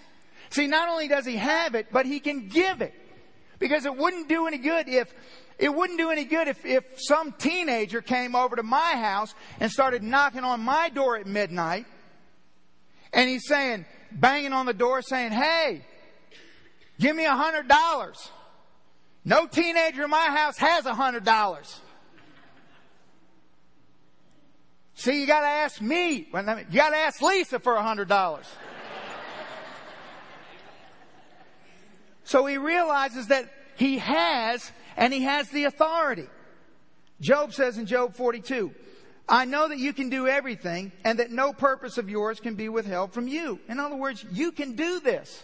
See, 0.50 0.68
not 0.68 0.90
only 0.90 1.08
does 1.08 1.26
he 1.26 1.38
have 1.38 1.76
it, 1.76 1.88
but 1.90 2.06
he 2.06 2.20
can 2.20 2.50
give 2.50 2.82
it. 2.82 2.94
Because 3.58 3.86
it 3.86 3.96
wouldn't 3.96 4.28
do 4.28 4.48
any 4.48 4.58
good 4.58 4.90
if, 4.90 5.14
it 5.58 5.74
wouldn't 5.74 5.98
do 5.98 6.10
any 6.10 6.26
good 6.26 6.50
if, 6.50 6.66
if 6.66 6.84
some 6.98 7.32
teenager 7.32 8.02
came 8.02 8.36
over 8.36 8.58
to 8.58 8.64
my 8.64 8.98
house 8.98 9.34
and 9.62 9.72
started 9.72 10.04
knocking 10.04 10.44
on 10.44 10.60
my 10.60 10.90
door 10.90 11.16
at 11.16 11.26
midnight 11.26 11.86
and 13.14 13.30
he's 13.30 13.48
saying, 13.48 13.86
banging 14.12 14.52
on 14.52 14.66
the 14.66 14.74
door 14.74 15.02
saying, 15.02 15.32
hey, 15.32 15.86
give 17.00 17.16
me 17.16 17.24
a 17.24 17.36
hundred 17.36 17.70
dollars. 17.70 18.30
No 19.28 19.46
teenager 19.46 20.06
in 20.06 20.10
my 20.10 20.28
house 20.28 20.58
has 20.58 20.86
a 20.86 20.94
hundred 20.94 21.26
dollars. 21.26 21.82
See, 24.94 25.20
you 25.20 25.28
gotta 25.28 25.48
ask 25.48 25.82
me. 25.82 26.30
You 26.32 26.32
gotta 26.32 26.96
ask 26.96 27.22
Lisa 27.22 27.60
for 27.60 27.76
a 27.76 27.84
hundred 27.84 28.08
dollars. 28.08 28.46
So 32.24 32.46
he 32.46 32.58
realizes 32.58 33.28
that 33.28 33.52
he 33.76 33.98
has 33.98 34.72
and 34.96 35.12
he 35.12 35.24
has 35.24 35.50
the 35.50 35.66
authority. 35.66 36.28
Job 37.20 37.54
says 37.54 37.78
in 37.78 37.86
Job 37.86 38.16
42, 38.16 38.72
I 39.28 39.44
know 39.44 39.68
that 39.68 39.78
you 39.78 39.92
can 39.92 40.10
do 40.10 40.28
everything 40.28 40.94
and 41.04 41.20
that 41.20 41.32
no 41.32 41.52
purpose 41.52 41.98
of 41.98 42.10
yours 42.10 42.40
can 42.40 42.56
be 42.56 42.70
withheld 42.70 43.12
from 43.12 43.28
you. 43.28 43.60
In 43.68 43.82
other 43.82 43.98
words, 43.98 44.24
you 44.32 44.54
can 44.54 44.78
do 44.78 45.02
this. 45.02 45.44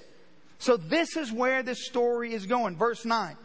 So 0.58 0.78
this 0.78 1.18
is 1.18 1.34
where 1.34 1.64
this 1.64 1.86
story 1.86 2.34
is 2.34 2.46
going. 2.46 2.78
Verse 2.78 3.04
9. 3.04 3.36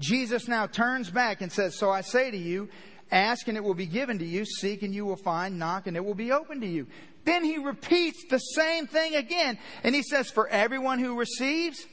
Jesus 0.00 0.48
now 0.48 0.66
turns 0.66 1.10
back 1.10 1.42
and 1.42 1.52
says, 1.52 1.78
So 1.78 1.90
I 1.90 2.00
say 2.00 2.30
to 2.30 2.36
you, 2.36 2.68
ask 3.12 3.46
and 3.48 3.56
it 3.56 3.62
will 3.62 3.74
be 3.74 3.86
given 3.86 4.18
to 4.18 4.24
you, 4.24 4.44
seek 4.44 4.82
and 4.82 4.94
you 4.94 5.04
will 5.04 5.16
find, 5.16 5.58
knock 5.58 5.86
and 5.86 5.96
it 5.96 6.04
will 6.04 6.14
be 6.14 6.32
open 6.32 6.60
to 6.62 6.66
you. 6.66 6.86
Then 7.24 7.44
he 7.44 7.58
repeats 7.58 8.24
the 8.30 8.38
same 8.38 8.86
thing 8.86 9.14
again. 9.14 9.58
And 9.84 9.94
he 9.94 10.02
says, 10.02 10.30
For 10.30 10.48
everyone 10.48 10.98
who 10.98 11.18
receives, 11.18 11.86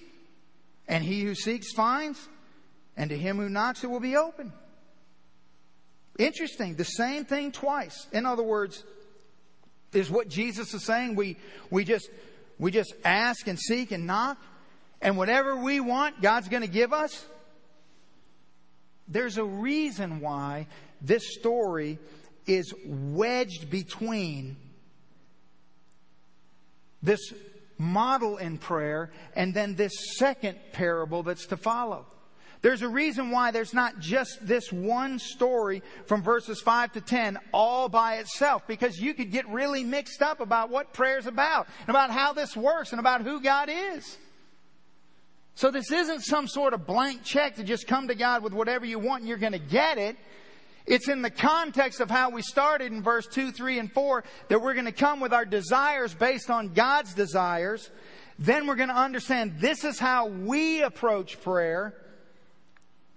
and 0.87 1.03
he 1.03 1.21
who 1.21 1.35
seeks 1.35 1.73
finds, 1.73 2.27
and 2.95 3.09
to 3.09 3.17
him 3.17 3.37
who 3.37 3.49
knocks 3.49 3.83
it 3.83 3.89
will 3.89 3.99
be 3.99 4.15
open. 4.15 4.53
Interesting. 6.17 6.75
The 6.75 6.85
same 6.85 7.25
thing 7.25 7.51
twice. 7.51 8.07
In 8.11 8.25
other 8.25 8.41
words, 8.41 8.83
is 9.93 10.09
what 10.09 10.29
Jesus 10.29 10.73
is 10.73 10.85
saying. 10.85 11.15
We, 11.15 11.37
we 11.69 11.83
just, 11.83 12.09
we 12.57 12.71
just 12.71 12.93
ask 13.03 13.47
and 13.47 13.59
seek 13.59 13.91
and 13.91 14.07
knock, 14.07 14.37
and 15.01 15.17
whatever 15.17 15.55
we 15.55 15.79
want, 15.79 16.21
God's 16.21 16.47
going 16.47 16.63
to 16.63 16.69
give 16.69 16.93
us. 16.93 17.25
There's 19.07 19.37
a 19.37 19.43
reason 19.43 20.19
why 20.19 20.67
this 21.01 21.35
story 21.35 21.99
is 22.45 22.73
wedged 22.85 23.69
between 23.69 24.57
this 27.01 27.33
model 27.77 28.37
in 28.37 28.57
prayer 28.57 29.11
and 29.35 29.53
then 29.53 29.75
this 29.75 29.93
second 30.17 30.57
parable 30.73 31.23
that's 31.23 31.45
to 31.47 31.57
follow. 31.57 32.05
There's 32.61 32.81
a 32.81 32.89
reason 32.89 33.29
why 33.29 33.51
there's 33.51 33.73
not 33.73 33.99
just 33.99 34.45
this 34.45 34.71
one 34.71 35.19
story 35.19 35.83
from 36.07 36.23
verses 36.23 36.59
5 36.59 36.93
to 36.93 37.01
10 37.01 37.37
all 37.53 37.87
by 37.87 38.15
itself 38.15 38.63
because 38.67 38.99
you 38.99 39.13
could 39.13 39.31
get 39.31 39.47
really 39.47 39.83
mixed 39.83 40.21
up 40.21 40.39
about 40.39 40.69
what 40.69 40.91
prayer's 40.91 41.27
about 41.27 41.67
and 41.81 41.89
about 41.89 42.09
how 42.09 42.33
this 42.33 42.57
works 42.57 42.91
and 42.91 42.99
about 42.99 43.21
who 43.21 43.41
God 43.41 43.69
is. 43.71 44.17
So 45.57 45.71
this 45.71 45.91
isn't 45.91 46.21
some 46.21 46.47
sort 46.47 46.75
of 46.75 46.85
blank 46.85 47.23
check 47.23 47.55
to 47.55 47.63
just 47.63 47.87
come 47.87 48.09
to 48.09 48.15
God 48.15 48.43
with 48.43 48.53
whatever 48.53 48.85
you 48.85 48.99
want 48.99 49.21
and 49.21 49.27
you're 49.27 49.39
going 49.39 49.53
to 49.53 49.57
get 49.57 49.97
it. 49.97 50.15
It's 50.85 51.09
in 51.09 51.23
the 51.23 51.31
context 51.31 51.99
of 51.99 52.11
how 52.11 52.29
we 52.29 52.43
started 52.43 52.91
in 52.91 53.01
verse 53.01 53.25
2, 53.25 53.51
3, 53.51 53.79
and 53.79 53.91
4 53.91 54.23
that 54.49 54.61
we're 54.61 54.75
going 54.75 54.85
to 54.85 54.91
come 54.91 55.19
with 55.19 55.33
our 55.33 55.45
desires 55.45 56.13
based 56.13 56.51
on 56.51 56.75
God's 56.75 57.15
desires. 57.15 57.89
Then 58.37 58.67
we're 58.67 58.75
going 58.75 58.89
to 58.89 58.95
understand 58.95 59.55
this 59.57 59.83
is 59.83 59.97
how 59.97 60.27
we 60.27 60.83
approach 60.83 61.41
prayer. 61.41 61.95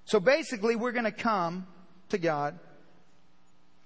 So 0.07 0.19
basically, 0.19 0.77
we're 0.77 0.93
going 0.93 1.05
to 1.05 1.13
come 1.13 1.67
to 2.09 2.17
God 2.17 2.59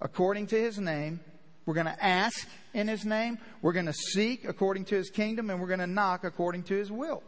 according 0.01 0.47
to 0.47 0.57
His 0.57 0.79
name. 0.79 1.19
We're 1.67 1.75
going 1.75 1.87
to 1.87 2.05
ask 2.05 2.49
in 2.73 2.87
His 2.87 3.05
name. 3.05 3.39
We're 3.63 3.73
going 3.73 3.87
to 3.87 3.93
seek 3.93 4.45
according 4.45 4.85
to 4.85 4.95
His 4.95 5.11
kingdom. 5.11 5.51
And 5.51 5.61
we're 5.61 5.67
going 5.67 5.81
to 5.81 5.89
knock 5.89 6.23
according 6.23 6.63
to 6.65 6.77
His 6.77 6.93
will. 6.93 7.25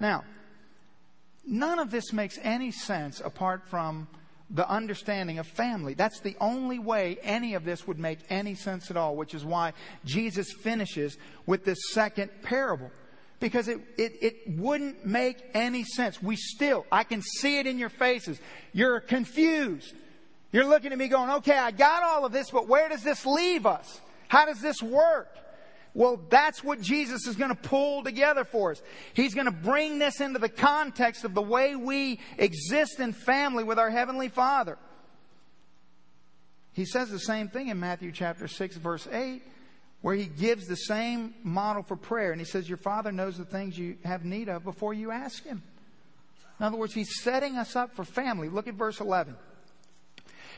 Now, 0.00 0.24
none 1.48 1.78
of 1.78 1.90
this 1.90 2.12
makes 2.12 2.38
any 2.42 2.70
sense 2.70 3.20
apart 3.24 3.66
from 3.66 4.06
the 4.50 4.68
understanding 4.68 5.38
of 5.38 5.46
family. 5.46 5.94
That's 5.94 6.20
the 6.20 6.36
only 6.40 6.78
way 6.78 7.18
any 7.22 7.54
of 7.54 7.64
this 7.64 7.86
would 7.86 7.98
make 7.98 8.18
any 8.30 8.54
sense 8.54 8.90
at 8.90 8.96
all, 8.96 9.16
which 9.16 9.34
is 9.34 9.44
why 9.44 9.72
Jesus 10.04 10.52
finishes 10.52 11.18
with 11.46 11.64
this 11.64 11.78
second 11.90 12.30
parable. 12.42 12.90
Because 13.40 13.68
it, 13.68 13.80
it, 13.96 14.16
it 14.20 14.58
wouldn't 14.58 15.06
make 15.06 15.36
any 15.54 15.84
sense. 15.84 16.22
We 16.22 16.36
still, 16.36 16.86
I 16.90 17.04
can 17.04 17.22
see 17.22 17.58
it 17.58 17.66
in 17.66 17.78
your 17.78 17.90
faces. 17.90 18.40
You're 18.72 19.00
confused. 19.00 19.94
You're 20.50 20.64
looking 20.64 20.92
at 20.92 20.98
me 20.98 21.08
going, 21.08 21.30
okay, 21.30 21.56
I 21.56 21.70
got 21.70 22.02
all 22.02 22.24
of 22.24 22.32
this, 22.32 22.50
but 22.50 22.66
where 22.66 22.88
does 22.88 23.02
this 23.02 23.26
leave 23.26 23.66
us? 23.66 24.00
How 24.28 24.46
does 24.46 24.60
this 24.60 24.82
work? 24.82 25.28
Well, 25.98 26.20
that's 26.30 26.62
what 26.62 26.80
Jesus 26.80 27.26
is 27.26 27.34
going 27.34 27.50
to 27.50 27.60
pull 27.60 28.04
together 28.04 28.44
for 28.44 28.70
us. 28.70 28.80
He's 29.14 29.34
going 29.34 29.46
to 29.46 29.50
bring 29.50 29.98
this 29.98 30.20
into 30.20 30.38
the 30.38 30.48
context 30.48 31.24
of 31.24 31.34
the 31.34 31.42
way 31.42 31.74
we 31.74 32.20
exist 32.38 33.00
in 33.00 33.12
family 33.12 33.64
with 33.64 33.80
our 33.80 33.90
Heavenly 33.90 34.28
Father. 34.28 34.78
He 36.72 36.84
says 36.84 37.10
the 37.10 37.18
same 37.18 37.48
thing 37.48 37.66
in 37.66 37.80
Matthew 37.80 38.12
chapter 38.12 38.46
6 38.46 38.76
verse 38.76 39.08
8 39.10 39.42
where 40.00 40.14
he 40.14 40.26
gives 40.26 40.68
the 40.68 40.76
same 40.76 41.34
model 41.42 41.82
for 41.82 41.96
prayer 41.96 42.30
and 42.30 42.40
he 42.40 42.44
says 42.44 42.68
your 42.68 42.78
father 42.78 43.10
knows 43.10 43.36
the 43.36 43.44
things 43.44 43.76
you 43.76 43.96
have 44.04 44.24
need 44.24 44.48
of 44.48 44.62
before 44.62 44.94
you 44.94 45.10
ask 45.10 45.42
him. 45.42 45.64
In 46.60 46.66
other 46.66 46.76
words, 46.76 46.94
he's 46.94 47.22
setting 47.22 47.56
us 47.56 47.74
up 47.74 47.96
for 47.96 48.04
family. 48.04 48.48
Look 48.48 48.68
at 48.68 48.74
verse 48.74 49.00
11. 49.00 49.34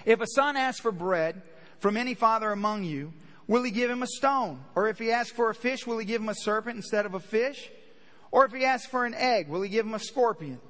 If 0.04 0.20
a 0.20 0.26
son 0.26 0.58
asks 0.58 0.82
for 0.82 0.92
bread 0.92 1.40
from 1.78 1.96
any 1.96 2.12
father 2.12 2.52
among 2.52 2.84
you, 2.84 3.14
Will 3.50 3.64
he 3.64 3.72
give 3.72 3.90
him 3.90 4.04
a 4.04 4.06
stone? 4.06 4.60
Or 4.76 4.86
if 4.86 5.00
he 5.00 5.10
asks 5.10 5.32
for 5.32 5.50
a 5.50 5.54
fish, 5.56 5.84
will 5.84 5.98
he 5.98 6.04
give 6.04 6.22
him 6.22 6.28
a 6.28 6.36
serpent 6.36 6.76
instead 6.76 7.04
of 7.04 7.14
a 7.14 7.20
fish? 7.20 7.68
Or 8.30 8.44
if 8.44 8.52
he 8.52 8.64
asks 8.64 8.86
for 8.86 9.04
an 9.04 9.12
egg, 9.12 9.48
will 9.48 9.60
he 9.62 9.68
give 9.68 9.84
him 9.84 9.94
a 9.94 9.98
scorpion? 9.98 10.60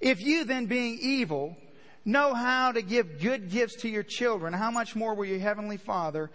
If 0.00 0.20
you 0.20 0.42
then 0.42 0.66
being 0.66 0.98
evil 1.00 1.56
know 2.04 2.34
how 2.34 2.72
to 2.72 2.82
give 2.82 3.20
good 3.20 3.48
gifts 3.48 3.82
to 3.82 3.88
your 3.88 4.02
children, 4.02 4.52
how 4.52 4.72
much 4.72 4.96
more 4.96 5.14
will 5.14 5.24
your 5.24 5.38
heavenly 5.38 5.76
Father 5.76 6.32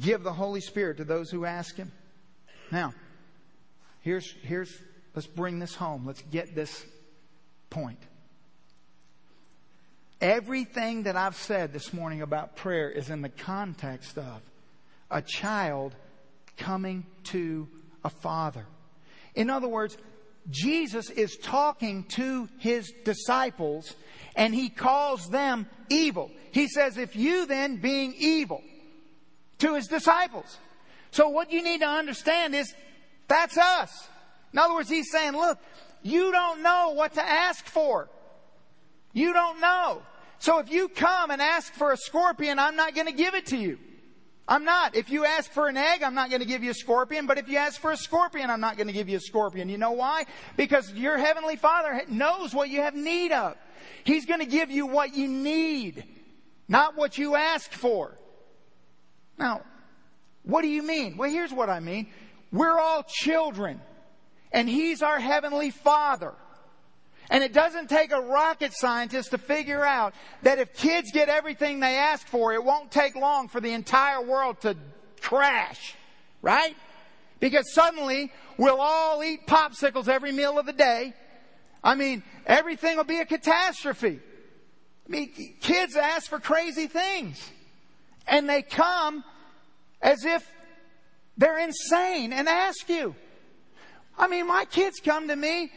give 0.00 0.22
the 0.22 0.32
Holy 0.32 0.62
Spirit 0.62 0.96
to 0.96 1.04
those 1.04 1.30
who 1.30 1.44
ask 1.44 1.76
him? 1.76 1.92
Now, 2.72 2.94
here's, 4.00 4.32
here's, 4.40 4.74
let's 5.14 5.28
bring 5.28 5.58
this 5.58 5.74
home. 5.74 6.06
Let's 6.06 6.22
get 6.22 6.54
this 6.54 6.86
point. 7.68 8.00
Everything 10.22 11.02
that 11.02 11.14
I've 11.14 11.36
said 11.36 11.74
this 11.74 11.92
morning 11.92 12.22
about 12.22 12.56
prayer 12.56 12.88
is 12.88 13.10
in 13.10 13.20
the 13.20 13.28
context 13.28 14.16
of 14.16 14.40
a 15.10 15.22
child 15.22 15.94
coming 16.56 17.06
to 17.24 17.68
a 18.04 18.10
father. 18.10 18.66
In 19.34 19.50
other 19.50 19.68
words, 19.68 19.96
Jesus 20.50 21.10
is 21.10 21.36
talking 21.36 22.04
to 22.04 22.48
his 22.58 22.92
disciples 23.04 23.94
and 24.34 24.54
he 24.54 24.68
calls 24.68 25.28
them 25.28 25.66
evil. 25.90 26.30
He 26.52 26.68
says, 26.68 26.96
if 26.96 27.16
you 27.16 27.46
then 27.46 27.76
being 27.76 28.14
evil 28.18 28.62
to 29.58 29.74
his 29.74 29.86
disciples. 29.86 30.58
So 31.10 31.28
what 31.28 31.52
you 31.52 31.62
need 31.62 31.80
to 31.80 31.88
understand 31.88 32.54
is 32.54 32.72
that's 33.26 33.58
us. 33.58 34.08
In 34.52 34.58
other 34.58 34.74
words, 34.74 34.88
he's 34.88 35.10
saying, 35.10 35.32
look, 35.32 35.58
you 36.02 36.32
don't 36.32 36.62
know 36.62 36.92
what 36.94 37.14
to 37.14 37.22
ask 37.22 37.64
for. 37.66 38.08
You 39.12 39.32
don't 39.32 39.60
know. 39.60 40.02
So 40.38 40.60
if 40.60 40.70
you 40.70 40.88
come 40.88 41.30
and 41.30 41.42
ask 41.42 41.72
for 41.72 41.92
a 41.92 41.96
scorpion, 41.96 42.58
I'm 42.58 42.76
not 42.76 42.94
going 42.94 43.08
to 43.08 43.12
give 43.12 43.34
it 43.34 43.46
to 43.46 43.56
you. 43.56 43.78
I'm 44.48 44.64
not. 44.64 44.96
If 44.96 45.10
you 45.10 45.26
ask 45.26 45.50
for 45.52 45.68
an 45.68 45.76
egg, 45.76 46.02
I'm 46.02 46.14
not 46.14 46.30
going 46.30 46.40
to 46.40 46.46
give 46.46 46.64
you 46.64 46.70
a 46.70 46.74
scorpion. 46.74 47.26
But 47.26 47.36
if 47.36 47.48
you 47.48 47.58
ask 47.58 47.78
for 47.78 47.92
a 47.92 47.96
scorpion, 47.98 48.48
I'm 48.48 48.62
not 48.62 48.78
going 48.78 48.86
to 48.86 48.94
give 48.94 49.10
you 49.10 49.18
a 49.18 49.20
scorpion. 49.20 49.68
You 49.68 49.76
know 49.76 49.92
why? 49.92 50.24
Because 50.56 50.90
your 50.94 51.18
heavenly 51.18 51.56
father 51.56 52.02
knows 52.08 52.54
what 52.54 52.70
you 52.70 52.80
have 52.80 52.94
need 52.94 53.30
of. 53.30 53.56
He's 54.04 54.24
going 54.24 54.40
to 54.40 54.46
give 54.46 54.70
you 54.70 54.86
what 54.86 55.14
you 55.14 55.28
need, 55.28 56.02
not 56.66 56.96
what 56.96 57.18
you 57.18 57.36
ask 57.36 57.70
for. 57.70 58.16
Now, 59.38 59.60
what 60.44 60.62
do 60.62 60.68
you 60.68 60.82
mean? 60.82 61.18
Well, 61.18 61.30
here's 61.30 61.52
what 61.52 61.68
I 61.68 61.80
mean. 61.80 62.06
We're 62.50 62.78
all 62.78 63.04
children. 63.06 63.82
And 64.50 64.66
He's 64.66 65.02
our 65.02 65.20
Heavenly 65.20 65.70
Father. 65.70 66.32
And 67.30 67.44
it 67.44 67.52
doesn't 67.52 67.88
take 67.88 68.10
a 68.10 68.20
rocket 68.20 68.72
scientist 68.72 69.32
to 69.32 69.38
figure 69.38 69.84
out 69.84 70.14
that 70.42 70.58
if 70.58 70.74
kids 70.74 71.10
get 71.12 71.28
everything 71.28 71.80
they 71.80 71.96
ask 71.96 72.26
for, 72.26 72.54
it 72.54 72.64
won't 72.64 72.90
take 72.90 73.14
long 73.14 73.48
for 73.48 73.60
the 73.60 73.72
entire 73.72 74.22
world 74.22 74.60
to 74.62 74.76
crash. 75.20 75.94
Right? 76.40 76.74
Because 77.40 77.72
suddenly 77.74 78.32
we'll 78.56 78.80
all 78.80 79.22
eat 79.22 79.46
popsicles 79.46 80.08
every 80.08 80.32
meal 80.32 80.58
of 80.58 80.66
the 80.66 80.72
day. 80.72 81.12
I 81.84 81.94
mean, 81.94 82.22
everything 82.46 82.96
will 82.96 83.04
be 83.04 83.20
a 83.20 83.26
catastrophe. 83.26 84.20
I 85.06 85.10
mean, 85.10 85.56
kids 85.60 85.96
ask 85.96 86.28
for 86.28 86.40
crazy 86.40 86.86
things. 86.86 87.50
And 88.26 88.48
they 88.48 88.62
come 88.62 89.24
as 90.02 90.24
if 90.24 90.50
they're 91.36 91.58
insane 91.58 92.32
and 92.32 92.48
ask 92.48 92.88
you. 92.88 93.14
I 94.18 94.26
mean, 94.26 94.48
my 94.48 94.64
kids 94.64 95.00
come 95.00 95.28
to 95.28 95.36
me. 95.36 95.70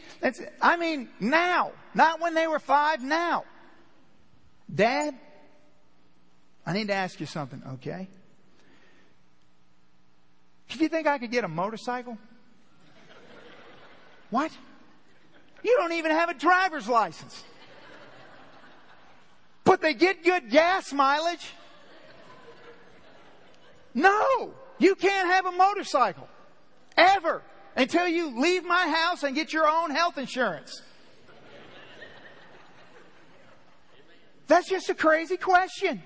I 0.60 0.76
mean, 0.76 1.08
now, 1.20 1.72
not 1.94 2.20
when 2.20 2.34
they 2.34 2.48
were 2.48 2.58
five, 2.58 3.00
now. 3.00 3.44
Dad, 4.74 5.14
I 6.66 6.72
need 6.72 6.88
to 6.88 6.94
ask 6.94 7.20
you 7.20 7.26
something, 7.26 7.62
okay? 7.74 8.08
Do 10.68 10.78
you 10.78 10.88
think 10.88 11.06
I 11.06 11.18
could 11.18 11.30
get 11.30 11.44
a 11.44 11.48
motorcycle? 11.48 12.18
What? 14.30 14.50
You 15.62 15.76
don't 15.76 15.92
even 15.92 16.10
have 16.10 16.30
a 16.30 16.34
driver's 16.34 16.88
license. 16.88 17.44
But 19.62 19.80
they 19.82 19.94
get 19.94 20.24
good 20.24 20.50
gas 20.50 20.92
mileage. 20.92 21.52
No, 23.94 24.54
you 24.78 24.94
can't 24.94 25.28
have 25.28 25.44
a 25.46 25.52
motorcycle. 25.52 26.26
Ever 26.96 27.42
until 27.76 28.06
you 28.08 28.38
leave 28.40 28.64
my 28.64 28.86
house 28.88 29.22
and 29.22 29.34
get 29.34 29.52
your 29.52 29.68
own 29.68 29.90
health 29.90 30.18
insurance. 30.18 30.82
That's 34.46 34.68
just 34.68 34.90
a 34.90 34.94
crazy 34.94 35.36
question. 35.36 36.02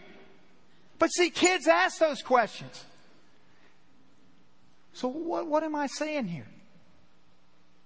But 0.98 1.08
see, 1.08 1.30
kids 1.30 1.66
ask 1.66 1.98
those 1.98 2.22
questions. 2.22 2.84
So 4.92 5.08
what, 5.08 5.46
what 5.46 5.62
am 5.62 5.74
I 5.74 5.88
saying 5.88 6.26
here? 6.26 6.46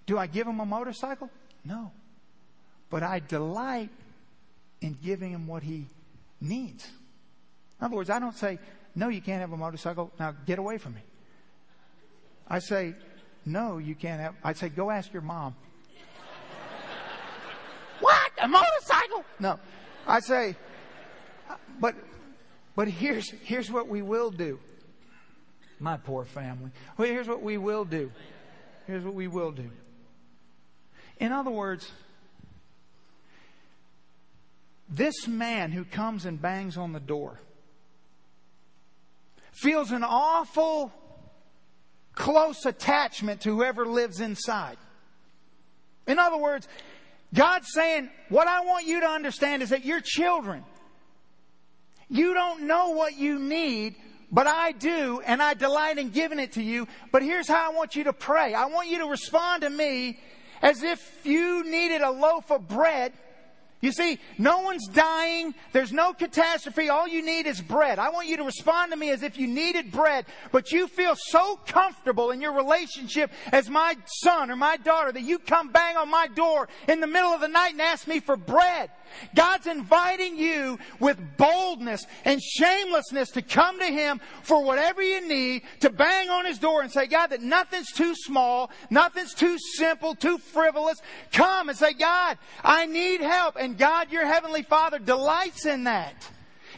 Do 0.06 0.18
I 0.18 0.26
give 0.26 0.46
him 0.46 0.60
a 0.60 0.66
motorcycle? 0.66 1.30
No. 1.64 1.92
But 2.88 3.02
I 3.02 3.20
delight 3.20 3.90
in 4.80 4.96
giving 5.02 5.32
him 5.32 5.46
what 5.46 5.62
he 5.62 5.86
needs. 6.40 6.86
In 7.80 7.86
other 7.86 7.96
words, 7.96 8.10
I 8.10 8.18
don't 8.18 8.36
say, 8.36 8.58
no, 8.94 9.08
you 9.08 9.20
can't 9.20 9.40
have 9.40 9.52
a 9.52 9.56
motorcycle. 9.56 10.12
Now 10.18 10.34
get 10.46 10.58
away 10.58 10.78
from 10.78 10.94
me. 10.94 11.02
I 12.48 12.58
say, 12.58 12.94
no, 13.44 13.78
you 13.78 13.94
can't 13.94 14.20
have. 14.20 14.34
I'd 14.44 14.56
say, 14.56 14.68
go 14.68 14.90
ask 14.90 15.12
your 15.12 15.22
mom. 15.22 15.54
what? 18.00 18.30
A 18.42 18.48
motorcycle? 18.48 19.24
No. 19.38 19.58
I 20.06 20.20
say, 20.20 20.56
but, 21.80 21.94
but 22.76 22.88
here's, 22.88 23.30
here's 23.42 23.70
what 23.70 23.88
we 23.88 24.02
will 24.02 24.30
do. 24.30 24.58
My 25.78 25.96
poor 25.96 26.24
family. 26.24 26.70
Well, 26.96 27.08
here's 27.08 27.28
what 27.28 27.42
we 27.42 27.56
will 27.56 27.84
do. 27.84 28.12
Here's 28.86 29.04
what 29.04 29.14
we 29.14 29.28
will 29.28 29.52
do. 29.52 29.70
In 31.18 31.32
other 31.32 31.50
words, 31.50 31.90
this 34.88 35.28
man 35.28 35.70
who 35.70 35.84
comes 35.84 36.26
and 36.26 36.40
bangs 36.40 36.76
on 36.76 36.92
the 36.92 37.00
door 37.00 37.38
feels 39.52 39.90
an 39.90 40.02
awful 40.02 40.92
close 42.14 42.66
attachment 42.66 43.42
to 43.42 43.56
whoever 43.56 43.86
lives 43.86 44.20
inside. 44.20 44.76
In 46.06 46.18
other 46.18 46.36
words, 46.36 46.66
God's 47.32 47.68
saying, 47.72 48.10
what 48.28 48.48
I 48.48 48.64
want 48.64 48.86
you 48.86 49.00
to 49.00 49.06
understand 49.06 49.62
is 49.62 49.70
that 49.70 49.84
you're 49.84 50.00
children. 50.00 50.64
You 52.08 52.34
don't 52.34 52.66
know 52.66 52.90
what 52.90 53.16
you 53.16 53.38
need, 53.38 53.94
but 54.32 54.46
I 54.46 54.72
do, 54.72 55.20
and 55.24 55.40
I 55.40 55.54
delight 55.54 55.98
in 55.98 56.10
giving 56.10 56.40
it 56.40 56.52
to 56.52 56.62
you. 56.62 56.88
But 57.12 57.22
here's 57.22 57.46
how 57.46 57.70
I 57.70 57.74
want 57.74 57.94
you 57.94 58.04
to 58.04 58.12
pray. 58.12 58.54
I 58.54 58.66
want 58.66 58.88
you 58.88 58.98
to 58.98 59.06
respond 59.06 59.62
to 59.62 59.70
me 59.70 60.18
as 60.60 60.82
if 60.82 61.24
you 61.24 61.64
needed 61.64 62.02
a 62.02 62.10
loaf 62.10 62.50
of 62.50 62.68
bread 62.68 63.12
you 63.80 63.92
see, 63.92 64.18
no 64.36 64.60
one's 64.60 64.86
dying. 64.88 65.54
There's 65.72 65.92
no 65.92 66.12
catastrophe. 66.12 66.90
All 66.90 67.08
you 67.08 67.24
need 67.24 67.46
is 67.46 67.62
bread. 67.62 67.98
I 67.98 68.10
want 68.10 68.28
you 68.28 68.36
to 68.36 68.44
respond 68.44 68.92
to 68.92 68.96
me 68.96 69.10
as 69.10 69.22
if 69.22 69.38
you 69.38 69.46
needed 69.46 69.90
bread, 69.90 70.26
but 70.52 70.70
you 70.70 70.86
feel 70.86 71.14
so 71.16 71.58
comfortable 71.66 72.30
in 72.30 72.42
your 72.42 72.52
relationship 72.52 73.30
as 73.52 73.70
my 73.70 73.96
son 74.04 74.50
or 74.50 74.56
my 74.56 74.76
daughter 74.76 75.12
that 75.12 75.22
you 75.22 75.38
come 75.38 75.70
bang 75.72 75.96
on 75.96 76.10
my 76.10 76.26
door 76.28 76.68
in 76.88 77.00
the 77.00 77.06
middle 77.06 77.30
of 77.30 77.40
the 77.40 77.48
night 77.48 77.72
and 77.72 77.80
ask 77.80 78.06
me 78.06 78.20
for 78.20 78.36
bread. 78.36 78.90
God's 79.34 79.66
inviting 79.66 80.36
you 80.36 80.78
with 80.98 81.18
boldness 81.36 82.04
and 82.24 82.40
shamelessness 82.42 83.30
to 83.30 83.42
come 83.42 83.78
to 83.78 83.86
Him 83.86 84.20
for 84.42 84.62
whatever 84.62 85.02
you 85.02 85.26
need, 85.26 85.62
to 85.80 85.90
bang 85.90 86.28
on 86.28 86.46
His 86.46 86.58
door 86.58 86.82
and 86.82 86.90
say, 86.90 87.06
God, 87.06 87.28
that 87.28 87.42
nothing's 87.42 87.92
too 87.92 88.14
small, 88.14 88.70
nothing's 88.90 89.34
too 89.34 89.56
simple, 89.76 90.14
too 90.14 90.38
frivolous. 90.38 90.98
Come 91.32 91.68
and 91.68 91.78
say, 91.78 91.92
God, 91.92 92.38
I 92.62 92.86
need 92.86 93.20
help. 93.20 93.56
And 93.58 93.76
God, 93.76 94.12
your 94.12 94.26
Heavenly 94.26 94.62
Father, 94.62 94.98
delights 94.98 95.66
in 95.66 95.84
that. 95.84 96.28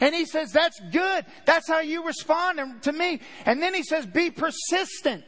And 0.00 0.14
He 0.14 0.24
says, 0.24 0.52
that's 0.52 0.80
good. 0.90 1.24
That's 1.44 1.68
how 1.68 1.80
you 1.80 2.04
respond 2.04 2.82
to 2.82 2.92
me. 2.92 3.20
And 3.44 3.62
then 3.62 3.74
He 3.74 3.82
says, 3.82 4.06
be 4.06 4.30
persistent. 4.30 5.24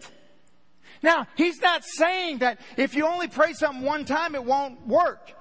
Now, 1.03 1.27
He's 1.37 1.61
not 1.61 1.85
saying 1.85 2.39
that 2.39 2.61
if 2.77 2.95
you 2.95 3.07
only 3.07 3.29
pray 3.29 3.53
something 3.53 3.85
one 3.85 4.05
time, 4.05 4.35
it 4.35 4.45
won't 4.45 4.87
work. 4.87 5.33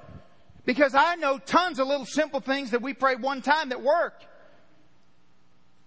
Because 0.65 0.95
I 0.95 1.15
know 1.15 1.37
tons 1.37 1.79
of 1.79 1.87
little 1.87 2.05
simple 2.05 2.39
things 2.39 2.71
that 2.71 2.81
we 2.81 2.93
pray 2.93 3.15
one 3.15 3.41
time 3.41 3.69
that 3.69 3.81
work. 3.81 4.23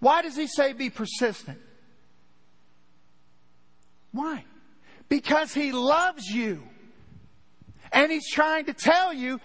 Why 0.01 0.23
does 0.23 0.37
he 0.37 0.47
say 0.47 0.73
be 0.73 0.91
persistent? 0.91 1.59
Why? 4.13 4.45
Because 5.09 5.55
he 5.55 5.73
loves 5.73 6.27
you. 6.27 6.63
And 7.93 8.11
he's 8.11 8.31
trying 8.31 8.67
to 8.67 8.75
tell 8.75 9.13
you 9.13 9.41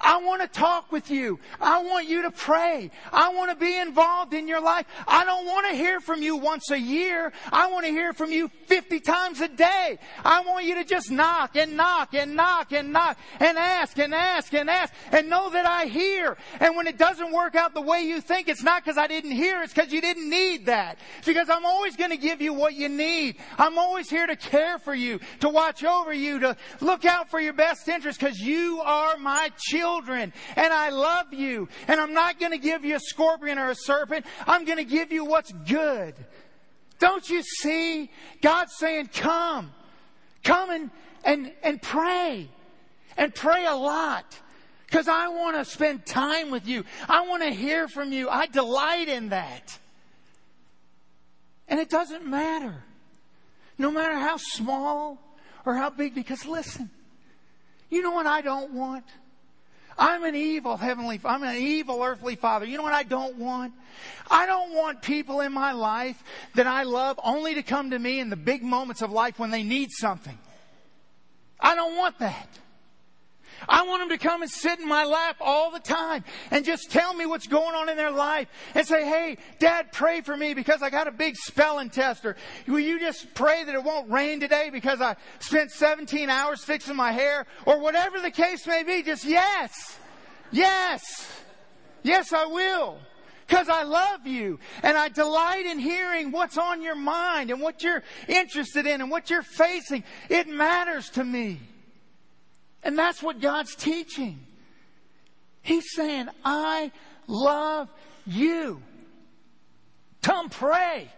I 0.00 0.18
want 0.18 0.42
to 0.42 0.48
talk 0.48 0.92
with 0.92 1.10
you. 1.10 1.40
I 1.60 1.82
want 1.82 2.08
you 2.08 2.22
to 2.22 2.30
pray. 2.30 2.90
I 3.12 3.34
want 3.34 3.50
to 3.50 3.56
be 3.56 3.78
involved 3.78 4.32
in 4.32 4.46
your 4.46 4.60
life. 4.60 4.86
I 5.06 5.24
don't 5.24 5.44
want 5.44 5.68
to 5.68 5.76
hear 5.76 6.00
from 6.00 6.22
you 6.22 6.36
once 6.36 6.70
a 6.70 6.78
year. 6.78 7.32
I 7.50 7.70
want 7.70 7.84
to 7.84 7.90
hear 7.90 8.12
from 8.12 8.30
you 8.30 8.48
50 8.66 9.00
times 9.00 9.40
a 9.40 9.48
day. 9.48 9.98
I 10.24 10.40
want 10.42 10.66
you 10.66 10.76
to 10.76 10.84
just 10.84 11.10
knock 11.10 11.56
and 11.56 11.76
knock 11.76 12.14
and 12.14 12.36
knock 12.36 12.72
and 12.72 12.92
knock 12.92 13.18
and 13.40 13.58
ask 13.58 13.98
and 13.98 14.14
ask 14.14 14.54
and 14.54 14.70
ask 14.70 14.92
and 15.10 15.28
know 15.28 15.50
that 15.50 15.66
I 15.66 15.86
hear. 15.86 16.36
And 16.60 16.76
when 16.76 16.86
it 16.86 16.96
doesn't 16.96 17.32
work 17.32 17.56
out 17.56 17.74
the 17.74 17.80
way 17.80 18.02
you 18.02 18.20
think, 18.20 18.48
it's 18.48 18.62
not 18.62 18.84
because 18.84 18.98
I 18.98 19.08
didn't 19.08 19.32
hear, 19.32 19.62
it's 19.62 19.74
because 19.74 19.92
you 19.92 20.00
didn't 20.00 20.30
need 20.30 20.66
that. 20.66 20.98
It's 21.18 21.26
because 21.26 21.50
I'm 21.50 21.66
always 21.66 21.96
going 21.96 22.10
to 22.10 22.16
give 22.16 22.40
you 22.40 22.52
what 22.52 22.74
you 22.74 22.88
need. 22.88 23.36
I'm 23.58 23.78
always 23.78 24.08
here 24.08 24.26
to 24.26 24.36
care 24.36 24.78
for 24.78 24.94
you, 24.94 25.18
to 25.40 25.48
watch 25.48 25.82
over 25.82 26.12
you, 26.12 26.38
to 26.38 26.56
look 26.80 27.04
out 27.04 27.30
for 27.30 27.40
your 27.40 27.52
best 27.52 27.88
interest 27.88 28.20
because 28.20 28.38
you 28.38 28.80
are 28.84 29.16
my 29.16 29.50
children 29.58 29.87
children 29.88 30.32
and 30.56 30.72
I 30.72 30.90
love 30.90 31.32
you 31.32 31.68
and 31.86 32.00
I'm 32.00 32.12
not 32.12 32.38
going 32.38 32.52
to 32.52 32.58
give 32.58 32.84
you 32.84 32.96
a 32.96 33.00
scorpion 33.00 33.58
or 33.58 33.70
a 33.70 33.74
serpent. 33.74 34.26
I'm 34.46 34.64
going 34.64 34.78
to 34.78 34.84
give 34.84 35.12
you 35.12 35.24
what's 35.24 35.52
good. 35.52 36.14
Don't 36.98 37.28
you 37.28 37.42
see? 37.42 38.10
God's 38.42 38.74
saying, 38.76 39.10
come, 39.12 39.72
come 40.42 40.70
and, 40.70 40.90
and, 41.24 41.52
and 41.62 41.80
pray 41.80 42.48
and 43.16 43.34
pray 43.34 43.66
a 43.66 43.74
lot. 43.74 44.38
Because 44.86 45.06
I 45.06 45.28
want 45.28 45.56
to 45.56 45.66
spend 45.66 46.06
time 46.06 46.50
with 46.50 46.66
you. 46.66 46.82
I 47.08 47.26
want 47.28 47.42
to 47.42 47.50
hear 47.50 47.88
from 47.88 48.10
you. 48.10 48.30
I 48.30 48.46
delight 48.46 49.08
in 49.08 49.28
that. 49.28 49.78
And 51.68 51.78
it 51.78 51.90
doesn't 51.90 52.26
matter. 52.26 52.82
No 53.76 53.90
matter 53.90 54.14
how 54.14 54.38
small 54.38 55.18
or 55.66 55.74
how 55.74 55.90
big, 55.90 56.14
because 56.14 56.46
listen, 56.46 56.88
you 57.90 58.00
know 58.00 58.12
what 58.12 58.26
I 58.26 58.40
don't 58.40 58.72
want? 58.72 59.04
I'm 59.98 60.24
an 60.24 60.36
evil 60.36 60.76
heavenly, 60.76 61.20
I'm 61.24 61.42
an 61.42 61.56
evil 61.56 62.02
earthly 62.02 62.36
father. 62.36 62.64
You 62.64 62.76
know 62.76 62.84
what 62.84 62.92
I 62.92 63.02
don't 63.02 63.36
want? 63.36 63.72
I 64.30 64.46
don't 64.46 64.74
want 64.74 65.02
people 65.02 65.40
in 65.40 65.52
my 65.52 65.72
life 65.72 66.22
that 66.54 66.66
I 66.66 66.84
love 66.84 67.18
only 67.24 67.54
to 67.54 67.62
come 67.62 67.90
to 67.90 67.98
me 67.98 68.20
in 68.20 68.30
the 68.30 68.36
big 68.36 68.62
moments 68.62 69.02
of 69.02 69.10
life 69.10 69.38
when 69.38 69.50
they 69.50 69.62
need 69.62 69.90
something. 69.90 70.38
I 71.58 71.74
don't 71.74 71.96
want 71.96 72.18
that. 72.20 72.48
I 73.66 73.86
want 73.86 74.02
them 74.02 74.18
to 74.18 74.22
come 74.22 74.42
and 74.42 74.50
sit 74.50 74.78
in 74.78 74.88
my 74.88 75.04
lap 75.04 75.36
all 75.40 75.70
the 75.70 75.80
time 75.80 76.24
and 76.50 76.64
just 76.64 76.90
tell 76.90 77.14
me 77.14 77.26
what's 77.26 77.46
going 77.46 77.74
on 77.74 77.88
in 77.88 77.96
their 77.96 78.10
life 78.10 78.48
and 78.74 78.86
say, 78.86 79.04
Hey, 79.06 79.38
dad, 79.58 79.92
pray 79.92 80.20
for 80.20 80.36
me 80.36 80.54
because 80.54 80.82
I 80.82 80.90
got 80.90 81.08
a 81.08 81.12
big 81.12 81.36
spelling 81.36 81.90
test 81.90 82.24
or 82.24 82.36
will 82.66 82.80
you 82.80 83.00
just 83.00 83.34
pray 83.34 83.64
that 83.64 83.74
it 83.74 83.82
won't 83.82 84.10
rain 84.10 84.40
today 84.40 84.70
because 84.70 85.00
I 85.00 85.16
spent 85.40 85.70
17 85.70 86.28
hours 86.28 86.62
fixing 86.64 86.96
my 86.96 87.12
hair 87.12 87.46
or 87.64 87.80
whatever 87.80 88.20
the 88.20 88.30
case 88.30 88.66
may 88.66 88.82
be. 88.82 89.02
Just 89.02 89.24
yes. 89.24 89.98
Yes. 90.50 91.02
Yes, 92.02 92.32
I 92.32 92.46
will. 92.46 92.98
Because 93.46 93.68
I 93.70 93.82
love 93.82 94.26
you 94.26 94.58
and 94.82 94.96
I 94.96 95.08
delight 95.08 95.64
in 95.64 95.78
hearing 95.78 96.32
what's 96.32 96.58
on 96.58 96.82
your 96.82 96.94
mind 96.94 97.50
and 97.50 97.60
what 97.60 97.82
you're 97.82 98.02
interested 98.28 98.86
in 98.86 99.00
and 99.00 99.10
what 99.10 99.30
you're 99.30 99.42
facing. 99.42 100.04
It 100.28 100.48
matters 100.48 101.08
to 101.10 101.24
me. 101.24 101.60
And 102.82 102.98
that's 102.98 103.22
what 103.22 103.40
God's 103.40 103.74
teaching. 103.74 104.40
He's 105.62 105.92
saying, 105.94 106.28
I 106.44 106.92
love 107.26 107.88
you. 108.26 108.82
Come 110.22 110.48
pray. 110.48 111.08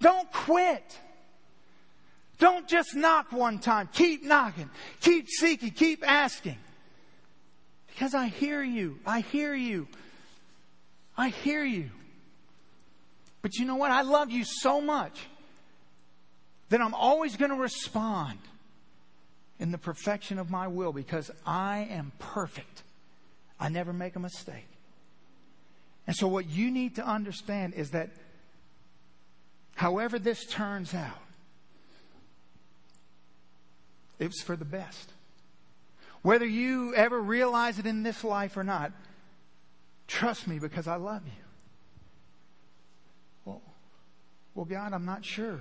Don't 0.00 0.30
quit. 0.32 0.98
Don't 2.38 2.66
just 2.66 2.94
knock 2.94 3.32
one 3.32 3.58
time. 3.58 3.88
Keep 3.92 4.24
knocking. 4.24 4.70
Keep 5.00 5.28
seeking. 5.28 5.70
Keep 5.70 6.08
asking. 6.08 6.56
Because 7.88 8.14
I 8.14 8.28
hear 8.28 8.62
you. 8.62 8.98
I 9.04 9.20
hear 9.20 9.54
you. 9.54 9.88
I 11.18 11.28
hear 11.28 11.64
you. 11.64 11.90
But 13.42 13.56
you 13.56 13.66
know 13.66 13.76
what? 13.76 13.90
I 13.90 14.02
love 14.02 14.30
you 14.30 14.44
so 14.44 14.80
much 14.80 15.20
that 16.70 16.80
I'm 16.80 16.94
always 16.94 17.36
going 17.36 17.50
to 17.50 17.56
respond 17.56 18.38
in 19.60 19.70
the 19.70 19.78
perfection 19.78 20.38
of 20.38 20.50
my 20.50 20.66
will 20.66 20.92
because 20.92 21.30
I 21.46 21.86
am 21.90 22.12
perfect. 22.18 22.82
I 23.60 23.68
never 23.68 23.92
make 23.92 24.16
a 24.16 24.18
mistake. 24.18 24.66
And 26.06 26.16
so, 26.16 26.26
what 26.26 26.48
you 26.48 26.70
need 26.70 26.96
to 26.96 27.06
understand 27.06 27.74
is 27.74 27.90
that 27.90 28.08
however 29.76 30.18
this 30.18 30.46
turns 30.46 30.94
out, 30.94 31.20
it 34.18 34.26
was 34.26 34.40
for 34.40 34.56
the 34.56 34.64
best. 34.64 35.12
Whether 36.22 36.46
you 36.46 36.94
ever 36.94 37.20
realize 37.20 37.78
it 37.78 37.86
in 37.86 38.02
this 38.02 38.24
life 38.24 38.56
or 38.56 38.64
not, 38.64 38.92
trust 40.06 40.48
me 40.48 40.58
because 40.58 40.88
I 40.88 40.96
love 40.96 41.22
you. 41.26 41.32
Well, 43.44 43.62
well, 44.54 44.64
God, 44.64 44.94
I'm 44.94 45.04
not 45.04 45.24
sure. 45.24 45.60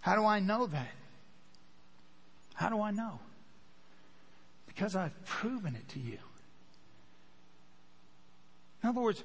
How 0.00 0.16
do 0.16 0.24
I 0.24 0.40
know 0.40 0.66
that? 0.66 0.92
How 2.54 2.68
do 2.68 2.80
I 2.80 2.90
know? 2.90 3.18
Because 4.66 4.96
I've 4.96 5.24
proven 5.24 5.74
it 5.74 5.88
to 5.90 6.00
you. 6.00 6.18
In 8.82 8.88
other 8.88 9.00
words, 9.00 9.22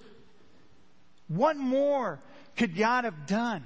what 1.28 1.58
more 1.58 2.20
could 2.56 2.76
God 2.76 3.04
have 3.06 3.28
done? 3.28 3.64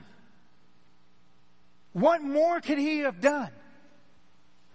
What 1.94 2.22
more 2.22 2.60
could 2.62 2.78
He 2.78 3.00
have 3.00 3.22
done? 3.22 3.52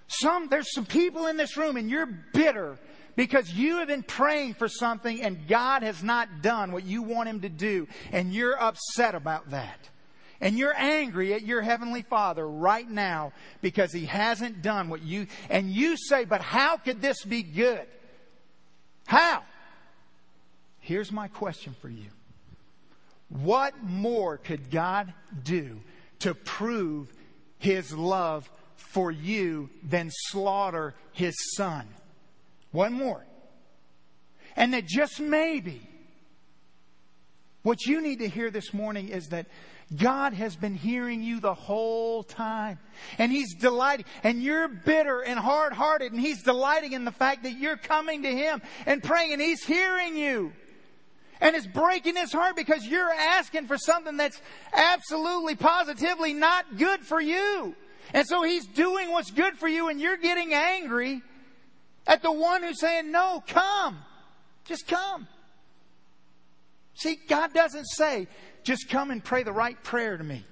Some, 0.06 0.48
there's 0.48 0.72
some 0.72 0.86
people 0.86 1.26
in 1.26 1.36
this 1.36 1.56
room 1.56 1.76
and 1.76 1.90
you're 1.90 2.06
bitter 2.06 2.78
because 3.14 3.52
you 3.52 3.78
have 3.78 3.88
been 3.88 4.04
praying 4.04 4.54
for 4.54 4.68
something 4.68 5.20
and 5.22 5.46
God 5.46 5.82
has 5.82 6.02
not 6.02 6.40
done 6.40 6.72
what 6.72 6.84
you 6.84 7.02
want 7.02 7.28
Him 7.28 7.40
to 7.40 7.48
do 7.48 7.86
and 8.10 8.32
you're 8.32 8.58
upset 8.58 9.14
about 9.14 9.50
that. 9.50 9.88
And 10.40 10.56
you're 10.58 10.76
angry 10.76 11.34
at 11.34 11.42
your 11.42 11.62
Heavenly 11.62 12.02
Father 12.02 12.46
right 12.48 12.88
now 12.88 13.32
because 13.60 13.92
He 13.92 14.06
hasn't 14.06 14.62
done 14.62 14.88
what 14.88 15.02
you, 15.02 15.26
and 15.50 15.70
you 15.70 15.96
say, 15.96 16.24
but 16.24 16.40
how 16.40 16.76
could 16.76 17.00
this 17.00 17.24
be 17.24 17.42
good? 17.42 17.86
How? 19.06 19.42
Here's 20.80 21.10
my 21.10 21.28
question 21.28 21.74
for 21.80 21.88
you. 21.88 22.08
What 23.28 23.82
more 23.82 24.38
could 24.38 24.70
God 24.70 25.12
do 25.42 25.80
to 26.20 26.34
prove 26.34 27.12
His 27.58 27.92
love 27.92 28.48
for 28.78 29.10
you 29.10 29.68
than 29.82 30.10
slaughter 30.10 30.94
his 31.12 31.34
son. 31.54 31.86
One 32.72 32.92
more. 32.94 33.24
And 34.56 34.72
that 34.72 34.86
just 34.86 35.20
maybe, 35.20 35.80
what 37.62 37.86
you 37.86 38.00
need 38.00 38.20
to 38.20 38.28
hear 38.28 38.50
this 38.50 38.72
morning 38.72 39.08
is 39.08 39.28
that 39.28 39.46
God 39.96 40.34
has 40.34 40.54
been 40.56 40.74
hearing 40.74 41.22
you 41.22 41.40
the 41.40 41.54
whole 41.54 42.22
time. 42.22 42.78
And 43.18 43.32
He's 43.32 43.54
delighting. 43.54 44.04
And 44.22 44.42
you're 44.42 44.68
bitter 44.68 45.20
and 45.20 45.38
hard 45.38 45.72
hearted. 45.72 46.12
And 46.12 46.20
He's 46.20 46.42
delighting 46.42 46.92
in 46.92 47.04
the 47.04 47.12
fact 47.12 47.44
that 47.44 47.58
you're 47.58 47.76
coming 47.76 48.22
to 48.22 48.30
Him 48.30 48.60
and 48.86 49.02
praying 49.02 49.32
and 49.32 49.42
He's 49.42 49.64
hearing 49.64 50.16
you. 50.16 50.52
And 51.40 51.56
it's 51.56 51.66
breaking 51.66 52.16
His 52.16 52.32
heart 52.32 52.56
because 52.56 52.86
you're 52.86 53.10
asking 53.10 53.66
for 53.66 53.78
something 53.78 54.16
that's 54.16 54.40
absolutely, 54.72 55.54
positively 55.54 56.34
not 56.34 56.76
good 56.76 57.00
for 57.00 57.20
you. 57.20 57.74
And 58.14 58.26
so 58.26 58.42
he's 58.42 58.66
doing 58.66 59.10
what's 59.12 59.30
good 59.30 59.58
for 59.58 59.68
you 59.68 59.88
and 59.88 60.00
you're 60.00 60.16
getting 60.16 60.54
angry 60.54 61.22
at 62.06 62.22
the 62.22 62.32
one 62.32 62.62
who's 62.62 62.80
saying, 62.80 63.12
no, 63.12 63.42
come. 63.46 63.98
Just 64.64 64.86
come. 64.86 65.28
See, 66.94 67.18
God 67.28 67.52
doesn't 67.52 67.84
say, 67.84 68.26
just 68.68 68.90
come 68.90 69.10
and 69.10 69.24
pray 69.24 69.42
the 69.42 69.52
right 69.52 69.82
prayer 69.82 70.18
to 70.18 70.22
me. 70.22 70.44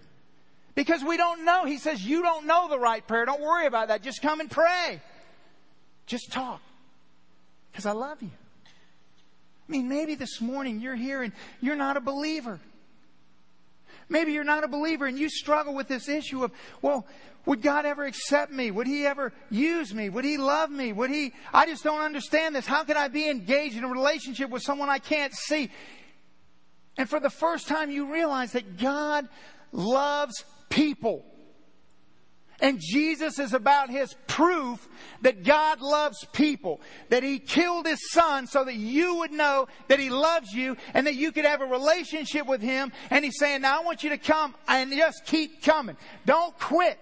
Because 0.74 1.04
we 1.04 1.18
don't 1.18 1.44
know. 1.44 1.66
He 1.66 1.76
says, 1.76 2.02
you 2.02 2.22
don't 2.22 2.46
know 2.46 2.66
the 2.66 2.78
right 2.78 3.06
prayer. 3.06 3.26
Don't 3.26 3.42
worry 3.42 3.66
about 3.66 3.88
that. 3.88 4.02
Just 4.02 4.22
come 4.22 4.40
and 4.40 4.50
pray. 4.50 5.02
Just 6.06 6.32
talk. 6.32 6.62
Because 7.70 7.84
I 7.84 7.92
love 7.92 8.22
you. 8.22 8.30
I 9.68 9.72
mean, 9.72 9.86
maybe 9.86 10.14
this 10.14 10.40
morning 10.40 10.80
you're 10.80 10.96
here 10.96 11.22
and 11.22 11.34
you're 11.60 11.76
not 11.76 11.98
a 11.98 12.00
believer. 12.00 12.58
Maybe 14.08 14.32
you're 14.32 14.44
not 14.44 14.64
a 14.64 14.68
believer 14.68 15.04
and 15.04 15.18
you 15.18 15.28
struggle 15.28 15.74
with 15.74 15.88
this 15.88 16.08
issue 16.08 16.42
of, 16.42 16.52
well, 16.80 17.06
would 17.44 17.60
God 17.60 17.84
ever 17.84 18.04
accept 18.04 18.50
me? 18.50 18.70
Would 18.70 18.86
He 18.86 19.04
ever 19.04 19.34
use 19.50 19.92
me? 19.92 20.08
Would 20.08 20.24
He 20.24 20.38
love 20.38 20.70
me? 20.70 20.94
Would 20.94 21.10
He, 21.10 21.34
I 21.52 21.66
just 21.66 21.84
don't 21.84 22.00
understand 22.00 22.54
this. 22.54 22.66
How 22.66 22.82
can 22.84 22.96
I 22.96 23.08
be 23.08 23.28
engaged 23.28 23.76
in 23.76 23.84
a 23.84 23.88
relationship 23.88 24.48
with 24.48 24.62
someone 24.62 24.88
I 24.88 25.00
can't 25.00 25.34
see? 25.34 25.70
And 26.98 27.08
for 27.08 27.20
the 27.20 27.30
first 27.30 27.68
time, 27.68 27.90
you 27.90 28.12
realize 28.12 28.52
that 28.52 28.78
God 28.78 29.28
loves 29.72 30.44
people. 30.68 31.24
And 32.58 32.80
Jesus 32.80 33.38
is 33.38 33.52
about 33.52 33.90
his 33.90 34.14
proof 34.26 34.88
that 35.20 35.44
God 35.44 35.82
loves 35.82 36.24
people. 36.32 36.80
That 37.10 37.22
he 37.22 37.38
killed 37.38 37.86
his 37.86 38.10
son 38.10 38.46
so 38.46 38.64
that 38.64 38.76
you 38.76 39.16
would 39.16 39.30
know 39.30 39.68
that 39.88 39.98
he 39.98 40.08
loves 40.08 40.52
you 40.52 40.76
and 40.94 41.06
that 41.06 41.16
you 41.16 41.32
could 41.32 41.44
have 41.44 41.60
a 41.60 41.66
relationship 41.66 42.46
with 42.46 42.62
him. 42.62 42.92
And 43.10 43.24
he's 43.24 43.38
saying, 43.38 43.60
now 43.60 43.80
I 43.80 43.84
want 43.84 44.02
you 44.02 44.10
to 44.10 44.18
come 44.18 44.54
and 44.66 44.90
just 44.90 45.26
keep 45.26 45.62
coming. 45.62 45.98
Don't 46.24 46.58
quit. 46.58 46.98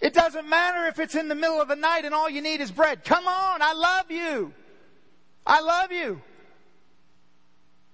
It 0.00 0.14
doesn't 0.14 0.48
matter 0.48 0.86
if 0.86 0.98
it's 0.98 1.16
in 1.16 1.28
the 1.28 1.34
middle 1.34 1.60
of 1.60 1.68
the 1.68 1.76
night 1.76 2.04
and 2.04 2.14
all 2.14 2.30
you 2.30 2.40
need 2.40 2.60
is 2.60 2.70
bread. 2.70 3.04
Come 3.04 3.26
on, 3.26 3.60
I 3.62 3.72
love 3.72 4.10
you. 4.10 4.54
I 5.44 5.60
love 5.60 5.92
you. 5.92 6.22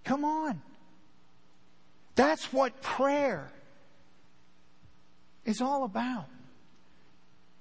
Come 0.05 0.24
on. 0.24 0.62
That's 2.16 2.52
what 2.52 2.82
prayer 2.82 3.50
is 5.44 5.60
all 5.60 5.84
about. 5.84 6.26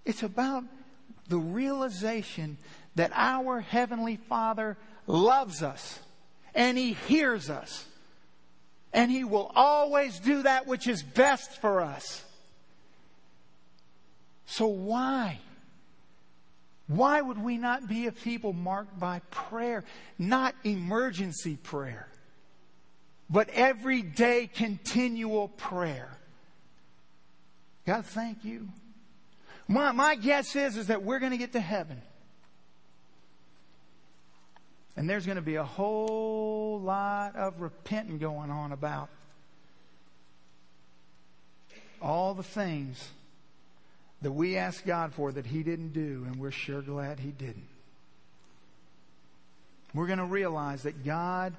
It's 0.06 0.24
about 0.24 0.64
the 1.30 1.38
realization 1.38 2.58
that 2.96 3.12
our 3.14 3.60
Heavenly 3.60 4.18
Father 4.18 4.78
loves 5.08 5.62
us 5.62 6.00
and 6.54 6.78
He 6.78 6.94
hears 6.94 7.50
us. 7.50 7.86
And 8.94 9.12
He 9.12 9.24
will 9.24 9.52
always 9.56 10.20
do 10.20 10.44
that 10.44 10.68
which 10.68 10.88
is 10.88 11.04
best 11.04 11.60
for 11.60 11.82
us. 11.82 12.24
So 14.46 14.68
why? 14.68 15.40
Why 16.88 17.20
would 17.20 17.44
we 17.44 17.58
not 17.58 17.90
be 17.90 18.08
a 18.08 18.12
people 18.12 18.54
marked 18.54 18.98
by 19.00 19.20
prayer? 19.32 19.84
Not 20.18 20.56
emergency 20.64 21.58
prayer, 21.62 22.08
but 23.30 23.50
everyday 23.50 24.48
continual 24.48 25.48
prayer. 25.48 26.10
God, 27.86 28.06
thank 28.06 28.44
you. 28.44 28.70
My, 29.68 29.92
my 29.92 30.16
guess 30.16 30.56
is, 30.56 30.78
is 30.78 30.88
that 30.88 31.04
we're 31.04 31.20
going 31.20 31.32
to 31.32 31.38
get 31.38 31.54
to 31.54 31.60
heaven. 31.60 32.02
And 34.98 35.10
there's 35.10 35.26
going 35.26 35.38
to 35.38 35.42
be 35.42 35.56
a 35.56 35.64
whole 35.64 36.80
lot 36.80 37.36
of 37.36 37.60
repenting 37.62 38.18
going 38.18 38.50
on 38.50 38.72
about 38.72 39.10
all 42.02 42.34
the 42.34 42.44
things 42.44 43.10
that 44.22 44.32
we 44.32 44.58
asked 44.58 44.86
God 44.86 45.14
for 45.14 45.32
that 45.32 45.46
He 45.46 45.64
didn't 45.64 45.94
do, 45.94 46.24
and 46.26 46.38
we're 46.38 46.52
sure 46.52 46.82
glad 46.82 47.20
He 47.20 47.32
didn't. 47.32 47.68
We're 49.94 50.08
going 50.08 50.20
to 50.20 50.26
realize 50.26 50.84
that 50.84 51.04
God 51.04 51.54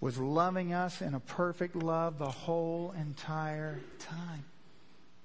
was 0.00 0.18
loving 0.18 0.72
us 0.72 1.00
in 1.00 1.14
a 1.14 1.20
perfect 1.20 1.74
love 1.74 2.18
the 2.18 2.30
whole 2.30 2.94
entire 2.98 3.80
time, 3.98 4.44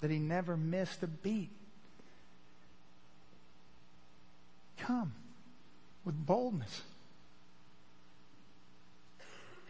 that 0.02 0.10
He 0.10 0.20
never 0.20 0.58
missed 0.58 1.04
a 1.04 1.08
beat. 1.08 1.52
Come 4.78 5.14
with 6.04 6.16
boldness 6.26 6.82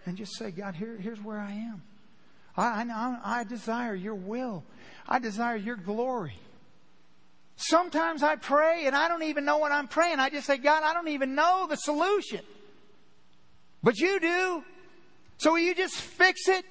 and 0.06 0.18
just 0.18 0.38
say, 0.38 0.51
God, 0.51 0.76
here, 0.76 0.97
here's 0.97 1.22
where 1.22 1.39
I 1.39 1.51
am. 1.51 1.82
I, 2.56 2.84
I, 2.84 3.39
I 3.39 3.43
desire 3.43 3.95
your 3.95 4.16
will. 4.16 4.64
I 5.08 5.20
desire 5.20 5.56
your 5.56 5.76
glory. 5.76 6.38
Sometimes 7.56 8.24
I 8.24 8.36
pray 8.36 8.86
and 8.86 8.95
I 8.95 9.08
don't 9.08 9.24
even 9.24 9.45
know 9.45 9.58
what 9.58 9.72
I'm 9.72 9.88
praying. 9.88 10.20
I 10.20 10.30
just 10.30 10.47
say, 10.47 10.58
God, 10.58 10.84
I 10.84 10.93
don't 10.93 11.10
even 11.10 11.36
know 11.36 11.68
the 11.70 11.76
solution. 11.76 12.41
But 13.82 13.99
you 13.99 14.20
do. 14.20 14.64
So 15.43 15.51
will 15.51 15.59
you 15.59 15.75
just 15.75 15.95
fix 15.95 16.47
it? 16.47 16.63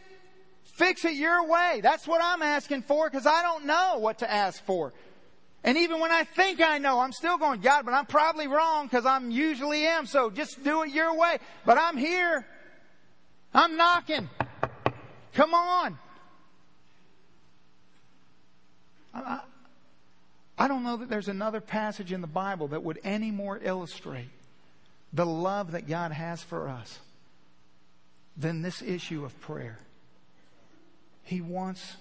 Fix 0.65 1.05
it 1.05 1.13
your 1.13 1.47
way. 1.47 1.81
That's 1.83 2.09
what 2.09 2.23
I'm 2.25 2.41
asking 2.41 2.85
for 2.85 3.11
because 3.11 3.27
I 3.27 3.43
don't 3.43 3.67
know 3.67 3.99
what 3.99 4.21
to 4.21 4.33
ask 4.33 4.65
for. 4.65 4.95
And 5.63 5.77
even 5.77 6.01
when 6.01 6.11
I 6.11 6.25
think 6.25 6.63
I 6.63 6.79
know, 6.79 7.01
I'm 7.01 7.13
still 7.13 7.37
going, 7.37 7.61
God, 7.61 7.85
but 7.85 7.93
I'm 7.93 8.07
probably 8.07 8.47
wrong 8.47 8.87
because 8.87 9.05
I'm 9.05 9.31
usually 9.31 9.85
am. 9.87 10.07
So 10.07 10.31
just 10.31 10.65
do 10.65 10.85
it 10.85 10.91
your 10.91 11.15
way. 11.15 11.37
But 11.67 11.77
I'm 11.77 11.99
here. 11.99 12.47
I'm 13.53 13.77
knocking. 13.77 14.31
Come 15.35 15.53
on. 15.53 15.99
I, 19.13 19.41
I 20.57 20.67
don't 20.67 20.83
know 20.83 20.97
that 20.97 21.11
there's 21.11 21.29
another 21.29 21.61
passage 21.61 22.11
in 22.11 22.23
the 22.23 22.27
Bible 22.27 22.69
that 22.69 22.83
would 22.83 23.01
any 23.05 23.31
more 23.31 23.61
illustrate 23.63 24.31
the 25.13 25.27
love 25.27 25.73
that 25.73 25.87
God 25.87 26.13
has 26.13 26.43
for 26.43 26.71
us 26.71 26.99
than 28.37 28.63
this 28.63 28.83
issue 28.83 29.25
of 29.25 29.39
prayer. 29.41 29.79
He 31.25 31.41
wants 31.41 31.97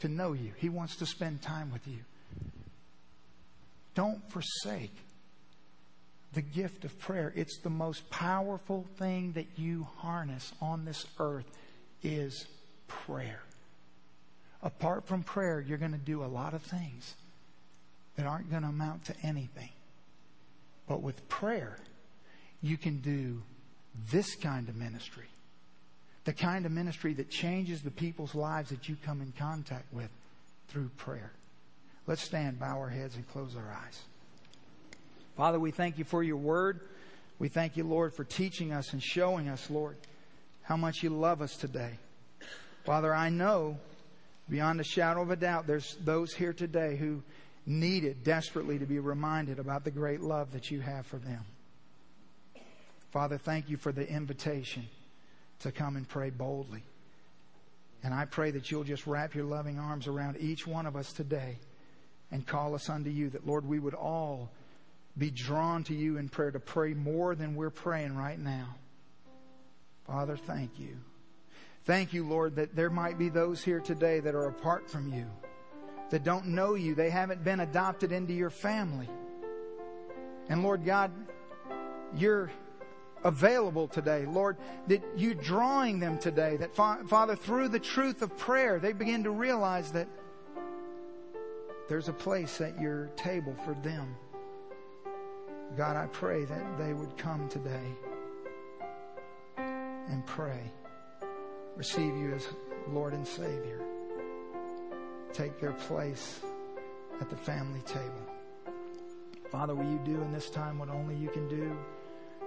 to 0.00 0.08
know 0.08 0.32
you. 0.32 0.52
He 0.56 0.68
wants 0.68 0.96
to 0.96 1.06
spend 1.06 1.42
time 1.42 1.72
with 1.72 1.86
you. 1.86 2.00
Don't 3.94 4.30
forsake 4.30 4.94
the 6.32 6.42
gift 6.42 6.84
of 6.84 6.98
prayer. 7.00 7.32
It's 7.34 7.58
the 7.58 7.70
most 7.70 8.08
powerful 8.10 8.86
thing 8.98 9.32
that 9.32 9.46
you 9.56 9.86
harness 9.98 10.52
on 10.60 10.84
this 10.84 11.04
earth 11.18 11.46
is 12.02 12.46
prayer. 12.86 13.42
Apart 14.62 15.06
from 15.06 15.22
prayer, 15.22 15.60
you're 15.60 15.78
going 15.78 15.92
to 15.92 15.98
do 15.98 16.22
a 16.22 16.26
lot 16.26 16.54
of 16.54 16.62
things 16.62 17.14
that 18.16 18.26
aren't 18.26 18.50
going 18.50 18.62
to 18.62 18.68
amount 18.68 19.06
to 19.06 19.14
anything. 19.22 19.70
But 20.86 21.02
with 21.02 21.28
prayer, 21.28 21.78
you 22.60 22.76
can 22.76 22.98
do 22.98 23.42
this 24.10 24.34
kind 24.34 24.68
of 24.68 24.76
ministry. 24.76 25.29
The 26.24 26.32
kind 26.32 26.66
of 26.66 26.72
ministry 26.72 27.14
that 27.14 27.30
changes 27.30 27.82
the 27.82 27.90
people's 27.90 28.34
lives 28.34 28.70
that 28.70 28.88
you 28.88 28.96
come 29.04 29.20
in 29.20 29.32
contact 29.38 29.92
with 29.92 30.10
through 30.68 30.90
prayer. 30.96 31.32
Let's 32.06 32.22
stand, 32.22 32.58
bow 32.58 32.78
our 32.78 32.88
heads, 32.88 33.16
and 33.16 33.28
close 33.28 33.56
our 33.56 33.72
eyes. 33.72 34.02
Father, 35.36 35.58
we 35.58 35.70
thank 35.70 35.98
you 35.98 36.04
for 36.04 36.22
your 36.22 36.36
word. 36.36 36.80
We 37.38 37.48
thank 37.48 37.76
you, 37.76 37.84
Lord, 37.84 38.14
for 38.14 38.24
teaching 38.24 38.72
us 38.72 38.92
and 38.92 39.02
showing 39.02 39.48
us, 39.48 39.70
Lord, 39.70 39.96
how 40.62 40.76
much 40.76 41.02
you 41.02 41.10
love 41.10 41.40
us 41.40 41.56
today. 41.56 41.98
Father, 42.84 43.14
I 43.14 43.30
know 43.30 43.78
beyond 44.48 44.80
a 44.80 44.84
shadow 44.84 45.22
of 45.22 45.30
a 45.30 45.36
doubt 45.36 45.66
there's 45.66 45.96
those 46.04 46.34
here 46.34 46.52
today 46.52 46.96
who 46.96 47.22
needed 47.66 48.24
desperately 48.24 48.78
to 48.78 48.86
be 48.86 48.98
reminded 48.98 49.58
about 49.58 49.84
the 49.84 49.90
great 49.90 50.20
love 50.20 50.52
that 50.52 50.70
you 50.70 50.80
have 50.80 51.06
for 51.06 51.18
them. 51.18 51.44
Father, 53.10 53.38
thank 53.38 53.68
you 53.68 53.76
for 53.76 53.92
the 53.92 54.08
invitation 54.08 54.86
to 55.60 55.72
come 55.72 55.96
and 55.96 56.08
pray 56.08 56.30
boldly. 56.30 56.82
And 58.02 58.14
I 58.14 58.24
pray 58.24 58.50
that 58.52 58.70
you'll 58.70 58.84
just 58.84 59.06
wrap 59.06 59.34
your 59.34 59.44
loving 59.44 59.78
arms 59.78 60.06
around 60.06 60.38
each 60.38 60.66
one 60.66 60.86
of 60.86 60.96
us 60.96 61.12
today 61.12 61.58
and 62.30 62.46
call 62.46 62.74
us 62.74 62.88
unto 62.88 63.10
you, 63.10 63.30
that, 63.30 63.46
Lord, 63.46 63.66
we 63.66 63.78
would 63.78 63.94
all 63.94 64.50
be 65.18 65.30
drawn 65.30 65.84
to 65.84 65.94
you 65.94 66.16
in 66.16 66.28
prayer 66.28 66.50
to 66.50 66.60
pray 66.60 66.94
more 66.94 67.34
than 67.34 67.54
we're 67.54 67.70
praying 67.70 68.16
right 68.16 68.38
now. 68.38 68.76
Father, 70.06 70.36
thank 70.36 70.78
you. 70.78 70.96
Thank 71.84 72.12
you, 72.12 72.26
Lord, 72.26 72.56
that 72.56 72.74
there 72.74 72.90
might 72.90 73.18
be 73.18 73.28
those 73.28 73.62
here 73.62 73.80
today 73.80 74.20
that 74.20 74.34
are 74.34 74.46
apart 74.46 74.88
from 74.88 75.12
you, 75.12 75.26
that 76.10 76.24
don't 76.24 76.48
know 76.48 76.74
you. 76.74 76.94
They 76.94 77.10
haven't 77.10 77.42
been 77.42 77.60
adopted 77.60 78.12
into 78.12 78.32
your 78.32 78.50
family. 78.50 79.08
And 80.48 80.62
Lord 80.62 80.84
God, 80.84 81.10
you're 82.14 82.50
available 83.24 83.88
today. 83.88 84.26
Lord, 84.26 84.56
that 84.88 85.02
you 85.16 85.34
drawing 85.34 86.00
them 86.00 86.18
today, 86.18 86.56
that 86.56 86.74
Father, 86.74 87.36
through 87.36 87.68
the 87.68 87.78
truth 87.78 88.22
of 88.22 88.36
prayer, 88.36 88.78
they 88.78 88.92
begin 88.92 89.24
to 89.24 89.30
realize 89.30 89.92
that 89.92 90.08
there's 91.88 92.08
a 92.08 92.12
place 92.12 92.60
at 92.60 92.80
your 92.80 93.06
table 93.16 93.54
for 93.64 93.74
them. 93.74 94.14
God, 95.76 95.96
I 95.96 96.06
pray 96.06 96.44
that 96.44 96.78
they 96.78 96.92
would 96.92 97.16
come 97.16 97.48
today 97.48 97.86
and 99.56 100.24
pray 100.26 100.72
receive 101.76 102.14
you 102.14 102.34
as 102.34 102.46
Lord 102.88 103.14
and 103.14 103.26
Savior. 103.26 103.80
Take 105.32 105.58
their 105.60 105.72
place 105.72 106.40
at 107.22 107.30
the 107.30 107.36
family 107.36 107.80
table. 107.86 108.26
Father, 109.50 109.74
will 109.74 109.90
you 109.90 109.98
do 110.04 110.20
in 110.20 110.30
this 110.30 110.50
time 110.50 110.78
what 110.78 110.90
only 110.90 111.16
you 111.16 111.28
can 111.28 111.48
do? 111.48 111.74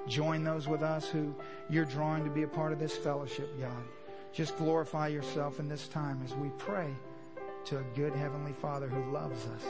Join 0.07 0.43
those 0.43 0.67
with 0.67 0.83
us 0.83 1.07
who 1.07 1.33
you're 1.69 1.85
drawing 1.85 2.23
to 2.23 2.29
be 2.29 2.43
a 2.43 2.47
part 2.47 2.73
of 2.73 2.79
this 2.79 2.95
fellowship, 2.95 3.49
God. 3.59 3.83
Just 4.33 4.57
glorify 4.57 5.07
yourself 5.07 5.59
in 5.59 5.69
this 5.69 5.87
time 5.87 6.21
as 6.25 6.33
we 6.33 6.49
pray 6.57 6.93
to 7.65 7.77
a 7.77 7.83
good 7.95 8.13
Heavenly 8.13 8.53
Father 8.53 8.87
who 8.87 9.13
loves 9.13 9.45
us. 9.47 9.63